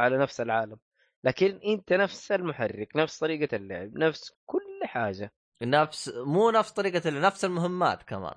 [0.00, 0.78] على نفس العالم.
[1.24, 5.32] لكن أنت نفس المحرك نفس طريقة اللعب نفس كل حاجة.
[5.62, 8.34] نفس مو نفس طريقة اللي نفس المهمات كمان.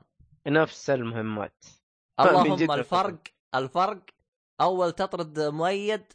[0.48, 1.66] نفس المهمات.
[2.22, 3.18] جد اللهم الفرق
[3.56, 4.02] الفرق
[4.62, 6.14] أول تطرد مؤيد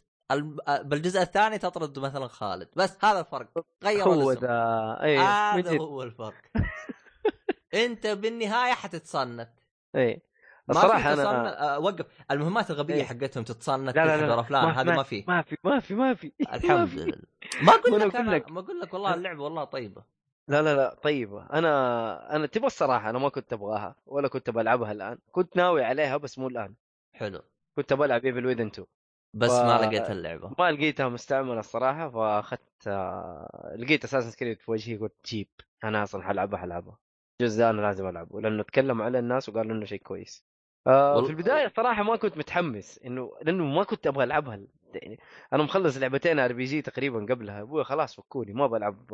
[0.81, 2.69] بالجزء الثاني تطرد مثلا خالد.
[2.75, 4.45] بس هذا الفرق غير هو الاسم.
[4.45, 5.81] اي من هذا جد.
[5.81, 6.41] هو الفرق.
[7.85, 9.49] أنت بالنهاية حتتصنت
[9.95, 10.34] اي ما
[10.69, 12.05] الصراحه أنا وقف.
[12.31, 13.03] المهمات الغبية إيه.
[13.03, 16.31] حقتهم تتصنت لا لا لا أفلام هذه ما في ما في ما في ما في.
[16.49, 16.89] ما الحمد.
[16.99, 17.17] لله.
[17.61, 18.51] ما أقول لك لك.
[18.51, 20.03] ما أقول لك والله اللعبة والله طيبة.
[20.47, 21.45] لا لا لا طيبة.
[21.53, 25.17] أنا أنا تبغى الصراحة أنا ما كنت أبغاها ولا كنت بلعبها الآن.
[25.31, 26.73] كنت ناوي عليها بس مو الآن.
[27.13, 27.41] حلو.
[27.75, 28.87] كنت بلعب ايفل ويدن 2
[29.33, 30.51] بس ف- ما لقيت اللعبة.
[30.59, 35.47] ما لقيتها مستعملة الصراحة فأخذت آه، لقيت اساسن كريد في وجهي قلت جيب.
[35.83, 36.97] أنا أصلا حلعبها حلعبها.
[37.41, 40.45] الجزء ده أنا لازم ألعبه لأنه تكلم على الناس وقالوا إنه شيء كويس.
[40.87, 44.59] آه في البداية صراحة ما كنت متحمس إنه لأنه ما كنت أبغى ألعبها.
[44.93, 45.19] يعني
[45.53, 47.61] أنا مخلص لعبتين RPG تقريبا قبلها.
[47.61, 49.11] أبوي خلاص فكوني ما بلعب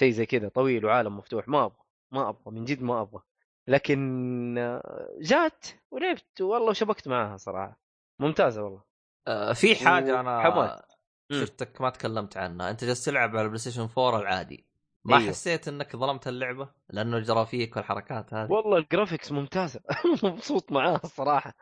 [0.00, 1.48] شيء زي كذا طويل وعالم مفتوح.
[1.48, 3.22] ما أبغى ما أبغى من جد ما أبغى.
[3.68, 7.80] لكن آه، جات ولعبت والله وشبكت معاها صراحة.
[8.18, 8.82] ممتازة والله.
[9.26, 10.82] آه، في حاجة أنا.
[11.30, 11.40] مم.
[11.40, 12.70] شفتك ما تكلمت عنها.
[12.70, 14.69] أنت جالس تلعب على ال PlayStation 4 العادي.
[15.04, 15.28] ما أيوه.
[15.28, 18.50] حسيت إنك ظلمت اللعبة؟ لأنه الجرافيك والحركات هذه.
[18.52, 19.80] والله ال graphics ممتازة.
[20.24, 21.54] مبسوط معاها الصراحه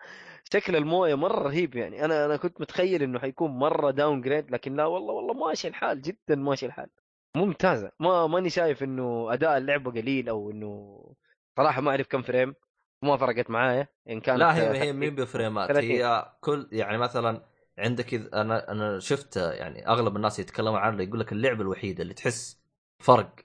[0.53, 2.05] شكل الموية مرة رهيب يعني.
[2.05, 6.35] أنا أنا كنت متخيل إنه حيكون مرة downgrade لكن لا والله والله ماشي الحال جدا
[6.35, 6.89] ماشي الحال.
[7.37, 7.91] ممتازة.
[8.01, 11.01] ما ماني شايف إنه أداء اللعبة قليل أو إنه
[11.57, 12.55] صراحة ما أعرف كم frame.
[13.03, 13.89] ما فرقت معايا.
[14.11, 14.93] إن كانت لا هي هي 30.
[14.93, 15.91] مين بفريمات؟ 30.
[15.91, 17.45] هي كل يعني مثلا
[17.79, 22.58] عندك أنا أنا شفت يعني أغلب الناس يتكلمون عنها يقول لك اللعبة الوحيدة اللي تحس
[23.03, 23.41] فرق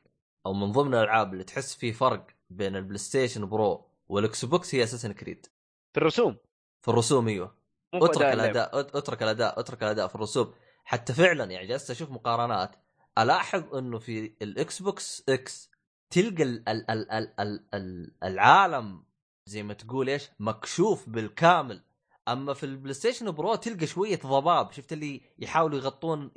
[0.45, 4.83] أو من ضمن الألعاب اللي تحس في فرق بين ال PlayStation Pro وال Xbox هي
[4.83, 5.45] Assassin's Creed
[5.93, 6.37] في الرسوم.
[6.81, 7.55] في الرسوم أيوه.
[7.93, 8.21] أترك.
[8.33, 10.53] الأداء أت- أترك الأداء أترك الأداء في الرسوم.
[10.83, 12.75] حتى فعلا يعني جلست أشوف مقارنات.
[13.17, 15.71] ألاحظ إنه في ال Xbox X
[16.09, 19.03] تلقى ال ال ال ال ال ال العالم
[19.45, 21.83] زي ما تقول إيش مكشوف بالكامل.
[22.27, 24.71] أما في ال PlayStation Pro تلقى شوية ضباب.
[24.71, 26.31] شفت اللي يحاولوا يغطون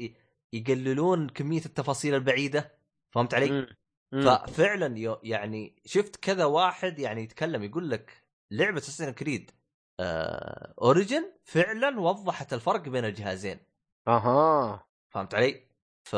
[0.53, 2.77] يقللون كمية التفاصيل البعيدة؟
[3.17, 3.67] فهمت علي؟ مم.
[4.13, 4.23] مم.
[4.23, 9.51] ففعلا يعني شفت كذا واحد يعني يتكلم يقول لك لعبة Assassin's Creed
[10.01, 13.59] آه Origins فعلا وضحت الفرق بين الجهازين
[14.09, 15.67] أها فهمت علي؟
[16.05, 16.17] ف...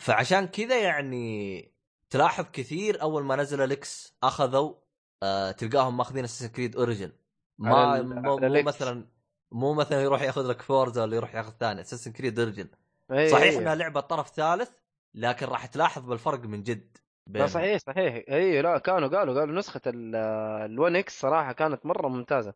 [0.00, 1.72] فعشان كذا يعني
[2.10, 4.74] تلاحظ كثير أول ما نزل ال X أخذوا
[5.22, 7.12] آه تلقاهم ماخذين Assassin's Creed Origins
[7.58, 8.68] ما على مو, على مو.
[8.68, 9.06] مثلا
[9.52, 12.68] مو مثلا يروح ياخذ لك Forza ولا يروح ياخذ ثاني Assassin's Creed Origins
[13.10, 13.58] صحيح إيه.
[13.58, 14.70] إنها لعبة طرف ثالث
[15.14, 16.96] لكن راح تلاحظ بالفرق من جد
[17.26, 17.46] لا.
[17.46, 22.54] صحيح صحيح إي لا كانوا قالوا قالوا نسخة ال One X صراحة كانت مرة ممتازة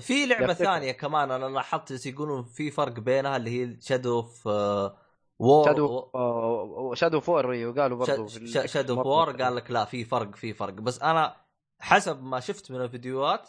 [0.00, 0.64] في لعبة يفتكر.
[0.64, 4.46] ثانية كمان أنا لاحظت يقولون في فرق بينها اللي هي Shadow of
[5.38, 9.44] War Shadow Shadow of War أيوه قالوا ال- Shadow of War ممتازة.
[9.44, 11.36] قال لك لا في فرق في فرق بس أنا
[11.80, 13.48] حسب ما شفت من الفيديوهات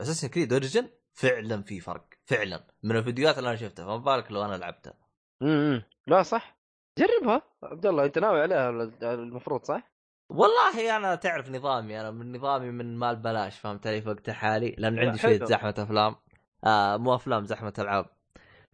[0.00, 4.44] اساسن كريد اوريجن فعلا في فرق فعلا من الفيديوهات اللي أنا شفتها فما بالك لو
[4.44, 4.94] أنا لعبتها
[5.42, 6.53] امم لا صح
[6.98, 7.42] جربها.
[7.62, 8.70] عبد الله أنت ناوي عليها
[9.02, 9.92] المفروض صح؟
[10.30, 14.74] والله أنا تعرف نظامي أنا من نظامي من مال بلاش فهمت علي؟ في وقت حالي
[14.78, 15.44] لأن لا، عندي شوية.
[15.44, 16.16] زحمة أفلام.
[16.64, 18.06] آه مو أفلام زحمة ألعاب.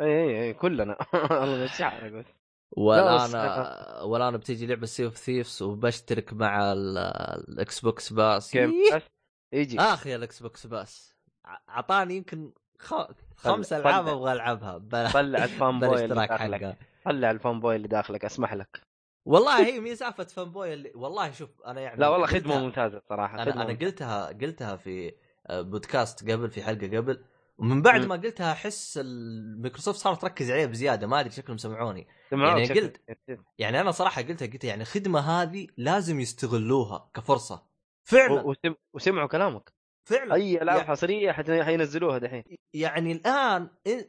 [0.00, 0.96] إي إي إي كلنا.
[1.42, 2.24] الله يمسحها بس.
[2.76, 6.98] والان بس- والان بتيجي لعبة Sea of Thieves وبشترك مع ال-
[7.48, 8.70] ال Xbox Pass كيف
[9.52, 11.14] يجي أخي ال Xbox Pass.
[11.68, 12.94] اعطاني يمكن خ...
[13.36, 14.08] خمس ألعاب.
[14.08, 18.24] أبغى ألعبها بلا طلع ال fanboy اللي بالاشتراك داخلك حقه طلع ال fanboy اللي داخلك
[18.24, 18.80] اسمح لك.
[19.24, 23.34] والله هي مي سالفة fanboy اللي والله شوف أنا يعني لا والله خدمة ممتازة صراحة
[23.34, 23.86] أنا أنا ممتازة.
[23.86, 25.12] قلتها قلتها في
[25.46, 27.24] آه، بودكاست قبل في حلقة قبل
[27.58, 28.08] ومن بعد مم.
[28.08, 32.06] ما قلتها أحس الميكروسوفت صارت تركز عليه بزيادة ما أدري شكلهم سمعوني.
[32.32, 33.00] يعني شكلك.
[33.08, 37.66] قلت- يعني أنا صراحة قلتها قلت يعني الخدمه هذه لازم يستغلوها كفرصة.
[38.04, 38.32] فعلا.
[38.42, 39.72] و- وسم- وسمعوا كلامك.
[40.04, 40.34] فعلا.
[40.34, 41.32] أي العاب يعني- حصرية
[41.62, 42.44] حينزلوها دحين.
[42.74, 43.68] يعني الآن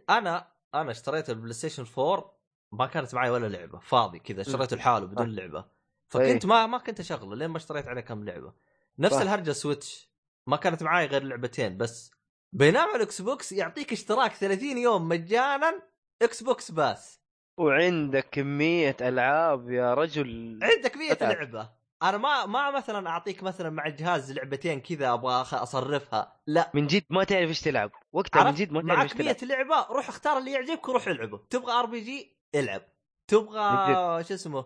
[0.09, 2.40] أنا أنا اشتريت ال PlayStation 4
[2.71, 5.37] ما كانت معي ولا لعبة فاضي كذا اشتريته لحاله بدون صح.
[5.41, 5.65] لعبة.
[6.09, 8.53] فكنت ما ما كنت أشغله لين ما اشتريت عليه كم لعبة.
[8.99, 9.21] نفس صح.
[9.21, 10.09] الهرجة Switch
[10.47, 12.11] ما كانت معي غير لعبتين بس.
[12.53, 15.81] بينما ال Xbox يعطيك اشتراك 30 يوم مجانا
[16.21, 17.21] Xbox Pass
[17.57, 20.59] وعندك كمية ألعاب يا رجل.
[20.63, 21.31] عندك 100 أتعب.
[21.31, 21.69] لعبة.
[22.03, 26.39] أنا ما ما مثلا أعطيك مثلا مع الجهاز لعبتين كذا أبغى أصرفها.
[26.47, 26.71] لا.
[26.73, 27.91] من جد ما تعرف إيش تلعب.
[28.11, 29.57] وقتها من؟ جد ما تعرف إيش معك تلعب.
[29.57, 31.39] 100 لعبة روح اختار اللي يعجبك وروح العبه.
[31.49, 32.81] تبغى RPG العب.
[33.27, 34.65] تبغى شو اسمه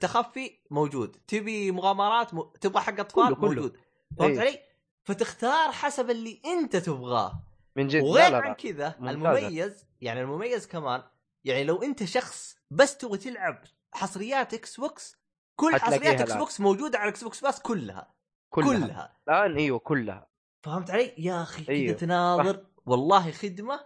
[0.00, 1.16] تخفي؟ موجود.
[1.28, 2.40] تبي مغامرات؟ م...
[2.42, 3.48] تبغى حق أطفال؟ كله- كله.
[3.48, 3.76] موجود.
[4.18, 4.40] فهمت إيه.
[4.40, 4.60] علي؟
[5.04, 7.42] فتختار حسب اللي أنت تبغاه.
[7.76, 8.02] من جد.
[8.02, 8.94] وغير عن كذا.
[9.00, 11.02] المميز يعني المميز كمان
[11.44, 15.16] يعني لو أنت شخص بس تبغى تلعب حصريات Xbox
[15.60, 16.32] كل حصريات X.
[16.32, 18.14] box موجودة على Xbox Pass كلها.
[18.50, 19.16] كلها, كلها.
[19.28, 20.26] الآن أيوه كلها.
[20.62, 21.94] فهمت علي؟ يا أخي كذا أيوه.
[21.96, 22.66] تناظر.
[22.86, 23.80] والله خدمة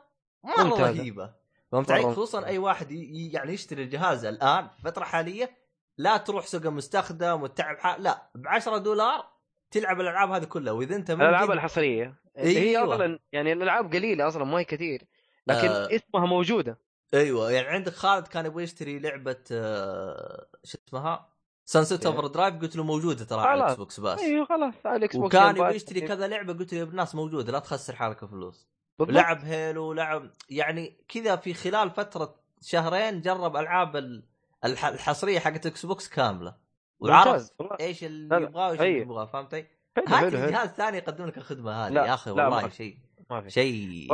[0.45, 0.81] مرة.
[0.81, 1.35] رهيبة.
[1.73, 5.51] فهمت مرة علي؟ خصوصا أي واحد يعني يشتري الجهاز الآن في فترة حالية
[5.99, 9.27] لا تروح سوق المستخدم وتتعب حال لا ب 10 دولار
[9.71, 12.95] تلعب الألعاب هذه كلها وإذا أنت من الألعاب الحصرية اللي هي أيوة.
[12.95, 15.03] أصلا يعني الألعاب قليلة أصلا ما هي كثير
[15.47, 15.89] لكن آه.
[15.97, 16.79] اسمها موجودة
[17.15, 21.29] إيوه يعني عندك خالد كان يبغى يشتري لعبة آه، شو اسمها؟
[21.65, 22.13] Sunset إيه.
[22.13, 23.65] Overdrive قلت له موجودة ترى على.
[23.65, 25.75] ال Xbox Pass أيوه خلاص على ال Xbox وكان يبغى.
[25.75, 28.69] يشتري كذا لعبة قلت له يا ابن الناس موجودة لا تخسر حالك فلوس
[29.05, 29.25] بالضبط.
[29.25, 34.23] لعب Halo لعب يعني كذا في خلال فترة شهرين جرب ألعاب ال-
[34.65, 36.55] الح- الحصرية حقت Xbox كامله
[37.01, 37.51] وعرف
[37.81, 38.37] إيش اللي.
[38.43, 39.01] يبغاه وإيش اللي أي.
[39.01, 39.67] يبغاه فهمت علي؟
[40.09, 42.99] حلو هات جهاز ثاني يقدم لك الخدمة هذه يا أخي والله شيء
[43.47, 44.09] شيء.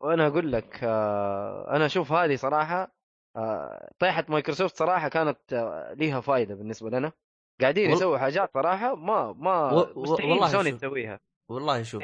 [0.00, 2.94] وأنا أقول لك آه، أنا أشوف هذه صراحة
[3.36, 7.12] آه، طيحة مايكروسوفت صراحة كانت آه، ليها فائده بالنسبة لنا.
[7.60, 10.72] قاعدين يسووا حاجات صراحة ما ما و- مستحيل والله سوني.
[10.72, 11.20] تسويها.
[11.48, 12.02] والله شوف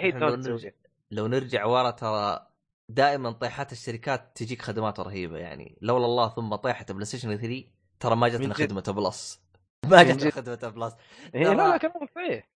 [1.10, 2.46] لو نرجع ورا ترى
[2.90, 5.78] دائما طيحات الشركات تجيك خدمات رهيبة يعني.
[5.82, 7.64] لولا الله ثم طيحة PlayStation 3
[8.00, 8.54] ترى ما جتنا.
[8.54, 9.40] خدمة Plus.
[9.90, 10.30] ما جتنا.
[10.30, 10.94] خدمة Plus.
[11.34, 12.50] هي ترى- لا لا كلامك صحيح.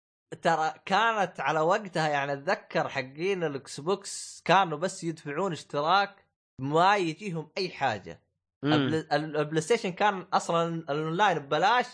[0.42, 6.26] ترى كانت على وقتها يعني أتذكر حقين ال Xbox كانوا بس يدفعون اشتراك
[6.60, 8.22] ما يجيهم أي حاجة.
[8.64, 11.86] ال Play ال- ال PlayStation كان أصلا الأونلاين ببلاش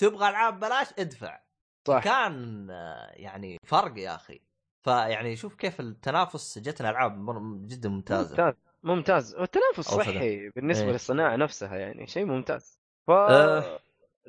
[0.00, 1.40] تبغى ألعاب ببلاش ادفع.
[1.88, 2.04] صح.
[2.04, 2.66] كان
[3.12, 4.40] يعني فرق يا أخي.
[4.82, 7.26] فيعني شوف كيف التنافس جتنا العاب
[7.66, 8.30] جدا ممتازة.
[8.30, 8.54] ممتاز.
[8.82, 9.34] ممتاز.
[9.34, 10.92] والتنافس صحي بالنسبة إيه.
[10.92, 12.78] للصناعة نفسها يعني شيء ممتاز.
[13.06, 13.80] ف أه.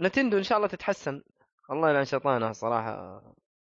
[0.02, 1.24] نتندو إن شاء الله تتحسن.
[1.72, 3.22] الله يلعن شيطانها صراحة.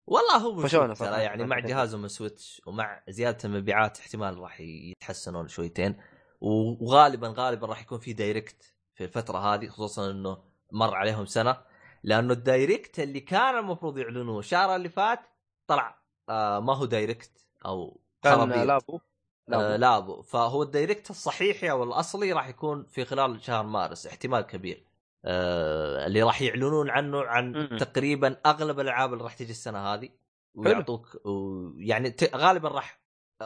[0.07, 0.94] والله هو فشونا.
[0.94, 6.01] ترى يعني مع جهازهم Switch ومع زيادة المبيعات احتمال راح يتحسنون شويتين.
[6.40, 10.39] وغالبا غالبا راح يكون في Direct في الفترة هذه خصوصا إنه
[10.73, 11.57] مر عليهم سنة.
[12.02, 15.20] لأنه ال Direct اللي كان المفروض يعلنوه الشهر اللي فات
[15.66, 15.99] طلع.
[16.28, 18.56] آه ما هو Direct أو خرابيط.
[18.56, 19.01] لابو آه
[19.48, 24.84] لابو لابو فهو الدايركت الصحيحي أو الاصلي راح يكون في خلال شهر مارس احتمال كبير.
[25.24, 27.76] آه اللي راح يعلنون عنه عن مم.
[27.78, 30.09] تقريبا أغلب الألعاب اللي راح تجي السنة هذه.
[30.55, 33.01] ويعطوك و- يعني ت- غالبا راح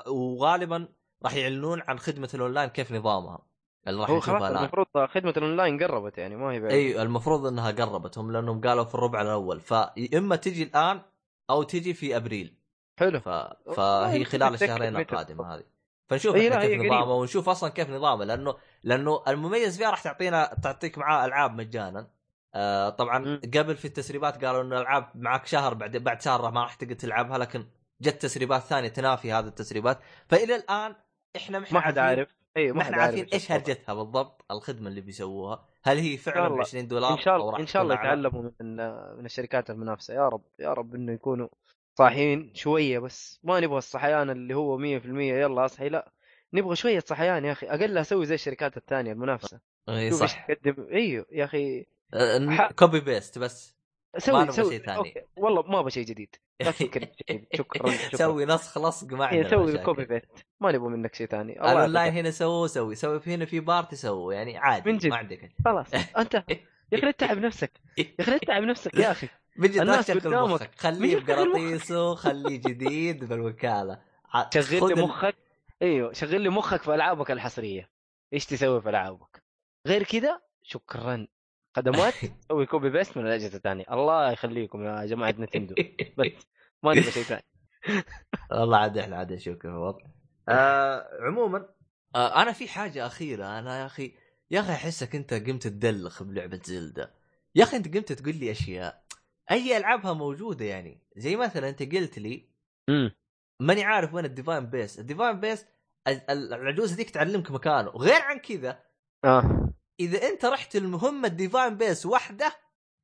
[0.07, 0.89] وغالبا
[1.25, 3.47] راح يعلنون عن خدمة الأونلاين كيف نظامها.
[3.89, 4.57] اللي راح خلاص الآن.
[4.57, 8.95] المفروض خدمة الأونلاين قربت يعني ما هي بعيد اي المفروض إنها قربتهم لأنهم قالوا في
[8.95, 9.61] الربع الأول.
[9.61, 11.03] فاما تجي الآن
[11.51, 12.55] أو تجي في أبريل.
[12.99, 13.29] حلو ف...
[13.77, 15.63] فهي خلال الشهرين القادمة هذه
[16.09, 16.93] فنشوف إي إحنا لا، هي كيف.
[16.93, 22.11] نظامه ونشوف أصلا كيف نظامه لأنه لأنه المميز فيها راح تعطينا تعطيك معاه ألعاب مجانا
[22.55, 23.41] آه طبعا مم.
[23.55, 27.39] قبل في التسريبات قالوا انه الألعاب معك شهر بعد بعد شهر ما راح تقدر تلعبها
[27.39, 27.67] لكن
[28.01, 29.99] جت تسريبات ثانية تنافي هذه التسريبات
[30.29, 30.95] فإلى الآن
[31.37, 33.53] إحنا ما حد عارف إي ما إحنا عارفين إيش.
[33.53, 36.61] هرجتها بالضبط الخدمة اللي بيسووها هل هي فعلا شاء ب الله.
[36.61, 38.77] 20 دولار إن شاء الله إن شاء الله؟ يتعلموا من
[39.19, 41.49] من الشركات المنافسة يا رب يا رب إنه يكونوا
[41.99, 43.41] صاحيين شوية بس.
[43.43, 45.89] ما نبغى الصحيان اللي هو 100% يلا أصحي.
[45.89, 46.13] لا
[46.53, 47.67] نبغى شوية صحيان يا أخي.
[47.67, 49.61] أقل أسوي زي الشركات الثانية المنافسة.
[49.89, 50.47] اي صح.
[50.47, 51.87] تقدم إيوه يا أخي.
[52.49, 53.75] ح- copy paste بس.
[54.19, 54.71] سوي سوي.
[54.71, 54.99] شيء ثاني.
[54.99, 55.23] أوكي.
[55.37, 56.37] والله ما أبغى شيء جديد.
[56.61, 57.09] لا تفكر.
[57.55, 58.19] شكرا شكرا.
[58.19, 59.79] سوي نسخ لصق ما عندنا سوي.
[59.79, 61.61] copy paste ما نبغى منك شيء ثاني.
[61.61, 62.13] الله الاونلاين.
[62.13, 62.95] هنا سووا سوي.
[62.95, 65.11] سوي في هنا في party سووا يعني عادي من جد.
[65.11, 65.53] ما عندك.
[65.65, 65.87] خلاص.
[65.95, 66.35] أنت
[66.93, 67.81] يا أخي لا تتعب نفسك.
[67.99, 69.29] يا أخي لا تتعب نفسك يا أخي.
[69.57, 70.49] لا الناس تشغل.
[70.49, 71.17] مخك خليه.
[71.17, 74.01] بقراطيسه خليه جديد بالوكالة.
[74.51, 75.37] شغل لي مخك.
[75.83, 77.91] أيوه شغل لي مخك في ألعابك الحصرية.
[78.33, 79.43] إيش تسوي في ألعابك؟
[79.87, 81.27] غير كذا شكرا.
[81.77, 82.15] خدمات؟
[82.49, 83.85] سوي copy paste من الأجهزة الثانية.
[83.91, 85.75] الله يخليكم يا جماعة نتندو.
[86.19, 86.47] بس
[86.83, 87.45] ما نبغى شيء ثاني.
[88.51, 90.05] والله عاد إحنا عاد نشوف كيف الوضع.
[90.49, 91.69] آه عموما
[92.15, 93.59] آه أنا في حاجة أخيرة.
[93.59, 94.15] أنا يا أخي
[94.51, 97.15] يا أخي أحسك أنت قمت تدلخ بلعبة Zelda.
[97.55, 99.04] يا أخي أنت قمت تقول لي أشياء.
[99.51, 101.03] اي ألعابها موجودة يعني.
[101.17, 102.49] زي مثلا أنت قلت لي
[102.89, 103.11] امم
[103.63, 104.99] ماني عارف وين ال Divine Beast.
[104.99, 105.67] ال Divine Beast
[106.09, 107.91] ال- ال- العجوز هذيك تعلمك مكانه.
[107.91, 108.83] غير عن كذا
[109.25, 109.71] آه.
[110.01, 112.57] إذا أنت رحت المهمة ال Divine Beast واحدة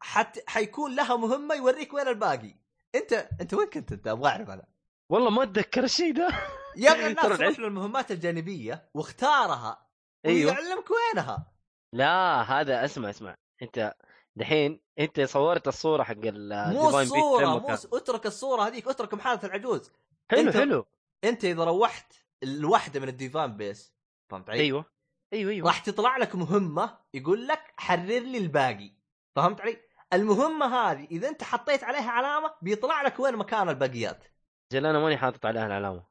[0.02, 2.54] حت حيكون لها مهمة يوريك وين الباقي.
[2.94, 4.66] انت أنت وين كنت أنت؟ أبغى أعرف أنا.
[5.12, 6.28] والله ما أتذكر الشيء ده.
[6.76, 9.86] يا ابن الناس ترى روح للمهمات الجانبية واختارها
[10.26, 10.50] أيوه.
[10.52, 11.52] ويعلمك وينها.
[11.94, 13.34] لا هذا اسمع اسمع.
[13.62, 13.94] أنت
[14.36, 19.90] دحين انت صورت الصورة حق ال مو الصورة مو اترك الصورة هذيك اترك محادثة العجوز
[20.30, 20.86] حلو أنت- حلو
[21.24, 22.12] انت اذا روحت
[22.42, 23.94] الواحده من ال Divine Beast
[24.30, 24.84] فهمت علي؟ أيوه
[25.32, 28.92] أيوه أيوه راح تطلع لك مهمة يقول لك حرر لي الباقي
[29.36, 29.76] فهمت علي؟
[30.12, 34.24] المهمة هذه إذا انت حطيت عليها علامة بيطلع لك وين مكان الباقيات
[34.72, 36.02] أجل أنا ماني حاطط عليها العلامة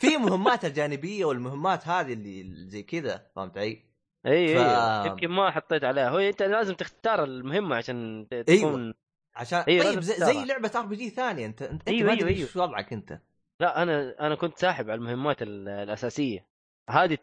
[0.00, 3.89] في مهمات الجانبية والمهمات هذه اللي زي كذا فهمت علي؟
[4.26, 8.42] اي ف- يمكن ما حطيت عليها هو انت لازم تختار المهمة عشان أيوة.
[8.44, 8.94] تكون
[9.34, 10.14] عشان أيوة، طيب زي.
[10.14, 12.40] زي لعبة RPG ثانية انت انت أيوة، أيوة، أيوة.
[12.40, 13.20] إيش وضعك انت
[13.60, 16.46] لا أنا أنا كنت ساحب على المهمات ال- الأساسية
[16.90, 17.18] هذه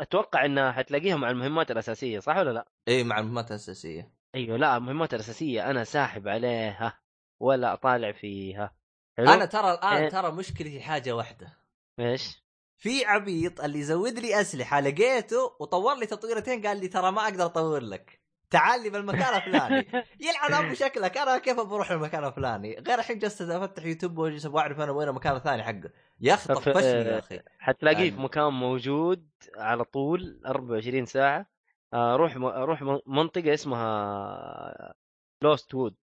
[0.00, 4.76] أتوقع إنها حتلاقيها مع المهمات الأساسية صح ولا لا؟ إي مع المهمات الأساسية أيوه لا
[4.76, 6.98] المهمات الأساسية أنا ساحب عليها
[7.40, 8.74] ولا أطالع فيها
[9.18, 10.08] حلو؟ أنا ترى الآن إيه.
[10.08, 11.58] ترى مشكلتي حاجة واحدة
[12.00, 12.43] إيش؟
[12.76, 17.44] في عبيط اللي يزود لي أسلحة لقيته وطور لي تطويرتين قال لي ترى ما أقدر
[17.44, 18.20] أطور لك.
[18.50, 19.86] تعال لي بالمكان الفلاني.
[20.20, 21.18] يلعن أبو شكلك.
[21.18, 25.08] أنا كيف بروح المكان الفلاني؟ غير الحين جلست أفتح يوتيوب وأجلس أبغى أعرف أنا وين
[25.08, 25.90] المكان الثاني حقه.
[26.20, 27.40] يا أخي طف- طفشني آه، يا أخي.
[27.58, 31.46] حتلاقيه في مكان موجود على طول 24 ساعة.
[31.92, 34.94] آه، روح م- روح منطقة اسمها
[35.42, 35.96] Lost Woods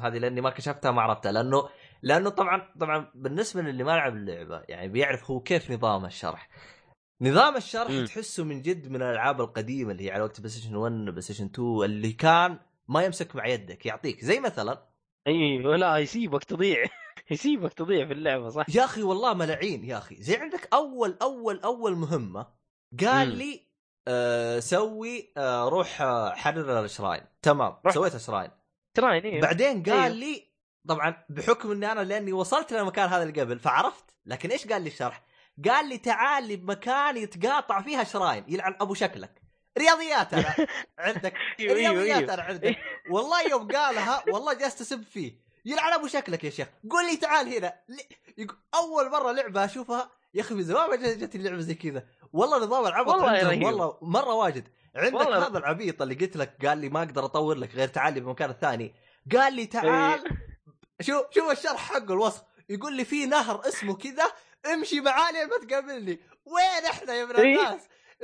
[0.00, 1.68] هذه لأني ما كشفتها ما عرفتها لأنه
[2.02, 6.48] لأنه طبعا طبعا بالنسبة للي ما لعب اللعبة يعني بيعرف هو كيف نظام الشرح
[7.22, 8.04] نظام الشرح مم.
[8.04, 12.12] تحسه من جد من الألعاب القديمة اللي هي على وقت PlayStation 1 PlayStation 2 اللي
[12.12, 12.58] كان
[12.88, 14.88] ما يمسك مع يدك يعطيك زي مثلا
[15.26, 16.84] أيوه لا يسيبك تضيع
[17.30, 21.60] يسيبك تضيع في اللعبة صح يا أخي والله ملعين يا أخي زي عندك اول اول
[21.60, 22.46] أول مهمة
[23.00, 23.34] قال مم.
[23.34, 23.60] لي
[24.08, 27.94] آه سوي آه روح آه حرر ال shrine تمام رحت.
[27.94, 28.50] سويت الشراين
[28.96, 30.08] تراين أيوه بعدين قال أيوه.
[30.08, 30.51] لي
[30.88, 34.04] طبعا بحكم إني أنا لأني وصلت للمكان هذا اللي قبل فعرفت.
[34.26, 35.22] لكن إيش قال لي الشرح؟
[35.68, 39.42] قال لي تعال لي بمكان يتقاطع فيها شراين يلعن أبو شكلك.
[39.78, 40.54] رياضيات أنا
[40.98, 41.34] عندك.
[41.60, 42.34] أيوه أيوه رياضيات أيوه.
[42.34, 42.76] أنا عندك.
[43.10, 45.42] والله يوم قالها والله جالس اسب فيه.
[45.64, 46.68] يلعن أبو شكلك يا شيخ.
[46.90, 47.72] قول لي تعال هنا.
[48.74, 52.06] أول مرة لعبة أشوفها يا أخي من زمان ما جت- جت اللعبه زي كذا.
[52.32, 53.66] والله نظام العبط والله.
[53.66, 54.68] والله مرة واجد.
[54.96, 55.46] عندك والله.
[55.48, 58.50] هذا العبيط اللي قلت لك قال لي ما أقدر أطور لك غير تعال لي بمكان
[58.50, 58.94] الثاني.
[59.32, 60.24] قال لي تعال
[61.02, 64.32] شوف شوف الشرح حقه الوصف؟ يقول لي في نهر اسمه كذا
[64.66, 66.20] امشي معاه لين ما تقابلني.
[66.44, 67.60] وين إحنا يا ابن إيه.
[67.60, 67.80] الناس؟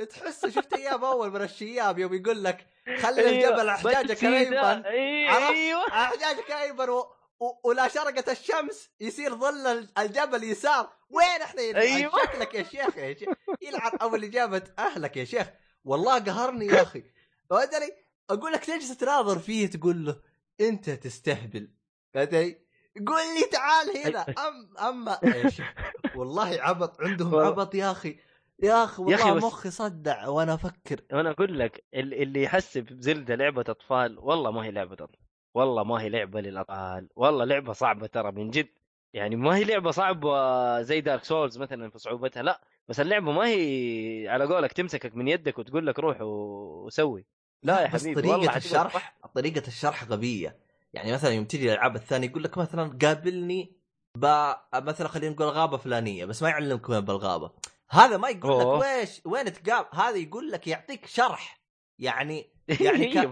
[0.09, 2.67] تحس شفت أيام أول من الشياب يوم يقول لك
[2.99, 3.49] خلي أيوه.
[3.49, 4.23] الجبل أحجاجك.
[4.23, 5.87] ايمن؟ أيوه.
[5.87, 6.99] أحجاجك ايمن و...
[7.39, 7.45] و...
[7.63, 10.93] ولا شرقت الشمس يصير ظل ال- الجبل يسار.
[11.09, 12.11] وين إحنا يا أيوه.
[12.23, 13.29] شكلك يا شيخ يا شيخ.
[13.61, 15.47] يلعن اللي جابت أهلك يا شيخ.
[15.85, 17.03] والله قهرني يا أخي.
[17.51, 17.91] ادري
[18.29, 20.21] أقول لك تجلس تناظر فيه تقول له
[20.61, 21.71] أنت تستهبل.
[22.15, 22.68] ادري
[23.07, 24.21] قول لي تعال هنا.
[24.47, 25.73] ام اما يا شيخ
[26.15, 27.47] والله عبط عندهم والله.
[27.47, 28.19] عبط يا أخي.
[28.63, 31.01] يا أخي يا والله بس- مخي صدع وأنا أفكر.
[31.13, 35.19] وأنا أقول لك ال- اللي يحسب Zelda لعبة أطفال والله ما هي لعبة اطفال
[35.53, 37.09] والله ما هي لعبة للأطفال.
[37.15, 38.67] والله لعبة صعبة ترى من جد.
[39.13, 42.61] يعني ما هي لعبة صعبة زي Dark Souls مثلا في صعوبتها لا.
[42.87, 47.25] بس اللعبة ما هي على قولك تمسكك من يدك وتقول لك روح وسوي.
[47.63, 50.57] لا يا حبيبي والله طريقة حتبقى الشرح طريقة الشرح غبية.
[50.93, 53.79] يعني مثلا يوم تجي الألعاب الثانية يقول لك مثلا قابلني
[54.17, 57.51] ب مثلا خلينا نقول غابة فلانية بس ما يعلمك وين بالغابة.
[57.89, 58.75] هذا ما يقول أوه.
[58.75, 61.61] لك ويش وين تقابل هذا يقول لك يعطيك شرح.
[61.99, 62.49] يعني
[62.85, 63.27] يعني يعني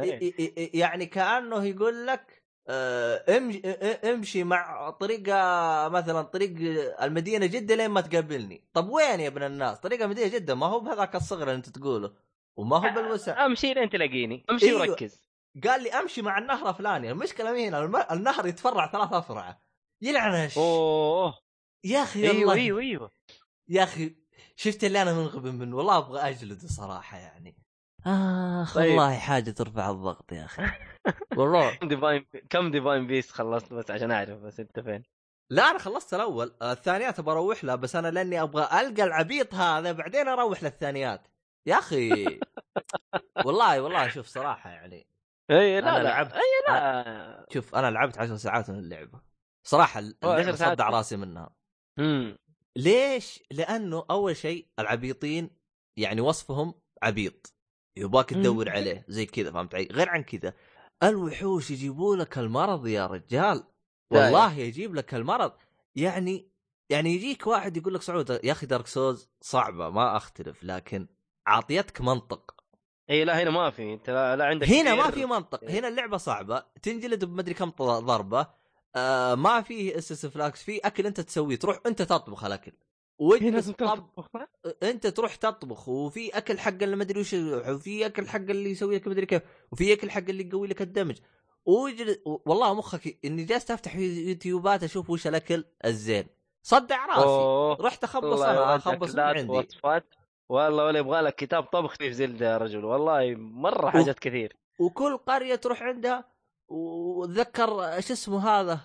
[0.00, 0.22] ك...
[0.22, 0.80] إيه.
[0.80, 3.60] يعني كأنه يقول لك آه، امشي
[4.04, 5.34] امشي مع طريقة
[5.88, 6.52] مثلا طريق
[7.02, 8.64] المدينة جدة لين ما تقابلني.
[8.72, 12.12] طب وين يا ابن الناس؟ طريق المدينة جدة؟ ما هو بهذاك الصغر اللي أنت تقوله.
[12.56, 13.46] وما هو بالوسع.
[13.46, 14.44] أمشي لين تلاقيني.
[14.50, 14.80] أمشي أيوه.
[14.80, 15.31] وركز.
[15.64, 17.74] قال لي أمشي مع النهر الفلاني المشكلة مين؟
[18.10, 19.60] النهر يتفرع ثلاث افرع
[20.02, 20.50] يلعن.
[20.56, 21.34] أوه.
[21.84, 23.10] يا أخي أيوه والله أيوه أيوه.
[23.68, 24.16] يا أخي
[24.56, 27.56] شفت اللي أنا منغبن منه؟ والله أبغى أجلده صراحة يعني.
[28.06, 28.88] آخ طيب.
[28.88, 30.62] والله حاجة ترفع الضغط يا أخي.
[31.38, 35.02] والله كم Divine كم Divine Beast خلصت بس عشان أعرف بس أنت فين؟
[35.50, 36.54] لا أنا خلصت الأول.
[36.62, 41.28] الثانيات بروح لها بس أنا لأني أبغى ألقى العبيط هذا بعدين أروح للثانيات.
[41.66, 42.40] يا أخي.
[43.46, 45.11] والله والله شوف صراحة يعني.
[45.50, 46.32] اي أنا لا لا لعبت.
[46.32, 49.20] اي لا شوف أنا لعبت عشر ساعات من اللعبة
[49.66, 50.52] صراحة اللعبة.
[50.52, 51.54] صدع راسي منها
[51.98, 52.36] إمم
[52.76, 55.50] ليش؟ لأنه أول شيء العبيطين
[55.98, 57.54] يعني وصفهم عبيط
[57.98, 58.42] يباك مم.
[58.42, 60.54] تدور عليه زي كذا فهمت علي؟ غير عن كذا
[61.02, 63.64] الوحوش يجيبوا لك المرض يا رجال
[64.12, 65.52] والله يجيب لك المرض
[65.96, 66.52] يعني
[66.90, 71.08] يعني يجيك واحد يقول لك سعود يا أخي Dark Souls صعبة ما أختلف لكن
[71.46, 72.61] عاطيتك منطق
[73.10, 73.92] إي لا هنا ما في.
[73.94, 75.10] أنت لا, لا عندك هنا ما.
[75.10, 75.64] في منطق.
[75.64, 78.46] هنا اللعبة صعبة تنجلد بمدري كم ط- ضربة.
[78.96, 82.72] آه ما في estus flasks في أكل أنت تسويه تروح أنت تطبخ الأكل.
[83.20, 84.26] لازم طب تطبخ
[84.82, 89.08] أنت تروح تطبخ وفي أكل حق اللي مدري وش وفي أكل حق اللي يسوي لك
[89.08, 89.42] مدري كيف
[89.72, 91.16] وفي أكل حق اللي يقوي لك ال damage.
[91.64, 92.22] وجل...
[92.24, 96.26] والله مخك إني جالس أفتح يوتيوبات أشوف وش الأكل الزين.
[96.62, 97.22] صدع راسي.
[97.22, 97.76] أوه.
[97.80, 99.52] رحت أخبص أنا أخبص من عندي.
[99.52, 100.04] وصفات
[100.52, 104.56] والله ولا يبغى لك كتاب طبخ في زلدة يا رجل والله مرة حاجات كثير.
[104.78, 106.24] وكل قرية تروح عندها
[106.68, 107.66] وتذكر
[108.00, 108.80] شو اسمه هذا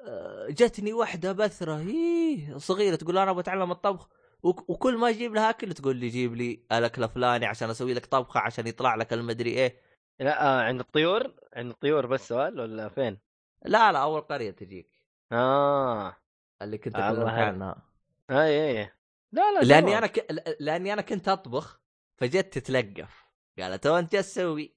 [0.00, 4.08] آه، جتني واحدة بثرة هيه صغيرة تقول أنا بتعلم الطبخ.
[4.42, 8.06] وك- وكل ما أجيب لها أكل تقول لي جيب لي الاكل الفلاني عشان أسوي لك
[8.06, 9.76] طبخة عشان يطلع لك المدري إيه.
[10.20, 13.18] لا آه عند الطيور؟ عند الطيور بس سؤال ولا فين؟
[13.64, 14.90] لا لا أول قرية تجيك.
[15.32, 16.16] آه.
[16.62, 17.28] اللي كنت أكلمك.
[17.32, 17.82] عنها.
[18.30, 18.90] اي اي
[19.32, 19.98] لا لا لأني.
[19.98, 20.26] أنا ك...
[20.60, 21.80] لأني أنا كنت أطبخ
[22.16, 23.24] فجت تتلقف.
[23.58, 24.74] قالت "هو أنت إيش تسوي؟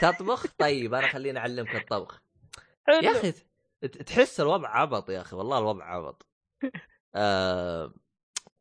[0.00, 2.22] تطبخ؟ طيب أنا خليني أعلمك الطبخ.
[2.88, 3.32] يا أخي
[4.06, 6.26] تحس الوضع عبط يا أخي والله الوضع عبط.
[7.14, 7.94] آه...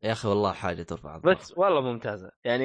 [0.04, 2.32] يا أخي والله حاجة ترفع الضغط بس والله ممتازة.
[2.44, 2.64] يعني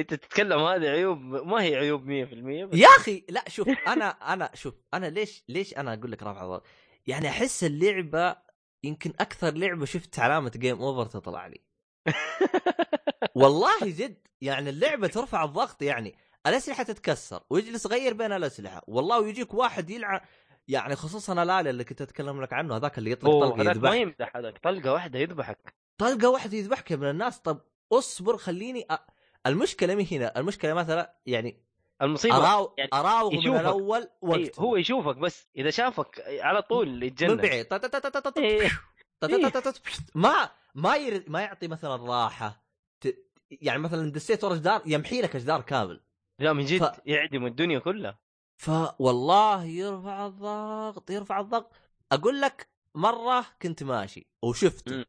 [0.00, 4.50] أنت تتكلم هذه عيوب ما هي عيوب 100% بس يا أخي لا شوف أنا أنا
[4.54, 6.66] شوف أنا ليش ليش أنا أقول لك رافع الضغط
[7.06, 8.36] يعني أحس اللعبة
[8.84, 11.60] يمكن أكثر لعبة شفت علامة game over تطلع لي.
[13.34, 16.14] والله جد يعني اللعبة ترفع الضغط يعني.
[16.46, 18.82] الأسلحة تتكسر ويجلس يغير بين الأسلحة.
[18.86, 20.20] والله ويجيك واحد يلعن
[20.68, 23.92] يعني خصوصا الالي اللي كنت أتكلم لك عنه هذاك اللي يطلق طلقه هذاك ما يذبح
[23.92, 25.74] يمدح هذاك طلقة واحدة يذبحك.
[25.98, 27.40] طلقة واحد يذبحك يا ابن الناس.
[27.40, 27.60] طب
[27.92, 28.98] اصبر خليني أ...
[29.46, 31.62] المشكلة مي هنا؟ المشكلة مثلا يعني
[32.02, 32.74] المصيبة أراو...
[32.78, 33.60] يعني أراوغ من يشوفك.
[33.60, 37.36] الأول إيه، وقت هو يشوفك بس إذا شافك على طول من يتجنن.
[37.36, 37.66] بعيد.
[39.24, 39.52] إيه.
[40.14, 41.24] ما ما ير...
[41.28, 42.62] ما يعطي مثلا راحة.
[43.00, 43.16] ت...
[43.50, 46.00] يعني مثلا دسيت ورا جدار يمحي لك جدار كامل.
[46.38, 48.18] لا من جد ف- يعدم الدنيا كلها.
[48.56, 51.72] فوالله يرفع الضغط يرفع الضغط.
[52.12, 55.04] أقول لك مرة كنت ماشي وشفته.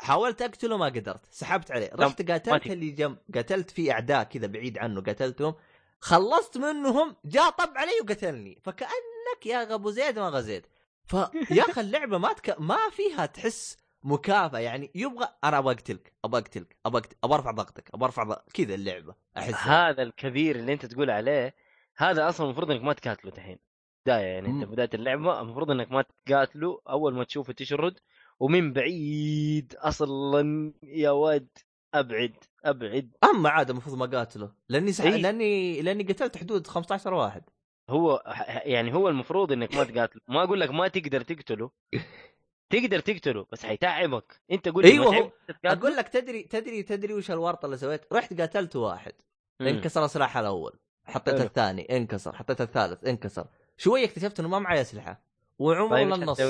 [0.00, 1.24] حاولت أقتله ما قدرت.
[1.30, 1.90] سحبت عليه.
[1.94, 2.66] رحت قاتلت.
[2.66, 5.54] اللي جنب قاتلت في أعداء كذا بعيد عنه قاتلتهم.
[6.00, 8.60] خلصت منهم جاء طب علي وقتلني.
[8.64, 10.66] فكأنك يا أبو زيد ما غزيت
[11.08, 12.60] فيا أخي اللعبة ما تك...
[12.60, 17.16] ما فيها تحس مكافأة يعني يبغى أنا أبغى أقتلك أبغى أقتلك أبغى أقتل...
[17.24, 18.52] أبغى أرفع ضغطك أبغى أرفع ضغط...
[18.54, 21.54] كذا اللعبة احس هذا الكبير اللي أنت تقول عليه
[21.96, 23.58] هذا أصلا المفروض إنك ما تقاتله دحين
[24.06, 24.64] بدايه يعني أنت.
[24.64, 27.98] بداية اللعبة المفروض إنك ما تقاتله أول ما تشوفه تشرد
[28.40, 31.48] ومن بعيد أصلا يا ود
[31.94, 35.04] أبعد أبعد أما عاد المفروض ما قاتله لأني سح...
[35.04, 35.16] إيه.
[35.16, 37.42] لأني لأني قتلت حدود 15 واحد
[37.90, 38.22] هو
[38.64, 41.70] يعني هو المفروض إنك ما تقاتله ما أقول لك ما تقدر تقتله.
[42.72, 44.40] تقدر تقتله بس حيتعبك.
[44.50, 45.30] أنت قول ما هو-؟
[45.64, 49.12] أقول لك تدري تدري تدري وش الورطة اللي سويت؟ رحت قاتلت واحد.
[49.60, 50.78] انكسر سلاحه الأول.
[51.04, 51.44] حطيت حلو.
[51.44, 51.96] الثاني.
[51.96, 52.36] انكسر.
[52.36, 53.04] حطيت الثالث.
[53.04, 53.46] انكسر.
[53.76, 55.22] شوية اكتشفت إنه ما معي أسلحة.
[55.58, 56.40] وعمره طيب للنص؟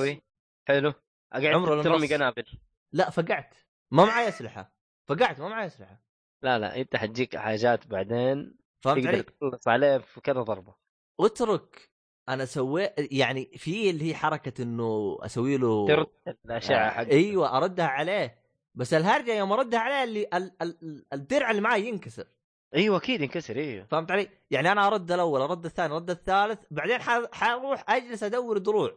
[0.69, 0.93] حلو.
[1.33, 2.07] عمره قاعد ترمي.
[2.07, 2.45] قنابل.
[2.93, 3.55] لا فقعت.
[3.91, 4.73] ما معي أسلحة.
[5.09, 6.03] فقعت ما معي أسلحة.
[6.43, 10.75] لا لا أنت حتجيك حاجات بعدين فهمت علي؟ تخلص عليه في كذا ضربة.
[11.21, 11.89] اترك
[12.29, 16.07] أنا سويت يعني في اللي هي حركة انه أسوي له ترد
[16.45, 18.39] الأشعة حق أيوه اردها عليه.
[18.75, 20.53] بس الهرجة يوم اردها عليه اللي ال...
[20.63, 21.05] ال...
[21.13, 22.27] الدرع اللي معي ينكسر.
[22.75, 23.85] أيوه أكيد ينكسر أيوه.
[23.85, 28.59] فهمت علي؟ يعني أنا ارد الأول ارد الثاني ارد الثالث بعدين ح- حروح اجلس ادور
[28.59, 28.93] دروع.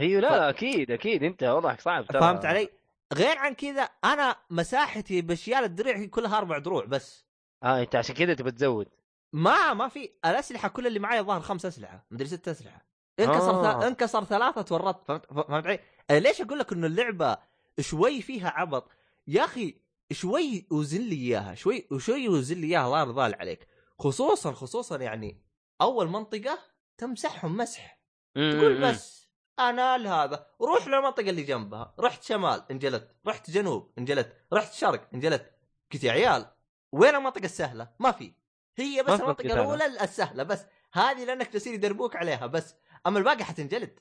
[0.00, 2.20] أيوه لا ف- لا أكيد أكيد انت وضعك صعب ترى.
[2.20, 2.68] فهمت علي؟
[3.14, 7.26] غير عن كذا أنا مساحتي بشيال الدرع هي كلها أربع دروع بس.
[7.62, 8.88] آه انت عشان كذا تبى تزود.
[9.32, 12.86] ما ما في الأسلحة كل اللي معي ظهر خمس أسلحة مدري ست أسلحة.
[13.20, 13.80] انكسر آه.
[13.80, 13.84] ث...
[13.84, 15.80] انكسر ثلاثة تورطت فهمت؟ فهمت علي؟
[16.10, 17.38] ليش أقول لك إنه اللعبة
[17.80, 18.90] شوي فيها عبط؟
[19.26, 19.80] يا أخي
[20.12, 23.68] شوي وزن لي إياها شوي وشوي وزن لي إياها الله يرضى عليك.
[23.98, 25.42] خصوصا خصوصا يعني
[25.80, 26.58] أول منطقة
[26.98, 28.00] تمسحهم مسح.
[28.34, 28.80] تقول.
[28.80, 29.28] بس
[29.58, 30.46] أنا لهذا.
[30.60, 31.94] روح للمنطقة اللي جنبها.
[32.00, 33.16] رحت شمال انجلت.
[33.26, 34.36] رحت جنوب انجلت.
[34.52, 35.52] رحت شرق انجلت.
[35.92, 36.46] قلت يا عيال
[36.92, 38.32] وين المنطقة السهلة؟ ما في.
[38.76, 42.74] هي بس المنطقة الأولى السهلة بس هذه لأنك جالسين يدربوك عليها بس
[43.06, 44.00] أما الباقي حتنجلد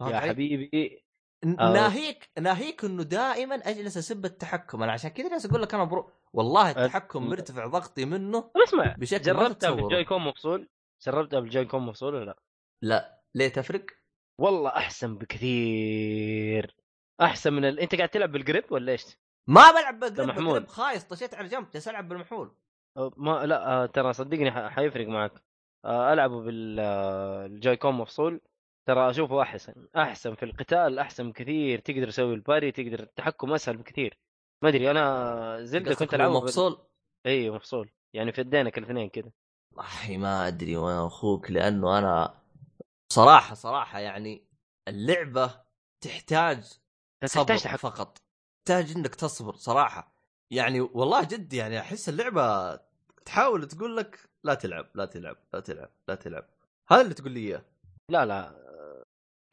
[0.00, 1.04] يا؟ حبيبي
[1.44, 1.72] آه.
[1.72, 6.10] ناهيك ناهيك إنه دائما أجلس أسب التحكم أنا عشان كذا جالس أقول لك أنا برو
[6.32, 7.26] والله التحكم.
[7.28, 9.70] مرتفع ضغطي منه اسمع بشكل جربتها.
[9.70, 10.68] بالجوي كون مفصول
[11.06, 12.38] جربتها بالجوي كون مفصول ولا لا
[12.82, 13.86] لا ليه تفرق؟
[14.38, 16.76] والله أحسن بكثير
[17.20, 17.80] أحسن من ال...
[17.80, 20.60] أنت قاعد تلعب بالجريب ولا إيش؟ ما بلعب محمول.
[20.60, 22.56] بالقرب خايس طشيت على جنب جالس ألعب بالمحمول
[22.96, 25.32] ما لا آه، ترى صدقني ح- حيفرق معك.
[25.84, 28.40] آه، العبه بالجوي كون مفصول
[28.86, 31.78] ترى أشوفه أحسن أحسن في القتال أحسن بكثير.
[31.80, 34.18] تقدر تسوي الباري تقدر التحكم أسهل بكثير.
[34.62, 36.78] ما أدري أنا زلدة كنت ألعبه بال- مفصول
[37.26, 37.90] اي مفصول.
[38.14, 39.30] يعني في يدينك الاثنين كذا
[39.80, 42.34] احي ما أدري وأنا أخوك لأنه أنا
[43.12, 44.44] صراحة صراحة يعني
[44.88, 45.60] اللعبة
[46.00, 46.72] تحتاج
[47.20, 48.18] تحتاج فقط.
[48.66, 50.19] تحتاج إنك تصبر صراحة.
[50.50, 52.76] يعني والله جد يعني أحس اللعبة
[53.24, 56.48] تحاول تقول لك لا تلعب لا تلعب لا تلعب لا تلعب.
[56.90, 57.64] هذا اللي تقول لي إياه.
[58.08, 58.54] لا لا.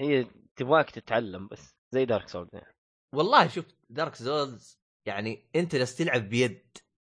[0.01, 2.75] هي تبغاك تتعلم بس زي Dark Souls يعني.
[3.15, 6.77] والله شوف Dark Souls يعني أنت جالس تلعب بيد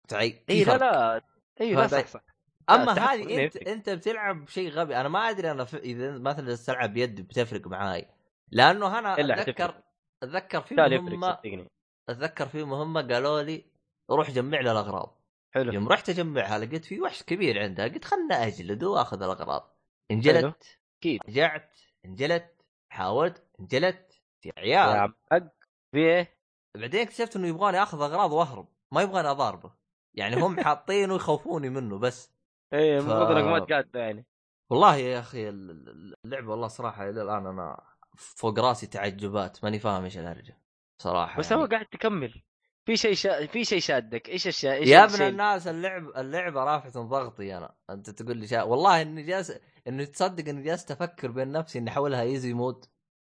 [0.08, 1.22] تعي إي لا لا.
[1.60, 2.24] إي لا صح صح.
[2.70, 3.56] أما هذه أنت.
[3.56, 4.96] أنت بتلعب شيء غبي.
[4.96, 5.74] أنا ما أدري أنا ف...
[5.74, 8.08] إذا مثلا تلعب بيد بتفرق معاي.
[8.50, 9.82] لأنه أنا أتذكر.
[10.22, 11.38] أتذكر في مهمة
[12.08, 13.67] أتذكر في مهمة قالوا لي
[14.10, 15.18] روح جمع لي الأغراض.
[15.54, 15.72] حلو.
[15.72, 19.78] يوم رحت أجمعها لقيت في وحش كبير عندها قلت خلنا اجلد واخذ الأغراض.
[20.10, 20.78] انجلت.
[21.00, 22.54] أكيد رجعت انجلت.
[22.92, 24.22] حاولت انجلت.
[24.44, 24.96] يا يا عيال.
[25.00, 25.38] عم حق
[25.92, 26.38] في إيه؟
[26.76, 28.68] بعدين اكتشفت إنه يبغاني أخذ أغراض وأهرب.
[28.94, 29.72] ما يبغاني أضاربه.
[30.14, 32.32] يعني هم حاطينه يخوفوني منه بس.
[32.72, 34.26] إيه المفروض انك ما ف- تقاتل يعني.
[34.70, 37.84] والله يا أخي ال- ال- اللعبة والله صراحة إلى الآن أنا
[38.16, 40.62] فوق رأسي تعجبات ماني فاهم إيش الهرجة.
[41.02, 41.62] صراحة بس يعني.
[41.62, 42.42] هو قاعد تكمل.
[42.88, 43.46] في شيء شا...
[43.46, 44.28] في شيء شادك.
[44.28, 47.74] إيش الشيء إيش يا ابن؟ الناس اللعب اللعبة رافعة ضغطي أنا.
[47.90, 48.62] أنت تقول لي شا...
[48.62, 49.52] والله إني جالس
[49.88, 52.84] انه تصدق إني جالس أفكر بين نفسي اني احولها easy mode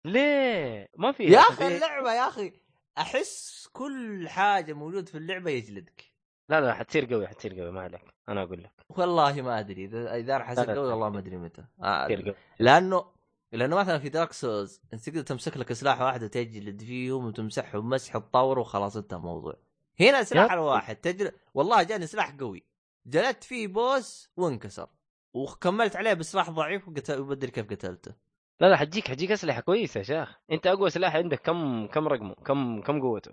[0.06, 2.54] ليه؟ ما في يا أخي اللعبة يا أخي
[2.98, 6.04] أحس كل حاجة موجود في اللعبة يجلدك.
[6.50, 7.72] لا لا حتصير قوي حتصير قوي.
[7.72, 8.02] ما عليك.
[8.30, 8.72] أنا أقول لك.
[8.90, 9.86] والله ما أدري.
[9.86, 10.90] إذا إذا لا، قوي.
[10.90, 11.64] والله ما أدري متى.
[11.84, 13.06] آه، لأنه
[13.52, 18.18] لأنه مثلا في دارك سوز أنت تقدر تمسك لك سلاح واحد وتجلد فيهم وتمسحهم مسح
[18.18, 19.56] تطور وخلاص انتهى الموضوع.
[20.00, 20.60] هنا سلاح يب.
[20.60, 21.32] الواحد تجل...
[21.54, 22.64] والله جاني سلاح قوي.
[23.06, 24.90] جلدت فيه بوس وانكسر.
[25.34, 28.14] وكملت عليه بسلاح ضعيف وقتل وبدري كيف قتلته.
[28.60, 30.40] لا لا حتجيك حتجيك أسلحة كويسة يا شيخ.
[30.52, 33.32] أنت أقوى سلاح عندك كم كم رقمه؟ كم كم قوته؟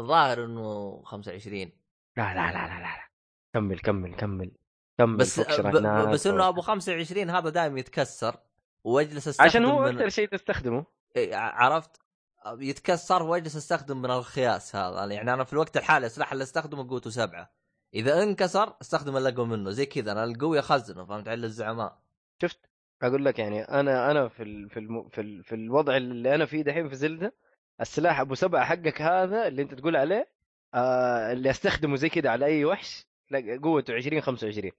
[0.00, 1.70] الظاهر إنه 25 لا
[2.16, 3.08] لا لا لا لا, لا.
[3.54, 4.50] كمل كمل كمل.
[4.98, 6.10] كمل بس ب...
[6.10, 8.36] بس إنه أبو 25 هذا دائما يتكسر.
[8.88, 9.84] واجلس أستخدم عشان هو.
[9.84, 10.84] أكثر شيء تستخدمه.
[11.16, 12.00] إيه، عرفت؟
[12.58, 15.12] يتكسر واجلس أستخدم من الخياس هذا.
[15.14, 17.52] يعني أنا في الوقت الحالي السلاح اللي أستخدمه قوته سبعة.
[17.94, 19.70] إذا انكسر أستخدم اللي أقوى منه.
[19.70, 21.98] زي كذا أنا القوي اخزنه فهمت علي؟ الزعماء
[22.42, 22.70] شفت؟
[23.02, 26.46] أقول لك يعني أنا أنا في ال في الم في, ال في الوضع اللي أنا
[26.46, 27.34] فيه دحين في زلدة
[27.80, 30.28] السلاح أبو سبعة حقك هذا اللي أنت تقول عليه
[30.74, 33.06] آه اللي أستخدمه زي كذا على أي وحش
[33.62, 34.70] قوته 20 25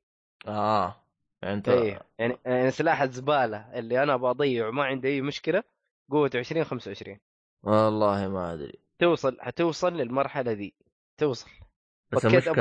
[0.48, 1.04] آه.
[1.44, 5.64] انت إيه يعني يعني سلاح الزبالة اللي أنا أبغى أضيع وما عندي أي مشكلة
[6.12, 7.20] قوته 20 25
[7.64, 8.80] والله ما أدري.
[9.00, 10.74] توصل حتوصل للمرحلة ذي
[11.18, 11.50] توصل.
[12.12, 12.54] بس فكيت المشكلة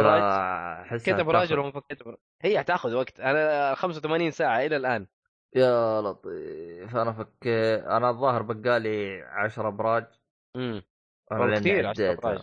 [1.05, 2.17] كذا براجل تاخذ- وهم فكيت أبراج.
[2.43, 3.21] هي حتاخذ وقت.
[3.21, 5.07] أنا 85 ساعة إلى الآن.
[5.55, 6.97] يا لطيف.
[6.97, 10.07] أنا فكيت أنا الظاهر بقالي 10 أبراج.
[10.57, 10.83] امم
[11.31, 12.13] كثير 10 عديتها.
[12.13, 12.43] أبراج.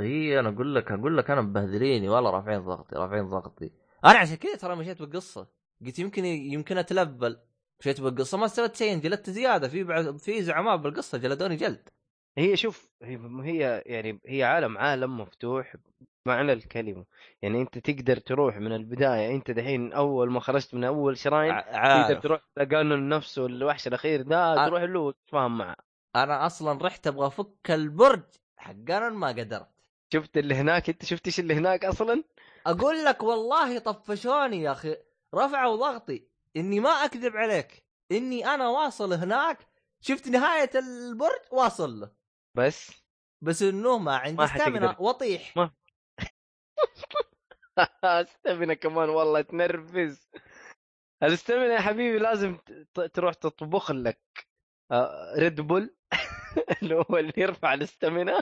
[0.00, 2.08] إي أنا أقول لك أقول لك أنا مبهذليني.
[2.08, 3.70] والله رافعين ضغطي رافعين ضغطي.
[4.04, 5.61] أنا عشان كذا ترى مشيت بالقصة.
[5.86, 7.38] قلت يمكن يمكن اتلبل
[7.80, 9.68] مشيت بالقصة ما استويت شيء جلدت زيادة.
[9.68, 11.88] في بعد في زعماء بالقصة جلدوني جلد.
[12.38, 15.76] هي شوف هي هي يعني هي عالم عالم مفتوح
[16.26, 17.04] معنى الكلمة.
[17.42, 22.20] يعني أنت تقدر تروح من البداية أنت دحين أول ما خرجت من أول شراين تقدر
[22.20, 25.76] تروح لقانون نفسه الوحش الأخير ده تروح له وتتفاهم معه.
[26.16, 28.22] أنا أصلا رحت أبغى أفك البرج
[28.56, 29.68] حقنا ما قدرت.
[30.12, 32.24] شفت اللي هناك؟ أنت شفت إيش اللي هناك أصلا؟
[32.66, 34.96] أقول لك والله طفشوني يا أخي.
[35.34, 36.28] رفعوا ضغطي.
[36.56, 37.84] إني ما أكذب عليك.
[38.12, 39.66] إني أنا واصل هناك.
[40.00, 42.00] شفت نهاية البرج؟ واصل.
[42.00, 42.12] له
[42.56, 42.90] بس.
[43.44, 44.46] بس إنه ما عندي.
[44.46, 45.70] ستامنا واطيح ما-
[48.04, 50.28] استمنة كمان والله تنرفز.
[51.22, 52.58] ال stamina يا حبيبي لازم
[53.14, 54.20] تروح تطبخ لك.
[54.92, 55.96] آه، Red Bull
[56.82, 58.40] اللي هو اللي يرفع ال stamina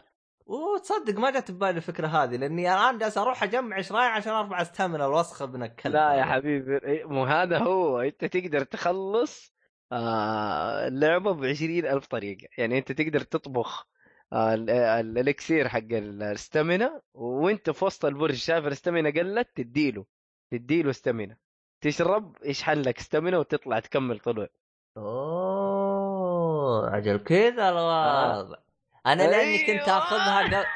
[0.51, 5.07] وتصدق ما جت ببالي الفكرة هذه لأني الان جالس أروح أجمع شرايع عشان أرفع stamina
[5.07, 5.93] الوسخة من الكلب.
[5.93, 8.01] لا يا حبيبي مو هذا هو.
[8.01, 9.55] أنت تقدر تخلص
[9.93, 12.49] آه، اللعبة ب ألف طريقة.
[12.59, 13.87] يعني أنت تقدر تطبخ
[14.33, 19.11] آه، ال- ال- ال elixir حق ال stamina وأنت في وسط البرج شايف ال stamina
[19.11, 20.05] قلت تديله
[20.51, 21.37] تديله استامينا
[21.81, 24.49] تشرب يشحن لك استامينا وتطلع تكمل طلوع.
[24.97, 28.70] أوه عجل كذا الوضع.
[29.07, 29.99] أنا لأني كنت أيوة.
[29.99, 30.67] أخذها قبل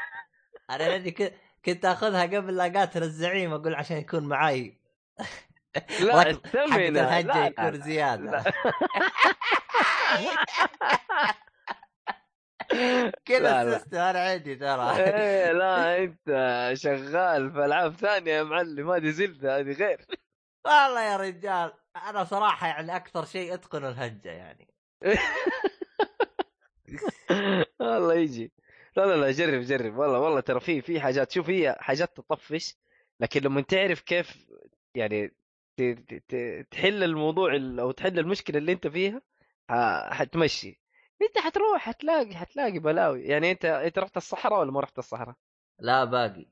[0.69, 1.11] أنا لأني
[1.65, 4.77] كنت أخذها قبل لا اقاتل الزعيم أقول عشان يكون معاي
[5.99, 6.21] لا
[6.89, 7.81] الهجه لا، يكون.
[7.81, 8.43] زيادة
[13.25, 13.61] كذا.
[13.61, 16.27] السيستم أنا عندي ترى إيه لا أنت
[16.77, 20.05] شغال في ألعاب ثانية يا معلم هذه زلدة هذه غير
[20.65, 24.67] والله يا رجال أنا صراحة يعني أكثر شيء اتقن الهجة يعني
[27.79, 28.51] والله يجي.
[28.97, 29.97] لا لا لا جرب جرب.
[29.97, 32.75] والله والله ترى في في حاجات شوف هي حاجات تطفش
[33.19, 34.47] لكن لما تعرف كيف
[34.95, 35.33] يعني
[36.71, 39.21] تحل الموضوع ال- أو تحل المشكلة اللي أنت فيها
[40.11, 40.81] حتمشي.
[41.21, 43.23] أنت حتروح حتلاقي حتلاقي بلاوي.
[43.23, 45.35] يعني أنت أنت رحت الصحراء ولا ما رحت الصحراء؟
[45.79, 46.45] لا باقي.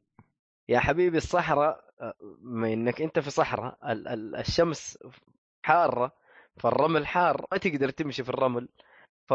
[0.69, 1.84] يا حبيبي الصحراء
[2.41, 4.97] ما إنك أنت في صحراء ال- ال- الشمس
[5.64, 6.11] حارة
[6.57, 8.69] فالرمل حار ما تقدر تمشي في الرمل.
[9.28, 9.34] ف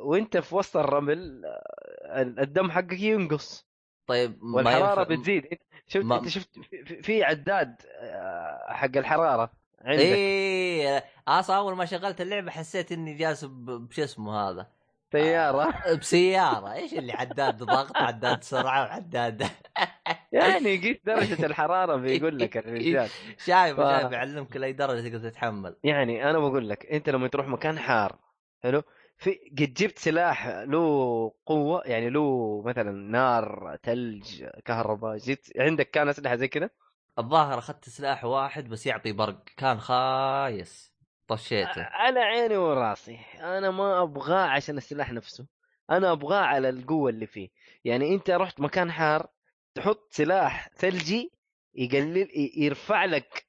[0.00, 3.70] وانت في وسط الرمل آه، الدم حقك ينقص.
[4.06, 5.58] طيب ما والحرارة ينفع- بتزيد.
[5.86, 6.58] شفت ما- إنت شفت
[7.02, 9.50] في- عداد آه، حق الحرارة
[9.84, 10.00] عندك.
[10.02, 14.66] إيه أصلا أول ما شغلت اللعبة حسيت إني جالس ب- بش اسمه هذا
[15.12, 16.72] سياره بسيارة.
[16.72, 19.42] إيش اللي عداد ضغط عداد سرعة وعداد
[20.32, 23.08] يعني قيس درجة الحرارة بيقول لك الرجال
[23.46, 25.76] شايف ف- شايف يعلمك لأي درجة تقدر تتحمل.
[25.84, 28.18] يعني أنا بقول لك أنت لما تروح مكان حار
[28.62, 28.82] حلو؟
[29.20, 36.08] في قد جبت سلاح له قوة يعني له مثلا نار ثلج كهرباء جيت عندك كان
[36.08, 36.70] أسلحة زي كذا
[37.18, 39.44] الظاهر أخذت سلاح واحد بس يعطي برق.
[39.56, 40.94] كان خايس.
[41.28, 41.82] طشيته.
[41.82, 43.18] على عيني وراسي.
[43.40, 45.46] أنا ما أبغاه عشان السلاح نفسه.
[45.90, 47.48] أنا أبغاه على القوة اللي فيه.
[47.84, 49.26] يعني أنت رحت مكان حار
[49.74, 51.32] تحط سلاح ثلجي
[51.74, 53.46] يقلل يرفع لك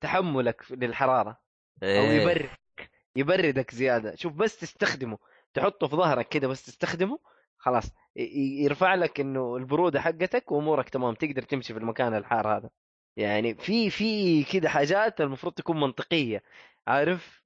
[0.00, 1.30] تحملك للحرارة
[1.82, 2.58] أو إيه.
[3.18, 4.16] يبردك زيادة.
[4.16, 5.18] شوف بس تستخدمه.
[5.54, 7.18] تحطه في ظهرك كده بس تستخدمه
[7.58, 7.84] خلاص.
[8.64, 11.14] يرفع لك إنه البرودة حقتك وأمورك تمام.
[11.14, 12.70] تقدر تمشي في المكان الحار هذا.
[13.16, 16.42] يعني في في كده حاجات المفروض تكون منطقية.
[16.86, 17.42] عارف؟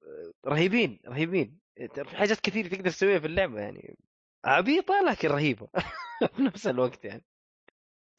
[0.47, 1.59] رهيبين رهيبين.
[1.94, 3.97] في حاجات كثير تقدر تسويها في اللعبة يعني.
[4.44, 5.69] عبيطة لكن رهيبة.
[6.36, 7.24] في نفس الوقت يعني.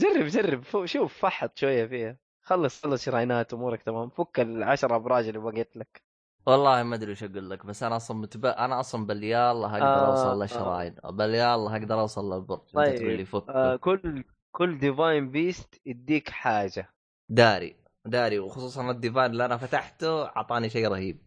[0.02, 0.86] جرب جرب.
[0.86, 2.18] شوف فحط شوية فيها.
[2.42, 4.10] خلص خلص شراينات أمورك تمام.
[4.10, 6.13] فك العشر أبراج اللي بقيت لك.
[6.46, 8.46] والله ما أدري وش أقول لك بس أنا أصلا متب...
[8.46, 10.36] أنا أصلا بل يالله أقدر آه، أوصل آه.
[10.36, 13.50] للشرايين بل يالله أقدر أوصل للبرج طيب، تقول لي فك.
[13.50, 16.90] آه كل كل divine beast يديك حاجة.
[17.30, 17.76] داري
[18.06, 21.18] داري وخصوصا ال divine اللي أنا فتحته أعطاني شيء رهيب.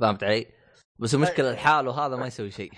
[0.00, 0.46] فهمت علي؟
[0.98, 2.72] بس المشكلة لحاله هذا ما يسوي شيء.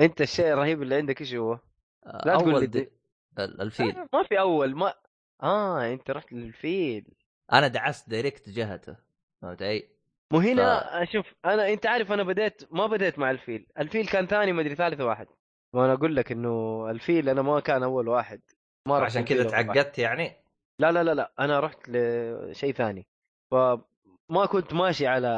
[0.00, 1.58] أنت الشيء الرهيب اللي عندك إيش هو؟
[2.06, 2.92] آه، لا تقول لي دي...
[3.38, 3.96] الفيل.
[4.12, 4.94] ما في أول ما
[5.42, 7.14] آه أنت رحت للفيل.
[7.52, 8.96] أنا دعست direct جهته.
[9.42, 9.91] فهمت علي؟
[10.32, 13.66] مو هنا شوف أنا أنت عارف أنا بديت ما بديت مع الفيل.
[13.78, 15.26] الفيل كان ثاني مدري ثالث واحد.
[15.74, 18.40] وأنا أقول لك إنه الفيل أنا ما كان أول واحد.
[18.88, 19.44] ما عشان كذا.
[19.44, 20.32] تعقدت يعني؟
[20.80, 23.06] لا لا لا لا أنا رحت لشيء ثاني.
[23.52, 25.28] فما كنت ماشي على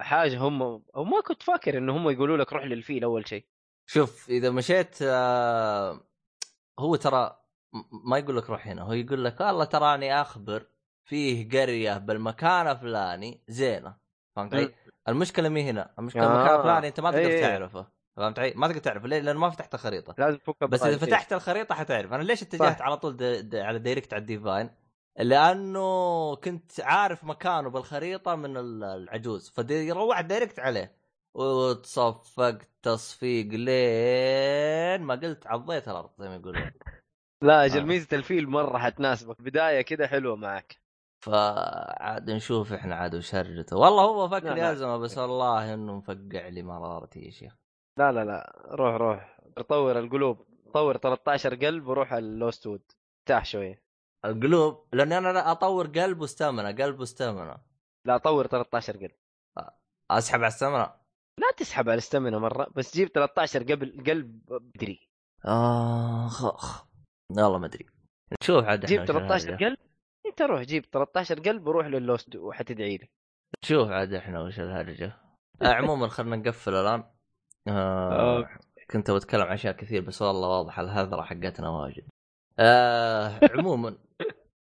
[0.00, 0.62] حاجة هم
[0.96, 3.44] أو ما كنت فاكر إنه هم يقولوا لك روح للفيل أول شيء.
[3.88, 6.00] شوف إذا مشيت آه،
[6.78, 7.38] هو ترى
[8.04, 10.66] ما يقول لك روح هنا هو يقول لك والله تراني أخبر
[11.06, 13.96] فيه قرية بالمكان الفلاني زينة
[14.36, 14.72] فهمت علي؟ مم.
[15.08, 16.26] المشكلة مي هنا المشكلة آه.
[16.40, 17.40] المكان الفلاني أنت ما تقدر إيه.
[17.40, 20.96] تعرفه فهمت علي؟ ما تقدر تعرفه ليه؟ لأنه ما فتحت الخريطة لازم تفك بس إذا.
[21.06, 22.80] فتحت الخريطة حتعرف أنا ليش اتجهت.
[22.80, 23.22] على طول د...
[23.22, 23.54] د...
[23.56, 24.70] على direct على ال divine
[25.18, 30.96] لأنه كنت عارف مكانه بالخريطة من ال- العجوز فروحت direct عليه
[31.34, 36.70] وتصفقت تصفيق لين ما قلت عضيت الأرض زي ما يقولون
[37.42, 37.64] لا آه.
[37.64, 40.76] أجل ميزة الفيل مرة حتناسبك بداية كده حلوة معك
[41.26, 44.72] فعاد نشوف إحنا عاد وش هرجته والله هو فك لا، لي لا.
[44.72, 47.56] ازمه بس والله إنه مفقع لي مرارتي يا شيخ.
[47.98, 48.52] لا لا لا.
[48.70, 49.38] روح روح.
[49.68, 50.46] طور القلوب.
[50.74, 52.92] طور 13 قلب وروح ال Lost Wood.
[53.22, 53.82] ارتاح شوية
[54.24, 57.56] القلوب؟ لأني أنا لا أطور قلب و stamina قلب و stamina
[58.04, 59.16] لا طور 13 قلب.
[60.10, 61.00] أسحب على ال stamina؟
[61.40, 65.08] لا تسحب على ال stamina مرة بس جيب 13 قبل قلب بدري.
[65.44, 66.86] آخ آخ.
[67.30, 67.86] والله ما أدري.
[68.42, 69.64] نشوف عاد جيب وش 13 الهرجة.
[69.64, 69.78] قلب.
[70.40, 73.08] انت روح جيب 13 قلب وروح للوست وحتدعي لي.
[73.64, 75.12] نشوف عاد إحنا وش الهرجة.
[75.62, 77.04] آه، عموما خلينا نقفل الآن.
[77.68, 78.48] آه.
[78.90, 82.08] كنت بتكلم عن أشياء كثير بس والله واضح الهذرة حقتنا واجد.
[82.58, 83.98] آه عموما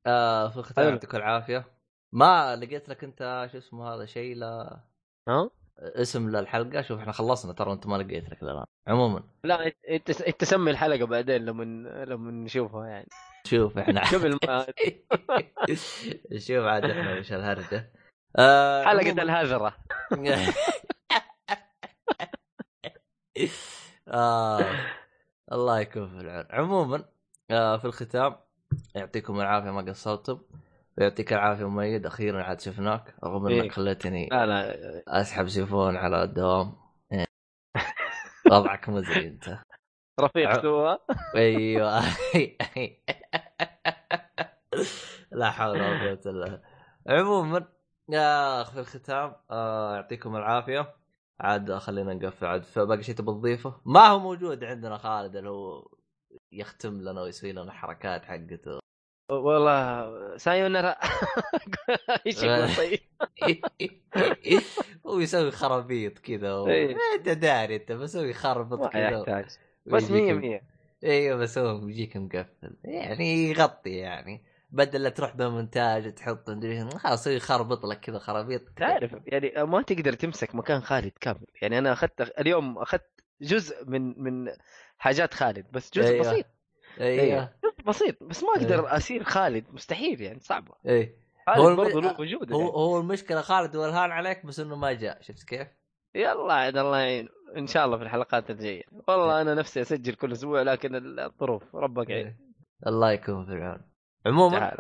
[0.07, 0.89] آه في الختام.
[0.89, 1.65] يعطيك العافيه
[2.13, 4.81] ما لقيت لك أنت شو اسمه هذا شيء لا
[5.29, 8.65] ها؟ اسم للحلقة؟ شوف إحنا خلصنا ترى انت ما لقيت لك الآن.
[8.89, 9.23] عموما.
[9.45, 11.65] لا انت انت سمي الحلقة بعدين لما
[12.05, 13.09] لما نشوفها يعني.
[13.51, 14.67] شوف إحنا قبل ما
[16.39, 17.93] شوف عاد إحنا وش الهرجة.
[18.37, 19.77] آه حلقة عموماً- الهذرة
[24.09, 24.77] آه
[25.53, 26.45] الله يكون في العون.
[26.51, 27.05] عموما
[27.51, 28.37] آه في الختام
[28.95, 30.41] يعطيكم العافية ما قصرتم.
[30.99, 33.71] ويعطيك العافية مؤيد أخيرا عاد شفناك رغم إنك إيه.
[33.71, 35.03] خليتني لا لا.
[35.09, 36.77] أسحب سيفون على الدوام.
[38.51, 39.59] وضعك مزري أنت.
[40.21, 40.97] رفيق سوا.
[41.37, 42.03] أيوه.
[45.33, 46.63] لا حول ولا قوة إلا
[47.07, 47.69] عموما
[48.09, 50.95] يا اخ في الختام آه يعطيكم العافية.
[51.41, 52.47] عاد خلينا نقفل.
[52.47, 55.89] عاد باقي شيء تبغى تضيفه؟ ما هو موجود عندنا خالد اللي هو
[56.53, 58.79] يختم لنا ويسوي لنا حركات حقته.
[59.31, 60.91] والله سايونارا.
[62.27, 63.01] إيش يقول طيب.
[65.07, 66.69] هو يسوي خرابيط كذا و...
[66.69, 66.97] إيه.
[67.15, 69.45] أنت داري أنت بسوي خربط كذا
[69.87, 70.78] بس مية مية.
[71.05, 72.77] أيوه بس هو بيجيك مقفل.
[72.85, 74.45] يعني يغطي يعني.
[74.71, 78.63] بدل لا تروح بمونتاج تحط مدري خلاص سوي خربط لك كذا خرابيط.
[78.77, 83.11] تعرف يعني ما تقدر تمسك مكان خالد كامل يعني أنا أخذت اليوم أخذت
[83.43, 84.53] جزء من من
[84.99, 86.21] حاجات خالد بس جزء أيوة.
[86.33, 86.47] بسيط.
[87.01, 87.53] أيوه.
[87.65, 89.65] جزء بسيط بس ما أقدر اصير خالد.
[89.73, 90.75] مستحيل يعني صعبة.
[90.87, 91.17] إيه.
[91.49, 92.71] هو الم- برضه له وجود هو يعني.
[92.73, 95.19] هو المشكلة خالد والهان عليك بس إنه ما جاء.
[95.23, 95.69] شفت كيف؟
[96.15, 98.83] يلا عاد الله يعين إن شاء الله في الحلقات الجاية.
[99.09, 102.39] والله أنا نفسي أسجل كل أسبوع لكن الظروف ربك عين إيه.
[102.87, 103.81] الله يكون في العون.
[104.27, 104.77] عموما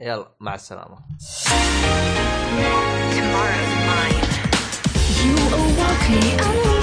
[0.00, 0.98] يلا مع السلامة.
[3.16, 4.22] Tomorrow's mine.
[5.22, 6.75] You awoke me,